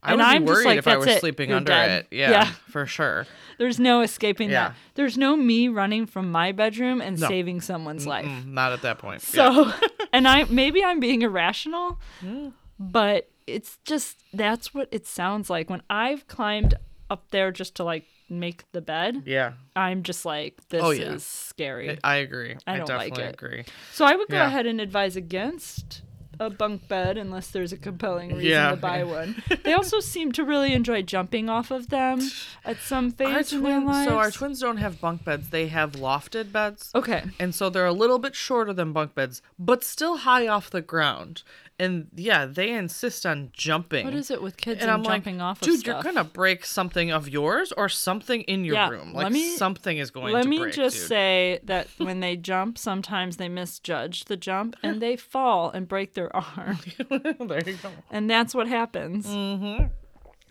I 0.06 0.12
And 0.12 0.18
would 0.20 0.26
I'm 0.28 0.42
be 0.44 0.48
just 0.48 0.56
worried 0.58 0.66
like, 0.66 0.78
if 0.78 0.88
I 0.88 0.98
was 0.98 1.08
it. 1.08 1.20
sleeping 1.20 1.50
You're 1.50 1.58
under 1.58 1.72
dead. 1.72 2.06
it. 2.12 2.16
Yeah, 2.16 2.30
Yeah. 2.32 2.46
for 2.70 2.86
sure. 2.86 3.26
There's 3.58 3.80
no 3.80 4.02
escaping 4.02 4.50
Yeah. 4.50 4.70
that. 4.70 4.76
There's 4.96 5.18
no 5.18 5.36
me 5.36 5.68
running 5.68 6.06
from 6.06 6.32
my 6.32 6.52
bedroom 6.52 7.02
and 7.02 7.20
No. 7.20 7.28
saving 7.28 7.62
someone's 7.62 8.06
life. 8.06 8.26
Mm, 8.26 8.48
not 8.54 8.72
at 8.74 8.82
that 8.84 9.00
point. 9.00 9.24
Yeah. 9.34 9.52
So, 9.52 9.74
and 10.14 10.28
I 10.28 10.44
maybe 10.46 10.84
I'm 10.84 11.00
being 11.00 11.22
irrational, 11.24 12.00
Hmm. 12.22 12.50
but 12.80 13.30
it's 13.48 13.78
just 13.86 14.18
that's 14.34 14.74
what 14.74 14.88
it 14.92 15.06
sounds 15.08 15.50
like 15.50 15.70
when 15.70 15.82
I've 15.90 16.28
climbed 16.28 16.76
up 17.10 17.30
there 17.32 17.52
just 17.52 17.76
to 17.76 17.84
like 17.84 18.06
make 18.30 18.64
the 18.72 18.82
bed. 18.82 19.22
yeah, 19.26 19.54
I'm 19.76 20.02
just 20.04 20.26
like 20.26 20.58
this 20.70 20.82
Oh, 20.84 20.90
yeah. 20.90 21.14
is 21.14 21.24
scary. 21.24 21.98
I 22.04 22.16
agree. 22.18 22.58
I 22.66 22.74
I, 22.74 22.78
don't 22.78 22.88
like 22.90 23.14
definitely 23.14 23.24
it. 23.24 23.34
agree. 23.34 23.66
so 23.94 24.04
I 24.06 24.16
would 24.16 24.28
go 24.30 24.38
yeah. 24.38 24.48
ahead 24.48 24.66
and 24.66 24.82
advise 24.82 25.16
against 25.16 26.02
a 26.40 26.50
bunk 26.50 26.88
bed 26.88 27.18
unless 27.18 27.48
there's 27.52 27.72
a 27.74 27.78
compelling 27.78 28.30
reason 28.30 28.46
Yeah. 28.52 28.72
to 28.72 28.76
buy 28.78 29.04
one. 29.04 29.42
They 29.64 29.74
also 29.74 30.00
seem 30.00 30.32
to 30.34 30.44
really 30.44 30.74
enjoy 30.74 31.02
jumping 31.02 31.50
off 31.50 31.72
of 31.72 31.90
them 31.90 32.20
at 32.64 32.78
some 32.78 33.06
Our 33.06 33.12
phase 33.12 33.54
in 33.54 33.64
their 33.64 33.82
lives. 33.82 34.10
so 34.10 34.18
our 34.18 34.32
twins 34.32 34.60
don't 34.60 34.78
have 34.78 35.02
bunk 35.02 35.24
beds; 35.26 35.50
they 35.50 35.68
have 35.68 35.94
lofted 35.94 36.52
beds. 36.52 36.92
Okay. 36.94 37.24
And 37.40 37.54
so 37.56 37.70
they're 37.70 37.86
a 37.86 37.94
little 37.94 38.20
bit 38.20 38.36
shorter 38.36 38.74
than 38.74 38.94
bunk 38.94 39.16
beds, 39.16 39.42
but 39.58 39.84
still 39.84 40.18
high 40.18 40.48
off 40.48 40.70
the 40.70 40.82
ground. 40.82 41.44
And 41.78 42.08
yeah, 42.16 42.46
they 42.46 42.70
insist 42.72 43.26
on 43.26 43.50
jumping. 43.52 44.06
What 44.06 44.14
is 44.14 44.32
it 44.32 44.42
with 44.42 44.56
kids 44.56 44.82
and 44.82 44.84
and, 44.84 44.92
I'm 44.92 45.04
like, 45.04 45.24
jumping 45.26 45.42
off 45.42 45.62
of 45.62 45.66
dude, 45.68 45.80
stuff? 45.82 46.06
you're 46.06 46.14
gonna 46.14 46.24
break 46.24 46.66
something 46.66 47.12
of 47.12 47.28
yours 47.28 47.74
or 47.74 47.90
something 47.90 48.42
in 48.44 48.64
your 48.64 48.76
Yeah, 48.76 48.90
room. 48.90 49.14
Like 49.14 49.34
me- 49.34 49.58
something 49.58 49.98
is 49.98 50.10
going 50.10 50.34
Let 50.34 50.48
me 50.48 50.60
break. 50.60 50.74
just 50.74 50.96
dude. 50.98 51.08
say 51.10 51.60
that 51.64 51.88
when 51.98 52.22
they 52.22 52.38
jump, 52.38 52.78
sometimes 52.78 53.36
they 53.36 53.50
misjudge 53.50 54.24
the 54.26 54.38
jump 54.38 54.78
and 54.84 55.02
they 55.02 55.18
fall 55.18 55.70
and 55.70 55.86
break 55.86 56.14
their 56.14 56.34
arm. 56.34 56.78
there 57.10 57.70
you 57.70 57.78
go. 57.84 57.92
And 58.10 58.30
that's 58.30 58.56
what 58.56 58.68
happens. 58.68 59.28
Mm. 59.28 59.90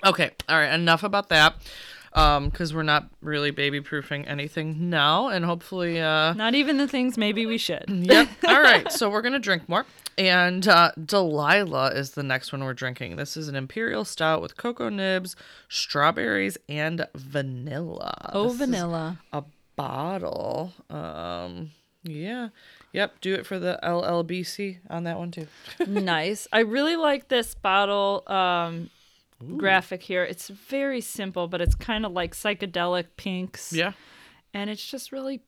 Okay, 0.04 0.30
all 0.50 0.58
right. 0.58 0.74
Enough 0.74 1.02
about 1.04 1.30
that, 1.30 1.54
um, 2.14 2.48
because 2.48 2.72
we're 2.74 2.82
not 2.82 3.08
really 3.20 3.50
baby 3.50 3.80
proofing 3.80 4.26
anything 4.26 4.88
now, 4.90 5.28
and 5.28 5.44
hopefully, 5.44 6.00
uh, 6.00 6.32
Not 6.34 6.54
even 6.54 6.76
the 6.78 6.86
things 6.88 7.16
maybe 7.18 7.46
we 7.46 7.58
should. 7.58 7.84
yep. 7.88 8.28
All 8.46 8.60
right, 8.62 8.90
so 8.92 9.10
we're 9.10 9.22
gonna 9.22 9.38
drink 9.38 9.68
more, 9.68 9.84
and 10.16 10.66
uh, 10.68 10.92
Delilah 11.02 11.92
is 11.94 12.10
the 12.12 12.22
next 12.22 12.52
one 12.52 12.62
we're 12.64 12.74
drinking. 12.74 13.16
This 13.16 13.36
is 13.36 13.48
an 13.48 13.56
imperial 13.56 14.04
stout 14.04 14.40
with 14.42 14.56
cocoa 14.56 14.88
nibs, 14.88 15.34
strawberries, 15.68 16.56
and 16.68 17.06
vanilla. 17.14 18.30
Oh, 18.32 18.44
This 18.44 18.52
is 18.54 18.58
vanilla. 18.58 19.18
a 19.32 19.42
bottle. 19.76 20.72
Um, 20.90 21.72
yeah, 22.04 22.50
yep. 22.92 23.20
Do 23.20 23.34
it 23.34 23.46
for 23.46 23.58
the 23.58 23.78
LLBC 23.82 24.78
on 24.90 25.04
that 25.04 25.18
one 25.18 25.30
too. 25.30 25.46
nice. 25.86 26.46
I 26.52 26.60
really 26.60 26.96
like 26.96 27.28
this 27.28 27.54
bottle 27.54 28.22
um, 28.26 28.90
graphic 29.56 30.02
here. 30.02 30.24
It's 30.24 30.48
very 30.48 31.00
simple, 31.00 31.48
but 31.48 31.60
it's 31.60 31.74
kind 31.74 32.04
of 32.06 32.12
like 32.12 32.34
psychedelic 32.34 33.06
pinks. 33.16 33.72
Yeah, 33.72 33.92
And 34.52 34.70
it's 34.70 34.84
just 34.88 35.12
really, 35.12 35.42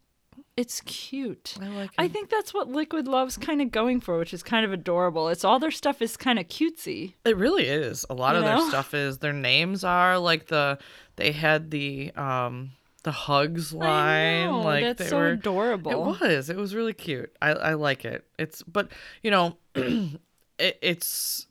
it's 0.56 0.80
cute. 0.82 1.54
I 1.60 1.68
like 1.68 1.90
I 1.98 2.08
think 2.08 2.30
that's 2.30 2.52
what 2.52 2.68
Liquid 2.68 3.06
Love's 3.08 3.36
kind 3.36 3.60
of 3.62 3.70
going 3.70 4.00
for, 4.00 4.18
which 4.18 4.34
is 4.34 4.42
kind 4.42 4.64
of 4.64 4.72
adorable. 4.72 5.28
It's 5.28 5.44
all 5.44 5.58
their 5.58 5.70
stuff 5.70 6.00
is 6.02 6.16
kind 6.16 6.38
of 6.38 6.48
cutesy. 6.48 7.14
It 7.24 7.36
really 7.36 7.66
is. 7.66 8.04
A 8.10 8.14
lot 8.14 8.34
You 8.34 8.38
of 8.40 8.44
their 8.44 8.68
stuff 8.68 8.94
is 8.94 9.18
their 9.18 9.32
names 9.32 9.84
are 9.84 10.18
like 10.18 10.46
the 10.46 10.78
they 11.16 11.32
had 11.32 11.70
the 11.70 12.12
um 12.12 12.72
the 13.02 13.12
hugs 13.12 13.72
line 13.72 13.88
I 13.88 14.44
know, 14.46 14.60
like 14.60 14.84
that's 14.84 14.98
they 14.98 15.08
so 15.08 15.18
were 15.18 15.30
adorable. 15.30 15.92
It 15.92 15.98
was. 15.98 16.50
It 16.50 16.56
was 16.56 16.74
really 16.74 16.92
cute. 16.92 17.34
I 17.40 17.50
I 17.50 17.74
like 17.74 18.04
it. 18.04 18.26
It's 18.38 18.62
but 18.62 18.88
you 19.22 19.30
know 19.30 19.56
it, 19.74 20.18
it's 20.58 21.46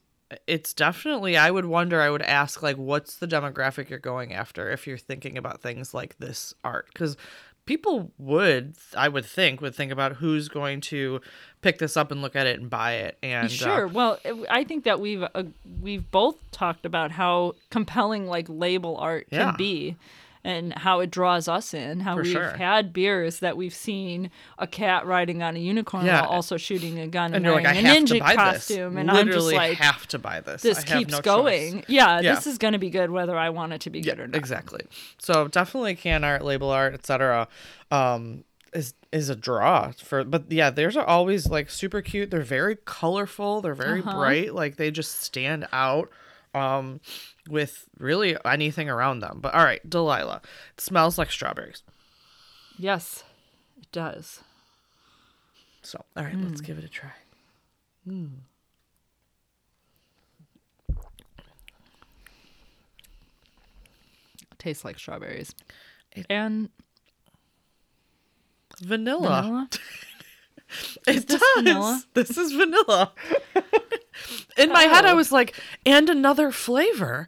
it's 0.48 0.74
definitely 0.74 1.38
I 1.38 1.52
would 1.52 1.66
wonder 1.66 2.02
I 2.02 2.10
would 2.10 2.22
ask 2.24 2.64
like 2.64 2.78
what's 2.78 3.18
the 3.18 3.28
demographic 3.28 3.90
you're 3.90 4.00
going 4.00 4.34
after 4.34 4.72
if 4.72 4.88
you're 4.88 4.98
thinking 4.98 5.38
about 5.38 5.62
things 5.62 5.94
like 5.94 6.18
this 6.18 6.54
art 6.64 6.94
cuz 6.96 7.16
people 7.66 8.12
would 8.18 8.76
I 8.96 9.08
would 9.08 9.26
think 9.26 9.62
would 9.62 9.76
think 9.76 9.92
about 9.92 10.14
who's 10.14 10.50
going 10.50 10.82
to 10.82 11.22
pick 11.62 11.78
this 11.80 11.96
up 11.98 12.12
and 12.12 12.22
look 12.22 12.36
at 12.36 12.48
it 12.48 12.60
and 12.60 12.70
buy 12.70 12.94
it 12.94 13.18
and 13.24 13.46
uh, 13.46 13.50
Sure. 13.50 13.88
Well, 13.88 14.20
I 14.50 14.64
think 14.64 14.84
that 14.86 15.00
we've 15.00 15.24
uh, 15.24 15.44
we've 15.82 16.10
both 16.12 16.38
talked 16.52 16.86
about 16.86 17.12
how 17.12 17.54
compelling 17.70 18.28
like 18.28 18.46
label 18.50 18.98
art 18.98 19.28
can 19.30 19.40
Yeah. 19.50 19.56
be, 19.58 19.96
and 20.46 20.74
how 20.74 21.00
it 21.00 21.10
draws 21.10 21.48
us 21.48 21.74
in. 21.74 22.02
How 22.02 22.16
For 22.16 22.22
we've 22.22 22.32
sure. 22.34 22.52
had 22.52 22.94
beers 22.94 23.40
that 23.40 23.58
we've 23.58 23.74
seen 23.74 24.30
a 24.60 24.68
cat 24.68 25.06
riding 25.08 25.42
on 25.42 25.56
a 25.56 25.60
unicorn 25.60 26.06
Yeah. 26.06 26.22
while 26.22 26.30
also 26.30 26.56
shooting 26.56 27.00
a 27.00 27.08
gun 27.08 27.34
and, 27.34 27.46
and 27.46 27.56
like 27.56 27.64
wearing 27.64 27.86
I 27.88 27.92
a 27.92 27.96
ninja 28.02 28.20
costume, 28.36 28.94
this. 28.94 29.02
and 29.02 29.10
I'm 29.12 29.26
just 29.26 29.38
Literally 29.48 29.56
like, 29.56 29.78
have 29.80 30.08
to 30.10 30.20
buy 30.20 30.42
this. 30.42 30.62
this 30.62 30.80
I 30.90 30.98
keeps 31.00 31.12
no 31.14 31.22
going. 31.22 31.84
Yeah, 31.88 32.20
Yeah. 32.22 32.36
this 32.36 32.46
is 32.46 32.60
going 32.60 32.74
to 32.74 32.78
be 32.80 32.92
good 32.92 33.10
whether 33.10 33.36
I 33.38 33.50
want 33.50 33.74
it 33.74 33.82
to 33.82 33.90
be 33.90 34.02
good 34.02 34.20
or 34.20 34.28
not. 34.28 34.36
Exactly. 34.38 34.82
So 35.18 35.48
definitely 35.48 35.96
can 35.96 36.24
art, 36.24 36.44
label 36.46 36.70
art, 36.70 36.94
etc. 36.94 37.48
Um, 37.90 38.44
is 38.72 38.94
is 39.12 39.30
a 39.30 39.36
draw 39.36 39.94
for. 40.04 40.24
But 40.24 40.52
yeah, 40.52 40.70
theirs 40.70 40.96
are 40.96 41.06
always 41.06 41.48
like 41.50 41.70
super 41.72 42.02
cute. 42.04 42.30
They're 42.30 42.42
very 42.42 42.78
colorful. 42.86 43.62
They're 43.62 43.74
very 43.74 44.02
Uh-huh. 44.02 44.12
bright. 44.18 44.54
Like 44.54 44.76
they 44.76 44.92
just 44.92 45.22
stand 45.22 45.66
out. 45.72 46.10
Um, 46.54 47.00
with 47.50 47.88
really 47.98 48.38
anything 48.46 48.90
around 48.90 49.20
them. 49.20 49.40
But 49.42 49.54
all 49.54 49.64
right, 49.64 49.88
Delilah. 49.88 50.42
It 50.74 50.82
smells 50.82 51.18
like 51.18 51.32
strawberries. 51.32 51.84
Yes, 52.78 53.24
it 53.78 53.92
does. 53.92 54.42
So 55.82 56.04
all 56.16 56.24
right, 56.24 56.36
let's 56.36 56.62
mm. 56.62 56.66
give 56.66 56.78
it 56.78 56.84
a 56.84 56.90
try. 56.90 57.12
Mm. 58.08 58.30
tastes 64.66 64.84
like 64.84 64.98
strawberries. 64.98 65.54
It- 66.12 66.26
and 66.30 66.70
Vanilla. 68.82 69.42
vanilla. 69.42 69.70
It 71.08 71.28
does. 71.28 71.42
vanilla? 71.56 72.04
This 72.16 72.38
is 72.38 72.52
vanilla. 72.52 73.14
In 74.58 74.72
my 74.72 74.84
head, 74.84 75.06
I 75.06 75.12
Oh. 75.12 75.16
was 75.16 75.32
like, 75.32 75.54
and 75.86 76.10
another 76.10 76.52
flavor. 76.52 77.28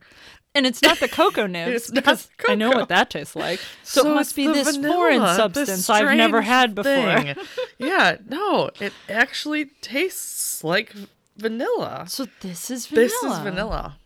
And 0.56 0.66
it's 0.66 0.82
not 0.82 1.00
the 1.00 1.08
cocoa 1.08 1.46
nibs 1.48 1.76
It's 1.76 1.92
not 1.92 2.04
because 2.04 2.30
I 2.48 2.56
know 2.56 2.72
what 2.72 2.90
that 2.90 3.12
tastes 3.12 3.36
like. 3.36 3.60
So, 3.84 4.10
it 4.10 4.16
must 4.16 4.36
be 4.36 4.48
this 4.48 4.76
vanilla, 4.76 4.94
foreign 4.96 5.36
substance 5.36 5.90
I've 5.90 6.18
never 6.18 6.42
had 6.42 6.74
before. 6.74 7.36
yeah, 7.78 8.18
no, 8.28 8.72
it 8.80 8.94
actually 9.08 9.66
tastes 9.82 10.64
like 10.64 10.94
vanilla. 11.36 12.06
So 12.08 12.26
this 12.42 12.72
is 12.72 12.88
vanilla. 12.88 13.08
This 13.08 13.24
is 13.24 13.40
vanilla. 13.40 13.98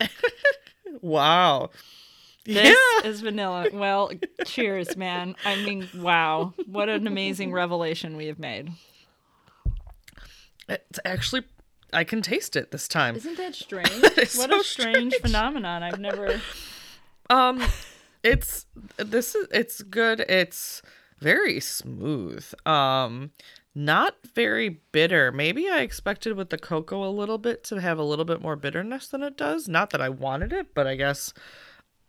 wow. 1.00 1.70
This 2.44 2.76
yeah. 3.02 3.08
is 3.08 3.22
vanilla. 3.22 3.66
Well, 3.72 4.12
cheers, 4.44 4.96
man. 4.96 5.34
I 5.44 5.56
mean, 5.56 5.88
wow. 5.96 6.54
What 6.66 6.88
an 6.88 7.08
amazing 7.08 7.50
revelation 7.50 8.16
we 8.16 8.26
have 8.26 8.38
made. 8.38 8.70
It's 10.68 11.00
actually, 11.04 11.42
I 11.96 12.04
can 12.04 12.22
taste 12.22 12.54
it 12.56 12.70
this 12.70 12.86
time. 12.86 13.16
Isn't 13.16 13.36
that 13.38 13.54
strange? 13.64 13.90
It's 13.90 14.36
what 14.38 14.50
so 14.50 14.60
a 14.60 14.64
strange, 14.64 15.14
strange. 15.14 15.14
phenomenon. 15.22 15.82
I've 15.82 15.98
never 16.00 16.40
Um, 17.30 17.60
it's 18.22 18.66
this 18.98 19.34
is 19.34 19.48
it's 19.50 19.82
good. 19.82 20.20
It's 20.20 20.82
very 21.18 21.58
smooth. 21.60 22.44
Um, 22.64 23.30
not 23.74 24.14
very 24.34 24.80
bitter. 24.92 25.32
Maybe 25.32 25.68
I 25.68 25.80
expected 25.80 26.36
with 26.36 26.50
the 26.50 26.58
cocoa 26.58 27.04
a 27.04 27.10
little 27.10 27.38
bit 27.38 27.64
to 27.64 27.80
have 27.80 27.98
a 27.98 28.04
little 28.04 28.24
bit 28.24 28.40
more 28.40 28.56
bitterness 28.56 29.08
than 29.08 29.22
it 29.22 29.36
does. 29.36 29.68
Not 29.68 29.90
that 29.90 30.00
I 30.00 30.08
wanted 30.08 30.52
it, 30.52 30.72
but 30.74 30.86
I 30.86 30.94
guess 30.94 31.34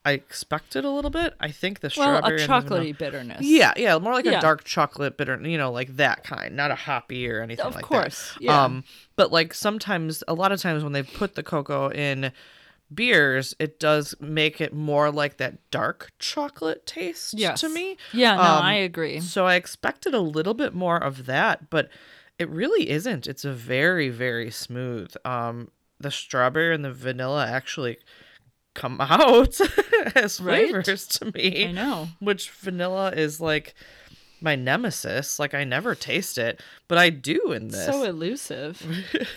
I 0.08 0.12
expected 0.14 0.86
a 0.86 0.89
little 0.89 1.12
bit. 1.12 1.34
I 1.39 1.51
think 1.51 1.82
the 1.82 1.91
well, 1.97 2.16
a 2.16 2.18
strawberry 2.20 2.41
and 2.41 2.49
the 2.49 2.53
chocolatey 2.70 2.97
bitterness. 2.97 3.41
Yeah, 3.41 3.74
yeah, 3.76 3.97
more 3.97 4.14
like 4.14 4.26
Yeah. 4.26 4.38
a 4.38 4.41
dark 4.41 4.64
chocolate 4.64 5.18
bitter, 5.18 5.39
you 5.41 5.58
know, 5.58 5.72
like 5.72 5.95
that 5.97 6.24
kind, 6.24 6.55
not 6.55 6.72
a 6.72 6.76
hoppy 6.76 7.30
or 7.30 7.41
anything 7.41 7.66
Of 7.66 7.76
like 7.76 7.84
course, 7.84 8.34
that. 8.34 8.41
yeah. 8.41 8.64
Um, 8.64 8.84
but 9.16 9.32
like 9.32 9.53
sometimes, 9.53 10.24
a 10.28 10.34
lot 10.34 10.51
of 10.51 10.62
times 10.62 10.84
when 10.84 10.93
they 10.93 11.03
put 11.03 11.36
the 11.36 11.43
cocoa 11.43 11.89
in 11.91 12.32
beers, 12.93 13.53
it 13.60 13.80
does 13.80 14.16
make 14.22 14.62
it 14.62 14.74
more 14.74 15.12
like 15.12 15.38
that 15.38 15.58
dark 15.72 16.12
chocolate 16.20 16.86
taste 16.86 17.34
Yes. 17.38 17.60
to 17.62 17.70
me. 17.70 17.97
Yeah, 18.14 18.36
no, 18.36 18.41
Um, 18.41 18.64
I 18.64 18.76
agree. 18.76 19.20
So 19.20 19.45
I 19.45 19.55
expected 19.55 20.14
a 20.14 20.22
little 20.22 20.53
bit 20.53 20.74
more 20.74 20.97
of 20.97 21.26
that, 21.26 21.70
but 21.70 21.89
it 22.39 22.49
really 22.49 22.89
isn't. 22.89 23.28
It's 23.28 23.43
a 23.43 23.51
very, 23.51 24.10
very 24.10 24.49
smooth. 24.51 25.14
Um, 25.26 25.72
the 25.99 26.12
strawberry 26.12 26.74
and 26.76 26.86
the 26.86 26.93
vanilla 26.93 27.45
actually 27.47 27.97
come 28.78 28.97
out 29.01 29.59
as 30.15 30.39
Right? 30.39 30.69
flavors 30.69 31.05
to 31.07 31.32
me 31.34 31.65
I 31.67 31.71
know. 31.73 32.07
which 32.19 32.49
vanilla 32.51 33.11
is 33.11 33.41
like 33.41 33.73
my 34.39 34.55
nemesis. 34.55 35.39
Like 35.39 35.53
I 35.53 35.63
never 35.65 35.95
taste 35.95 36.38
it, 36.38 36.61
but 36.88 36.97
I 36.97 37.09
do 37.09 37.51
in 37.51 37.69
this. 37.69 37.86
So 37.86 38.03
elusive. 38.03 38.82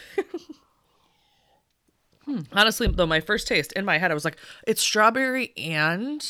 Hmm. 2.26 2.40
Honestly, 2.52 2.86
though, 2.86 3.06
my 3.06 3.20
first 3.20 3.48
taste 3.48 3.72
in 3.72 3.84
my 3.86 3.96
head, 3.96 4.10
I 4.10 4.14
was 4.14 4.26
like, 4.26 4.36
it's 4.66 4.82
strawberry 4.82 5.52
and 5.56 6.22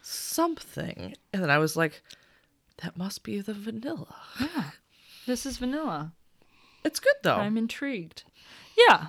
something, 0.00 1.14
and 1.32 1.42
then 1.42 1.50
I 1.50 1.58
was 1.58 1.76
like, 1.76 2.00
that 2.82 2.96
must 2.96 3.24
be 3.24 3.40
the 3.40 3.52
vanilla. 3.52 4.14
Yeah. 4.40 4.70
This 5.26 5.44
is 5.44 5.58
vanilla. 5.58 6.12
It's 6.84 7.00
good 7.00 7.16
though. 7.24 7.34
I'm 7.36 7.58
intrigued. 7.58 8.22
Yeah. 8.88 9.08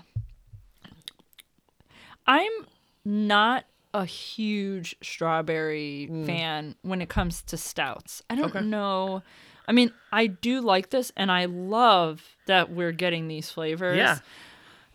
I'm 2.25 2.51
not 3.07 3.63
a 3.93 4.03
huge 4.05 4.95
strawberry 5.01 6.07
fan 6.25 6.75
when 6.81 7.01
it 7.01 7.09
comes 7.09 7.41
to 7.43 7.57
stouts. 7.57 8.21
I 8.29 8.35
don't 8.35 8.53
Okay. 8.55 8.65
know. 8.65 9.23
I 9.67 9.71
mean, 9.71 9.91
I 10.11 10.27
do 10.27 10.61
like 10.61 10.89
this 10.89 11.11
and 11.15 11.31
I 11.31 11.45
love 11.45 12.35
that 12.47 12.69
we're 12.69 12.91
getting 12.91 13.27
these 13.27 13.49
flavors. 13.49 13.97
Yeah. 13.97 14.19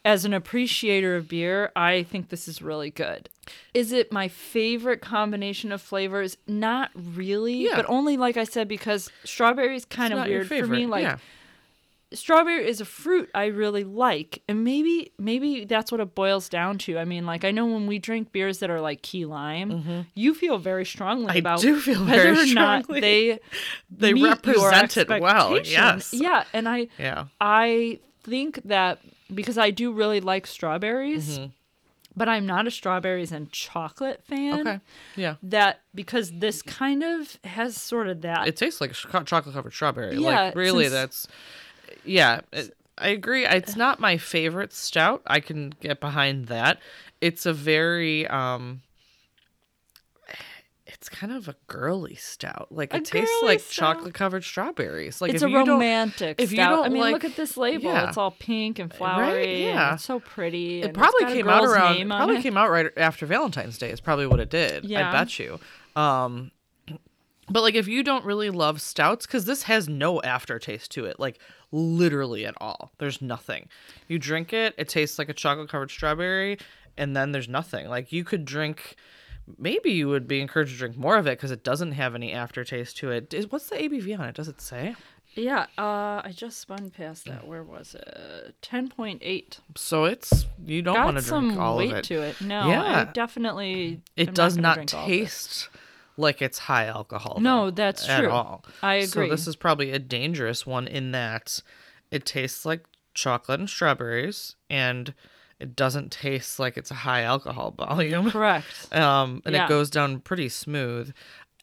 As 0.04 0.24
an 0.24 0.34
appreciator 0.34 1.16
of 1.16 1.28
beer, 1.28 1.70
I 1.76 2.02
think 2.02 2.28
this 2.28 2.48
is 2.48 2.60
really 2.60 2.90
good. 2.90 3.28
Is 3.72 3.92
it 3.92 4.12
my 4.12 4.28
favorite 4.28 5.00
combination 5.00 5.72
of 5.72 5.80
flavors? 5.80 6.36
Not 6.46 6.90
really, 6.94 7.64
Yeah. 7.66 7.76
but 7.76 7.86
only 7.88 8.16
like 8.16 8.36
I 8.36 8.44
said 8.44 8.66
because 8.68 9.10
strawberry 9.24 9.76
is 9.76 9.84
kind 9.84 10.12
of 10.12 10.26
weird 10.26 10.48
for 10.48 10.66
me. 10.66 10.86
Like 10.86 11.02
yeah. 11.02 11.16
Strawberry 12.14 12.68
is 12.68 12.80
a 12.80 12.84
fruit 12.84 13.30
I 13.34 13.46
really 13.46 13.84
like, 13.84 14.42
and 14.48 14.64
maybe 14.64 15.12
maybe 15.18 15.64
that's 15.64 15.90
what 15.92 16.00
it 16.00 16.14
boils 16.14 16.48
down 16.48 16.78
to. 16.78 16.98
I 16.98 17.04
mean, 17.04 17.26
like 17.26 17.44
I 17.44 17.50
know 17.50 17.66
when 17.66 17.86
we 17.86 17.98
drink 17.98 18.32
beers 18.32 18.58
that 18.58 18.70
are 18.70 18.80
like 18.80 19.02
key 19.02 19.24
lime, 19.24 20.06
you 20.14 20.34
feel 20.34 20.58
very 20.58 20.84
strongly 20.84 21.26
Mm-hmm. 21.26 21.36
I 21.36 21.38
about 21.38 21.60
do 21.60 21.80
feel 21.80 22.04
whether 22.04 22.34
very 22.34 22.50
or 22.50 22.54
not 22.54 22.88
they 22.88 23.38
They 23.90 24.14
represent 24.14 24.96
it 24.96 25.08
well, 25.08 25.58
yes. 25.64 26.12
yeah, 26.14 26.44
and 26.52 26.68
I 26.68 26.88
Yeah. 26.98 27.26
I 27.40 27.98
think 28.22 28.62
that 28.64 29.00
because 29.34 29.58
I 29.58 29.70
do 29.70 29.92
really 29.92 30.20
like 30.20 30.46
strawberries, 30.46 31.40
but 32.14 32.28
I'm 32.28 32.44
not 32.46 32.66
a 32.66 32.70
strawberries 32.70 33.32
and 33.32 33.50
chocolate 33.50 34.22
fan. 34.24 34.58
Mm-hmm. 34.58 34.68
Okay. 34.68 34.80
Yeah. 35.16 35.36
That 35.42 35.80
because 35.94 36.30
this 36.32 36.60
kind 36.62 37.02
of 37.02 37.38
has 37.44 37.76
sort 37.76 38.08
of 38.08 38.20
that. 38.22 38.46
It 38.46 38.56
tastes 38.56 38.80
like 38.80 38.90
a 38.90 38.94
chocolate 39.24 39.54
covered 39.54 39.72
strawberry. 39.72 40.16
Yeah, 40.16 40.42
like 40.46 40.54
really, 40.54 40.84
since- 40.84 40.92
that's 40.94 41.28
yeah. 42.04 42.40
It, 42.52 42.74
I 42.98 43.08
agree. 43.08 43.46
It's 43.46 43.74
not 43.76 44.00
my 44.00 44.16
favorite 44.18 44.72
stout. 44.72 45.22
I 45.26 45.40
can 45.40 45.70
get 45.80 45.98
behind 46.00 46.46
that. 46.46 46.78
It's 47.20 47.46
a 47.46 47.52
very 47.52 48.26
um. 48.28 48.82
It's 50.86 51.08
kind 51.08 51.32
of 51.32 51.48
a 51.48 51.56
girly 51.68 52.14
stout. 52.16 52.68
Like 52.70 52.92
A 52.92 52.98
it 52.98 53.04
tastes 53.06 53.34
like 53.42 53.60
stout? 53.60 53.96
chocolate 53.96 54.14
covered 54.14 54.44
strawberries. 54.44 55.20
Like 55.20 55.32
it's 55.32 55.42
if 55.42 55.46
a 55.48 55.50
you 55.50 55.56
don't- 55.58 55.68
romantic 55.70 56.40
if 56.40 56.50
you 56.52 56.58
don't 56.58 56.84
I 56.84 56.88
mean, 56.90 57.00
like- 57.00 57.12
look 57.14 57.24
at 57.24 57.34
this 57.34 57.56
label. 57.56 57.84
yeah. 57.86 58.08
It's 58.08 58.16
all 58.18 58.32
pink 58.32 58.78
and 58.78 58.92
flowery. 58.92 59.64
and 59.64 59.74
yeah. 59.74 59.94
it's 59.94 60.04
so 60.04 60.20
pretty. 60.20 60.82
It 60.82 60.92
probably 60.92 61.26
came 61.32 61.48
out 61.48 61.64
around. 61.64 62.06
Probably 62.08 62.36
it. 62.36 62.42
came 62.42 62.56
out 62.56 62.70
right 62.70 62.90
after 62.96 63.26
Valentine's 63.26 63.78
Day. 63.78 63.90
Is 63.90 64.00
probably 64.00 64.26
what 64.26 64.38
it 64.38 64.50
did. 64.50 64.84
Yeah. 64.84 65.08
I 65.08 65.12
bet 65.12 65.38
you. 65.38 65.58
Um, 65.96 66.50
but 67.48 67.62
like 67.62 67.74
if 67.74 67.88
you 67.88 68.02
don't 68.02 68.24
really 68.24 68.50
love 68.50 68.80
stouts, 68.80 69.26
because 69.26 69.44
this 69.44 69.64
has 69.64 69.88
no 69.88 70.20
aftertaste 70.22 70.90
to 70.92 71.04
it, 71.06 71.18
like 71.18 71.38
literally 71.72 72.46
at 72.46 72.54
all. 72.60 72.92
There's 72.98 73.20
nothing. 73.20 73.68
You 74.08 74.18
drink 74.18 74.52
it, 74.52 74.74
it 74.78 74.88
tastes 74.88 75.18
like 75.18 75.28
a 75.28 75.34
chocolate 75.34 75.68
covered 75.68 75.90
strawberry, 75.90 76.58
and 76.96 77.16
then 77.16 77.32
there's 77.32 77.48
nothing. 77.48 77.88
Like 77.88 78.12
you 78.12 78.22
could 78.24 78.44
drink. 78.44 78.96
Maybe 79.58 79.90
you 79.90 80.06
would 80.08 80.28
be 80.28 80.40
encouraged 80.40 80.72
to 80.72 80.78
drink 80.78 80.96
more 80.96 81.16
of 81.16 81.26
it 81.26 81.36
because 81.36 81.50
it 81.50 81.64
doesn't 81.64 81.92
have 81.92 82.14
any 82.14 82.32
aftertaste 82.32 82.96
to 82.98 83.10
it. 83.10 83.34
Is, 83.34 83.50
what's 83.50 83.68
the 83.68 83.76
ABV 83.76 84.16
on 84.18 84.28
it? 84.28 84.36
Does 84.36 84.46
it 84.46 84.60
say? 84.60 84.94
Yeah, 85.34 85.62
uh, 85.78 86.20
I 86.24 86.32
just 86.34 86.60
spun 86.60 86.90
past 86.90 87.24
that. 87.24 87.46
Where 87.46 87.62
was 87.62 87.94
it? 87.94 88.54
Ten 88.60 88.88
point 88.88 89.20
eight. 89.24 89.58
So 89.76 90.04
it's 90.04 90.44
you 90.64 90.82
don't 90.82 91.02
want 91.04 91.18
to 91.18 91.24
drink 91.24 91.58
all 91.58 91.80
of 91.80 91.86
it. 91.86 91.90
Got 91.90 92.04
some 92.06 92.18
weight 92.18 92.34
to 92.36 92.44
it. 92.44 92.46
No, 92.46 92.68
Yeah. 92.68 93.06
I 93.08 93.12
definitely. 93.12 94.02
it 94.14 94.34
does 94.34 94.58
not, 94.58 94.74
drink 94.74 94.94
all 94.94 95.04
of 95.06 95.10
it. 95.10 95.12
taste 95.12 95.70
like 96.16 96.42
it's 96.42 96.58
high 96.58 96.86
alcohol. 96.86 97.38
No, 97.40 97.70
that's 97.70 98.08
at 98.08 98.20
true. 98.20 98.30
all. 98.30 98.64
I 98.82 98.94
agree. 98.96 99.06
So 99.06 99.28
this 99.28 99.46
is 99.46 99.56
probably 99.56 99.90
a 99.92 99.98
dangerous 99.98 100.66
one 100.66 100.86
in 100.86 101.12
that 101.12 101.60
it 102.10 102.24
tastes 102.26 102.64
like 102.66 102.84
chocolate 103.14 103.60
and 103.60 103.68
strawberries, 103.70 104.56
and 104.70 105.14
it 105.60 105.76
doesn't 105.76 106.10
taste 106.12 106.58
like 106.58 106.76
it's 106.76 106.90
a 106.90 106.94
high 106.94 107.22
alcohol 107.22 107.70
volume. 107.78 108.30
correct. 108.30 108.94
Um, 108.94 109.42
and 109.44 109.54
Yeah. 109.54 109.66
it 109.66 109.68
goes 109.68 109.90
down 109.90 110.20
pretty 110.20 110.48
smooth. 110.48 111.12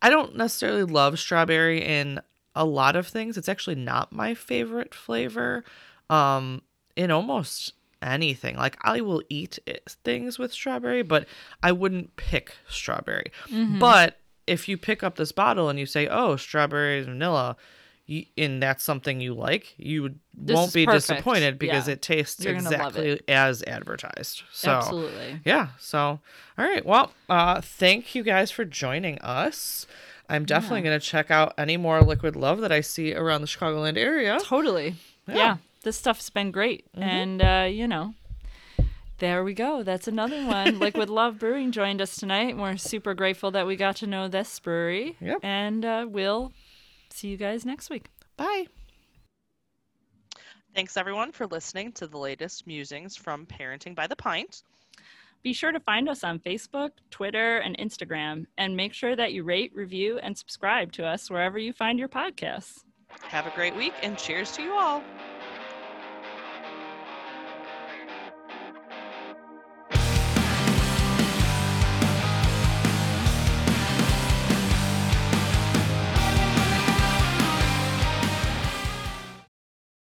I 0.01 0.09
don't 0.09 0.35
necessarily 0.35 0.83
love 0.83 1.19
strawberry 1.19 1.83
in 1.83 2.21
a 2.55 2.65
lot 2.65 2.95
of 2.95 3.07
things. 3.07 3.37
It's 3.37 3.49
actually 3.49 3.75
not 3.75 4.11
my 4.13 4.33
favorite 4.33 4.93
flavor. 4.95 5.63
Um, 6.09 6.61
in 6.95 7.11
almost 7.11 7.73
anything. 8.01 8.55
Like 8.57 8.77
I 8.81 9.01
will 9.01 9.21
eat 9.29 9.59
it, 9.65 9.95
things 10.03 10.39
with 10.39 10.51
strawberry, 10.51 11.01
but 11.03 11.27
I 11.61 11.71
wouldn't 11.71 12.15
pick 12.15 12.53
strawberry. 12.67 13.31
Mm-hmm. 13.49 13.79
But 13.79 14.17
if 14.49 14.67
you 14.67 14.77
pick 14.77 15.03
up 15.03 15.15
this 15.15 15.31
bottle 15.31 15.69
and 15.69 15.77
you 15.79 15.85
say, 15.85 16.07
"Oh, 16.07 16.35
strawberries 16.35 17.05
vanilla," 17.05 17.55
you, 18.05 18.25
and 18.37 18.61
that's 18.61 18.83
something 18.83 19.21
you 19.21 19.33
like, 19.35 19.75
you 19.77 20.15
This 20.33 20.55
won't 20.55 20.73
be 20.73 20.85
perfect. 20.85 21.07
disappointed 21.07 21.59
because 21.59 21.87
Yeah. 21.87 21.93
it 21.93 22.01
tastes 22.01 22.43
exactly 22.43 23.21
as 23.27 23.61
advertised. 23.63 24.43
So 24.51 24.71
Absolutely. 24.71 25.41
yeah 25.45 25.67
so 25.77 26.19
all 26.57 26.65
right 26.65 26.83
well 26.85 27.11
uh 27.29 27.61
thank 27.61 28.15
you 28.15 28.23
guys 28.23 28.49
for 28.51 28.65
joining 28.65 29.19
us 29.19 29.85
i'm 30.27 30.43
definitely 30.45 30.81
going 30.81 30.99
to 30.99 31.05
check 31.05 31.29
out 31.31 31.53
any 31.57 31.77
more 31.77 32.01
liquid 32.01 32.35
love 32.35 32.61
that 32.61 32.71
i 32.71 32.81
see 32.81 33.13
around 33.13 33.41
the 33.41 33.47
chicagoland 33.47 33.97
area 33.97 34.39
Totally. 34.43 34.95
Yeah. 35.27 35.35
Yeah. 35.35 35.57
This 35.83 35.97
stuff's 35.97 36.29
been 36.29 36.51
great. 36.51 36.85
And, 36.95 37.41
uh, 37.41 37.67
you 37.69 37.87
know, 37.87 38.13
there 39.19 39.43
we 39.43 39.53
go. 39.53 39.83
That's 39.83 40.07
another 40.07 40.45
one. 40.45 40.79
Liquid 40.79 41.09
Love 41.09 41.39
Brewing 41.39 41.71
joined 41.71 42.01
us 42.01 42.15
tonight. 42.15 42.57
We're 42.57 42.77
super 42.77 43.13
grateful 43.13 43.51
that 43.51 43.67
we 43.67 43.75
got 43.75 43.97
to 43.97 44.07
know 44.07 44.27
this 44.27 44.59
brewery. 44.59 45.17
Yep. 45.21 45.39
And 45.43 45.85
uh, 45.85 46.07
we'll 46.09 46.53
see 47.09 47.27
you 47.27 47.37
guys 47.37 47.65
next 47.65 47.89
week. 47.89 48.07
bye 48.37 48.65
Thanks 50.75 50.97
everyone 50.97 51.31
for 51.31 51.47
listening 51.47 51.91
to 51.93 52.07
the 52.07 52.17
latest 52.17 52.67
musings 52.67 53.15
from 53.15 53.45
Parenting 53.45 53.95
by 53.95 54.07
the 54.07 54.15
Pint. 54.15 54.63
Be 55.41 55.53
sure 55.53 55.71
to 55.71 55.79
find 55.79 56.07
us 56.09 56.23
on 56.23 56.39
Facebook, 56.39 56.91
Twitter, 57.11 57.57
and 57.57 57.77
Instagram. 57.77 58.45
And 58.57 58.75
make 58.75 58.93
sure 58.93 59.15
that 59.15 59.33
you 59.33 59.43
rate, 59.43 59.71
review, 59.73 60.19
and 60.19 60.37
subscribe 60.37 60.91
to 60.93 61.05
us 61.05 61.29
wherever 61.29 61.57
you 61.57 61.73
find 61.73 61.97
your 61.97 62.09
podcasts. 62.09 62.83
Have 63.21 63.47
a 63.47 63.51
great 63.55 63.75
week 63.75 63.93
and 64.03 64.17
cheers 64.17 64.51
to 64.53 64.61
you 64.61 64.73
all. 64.73 65.03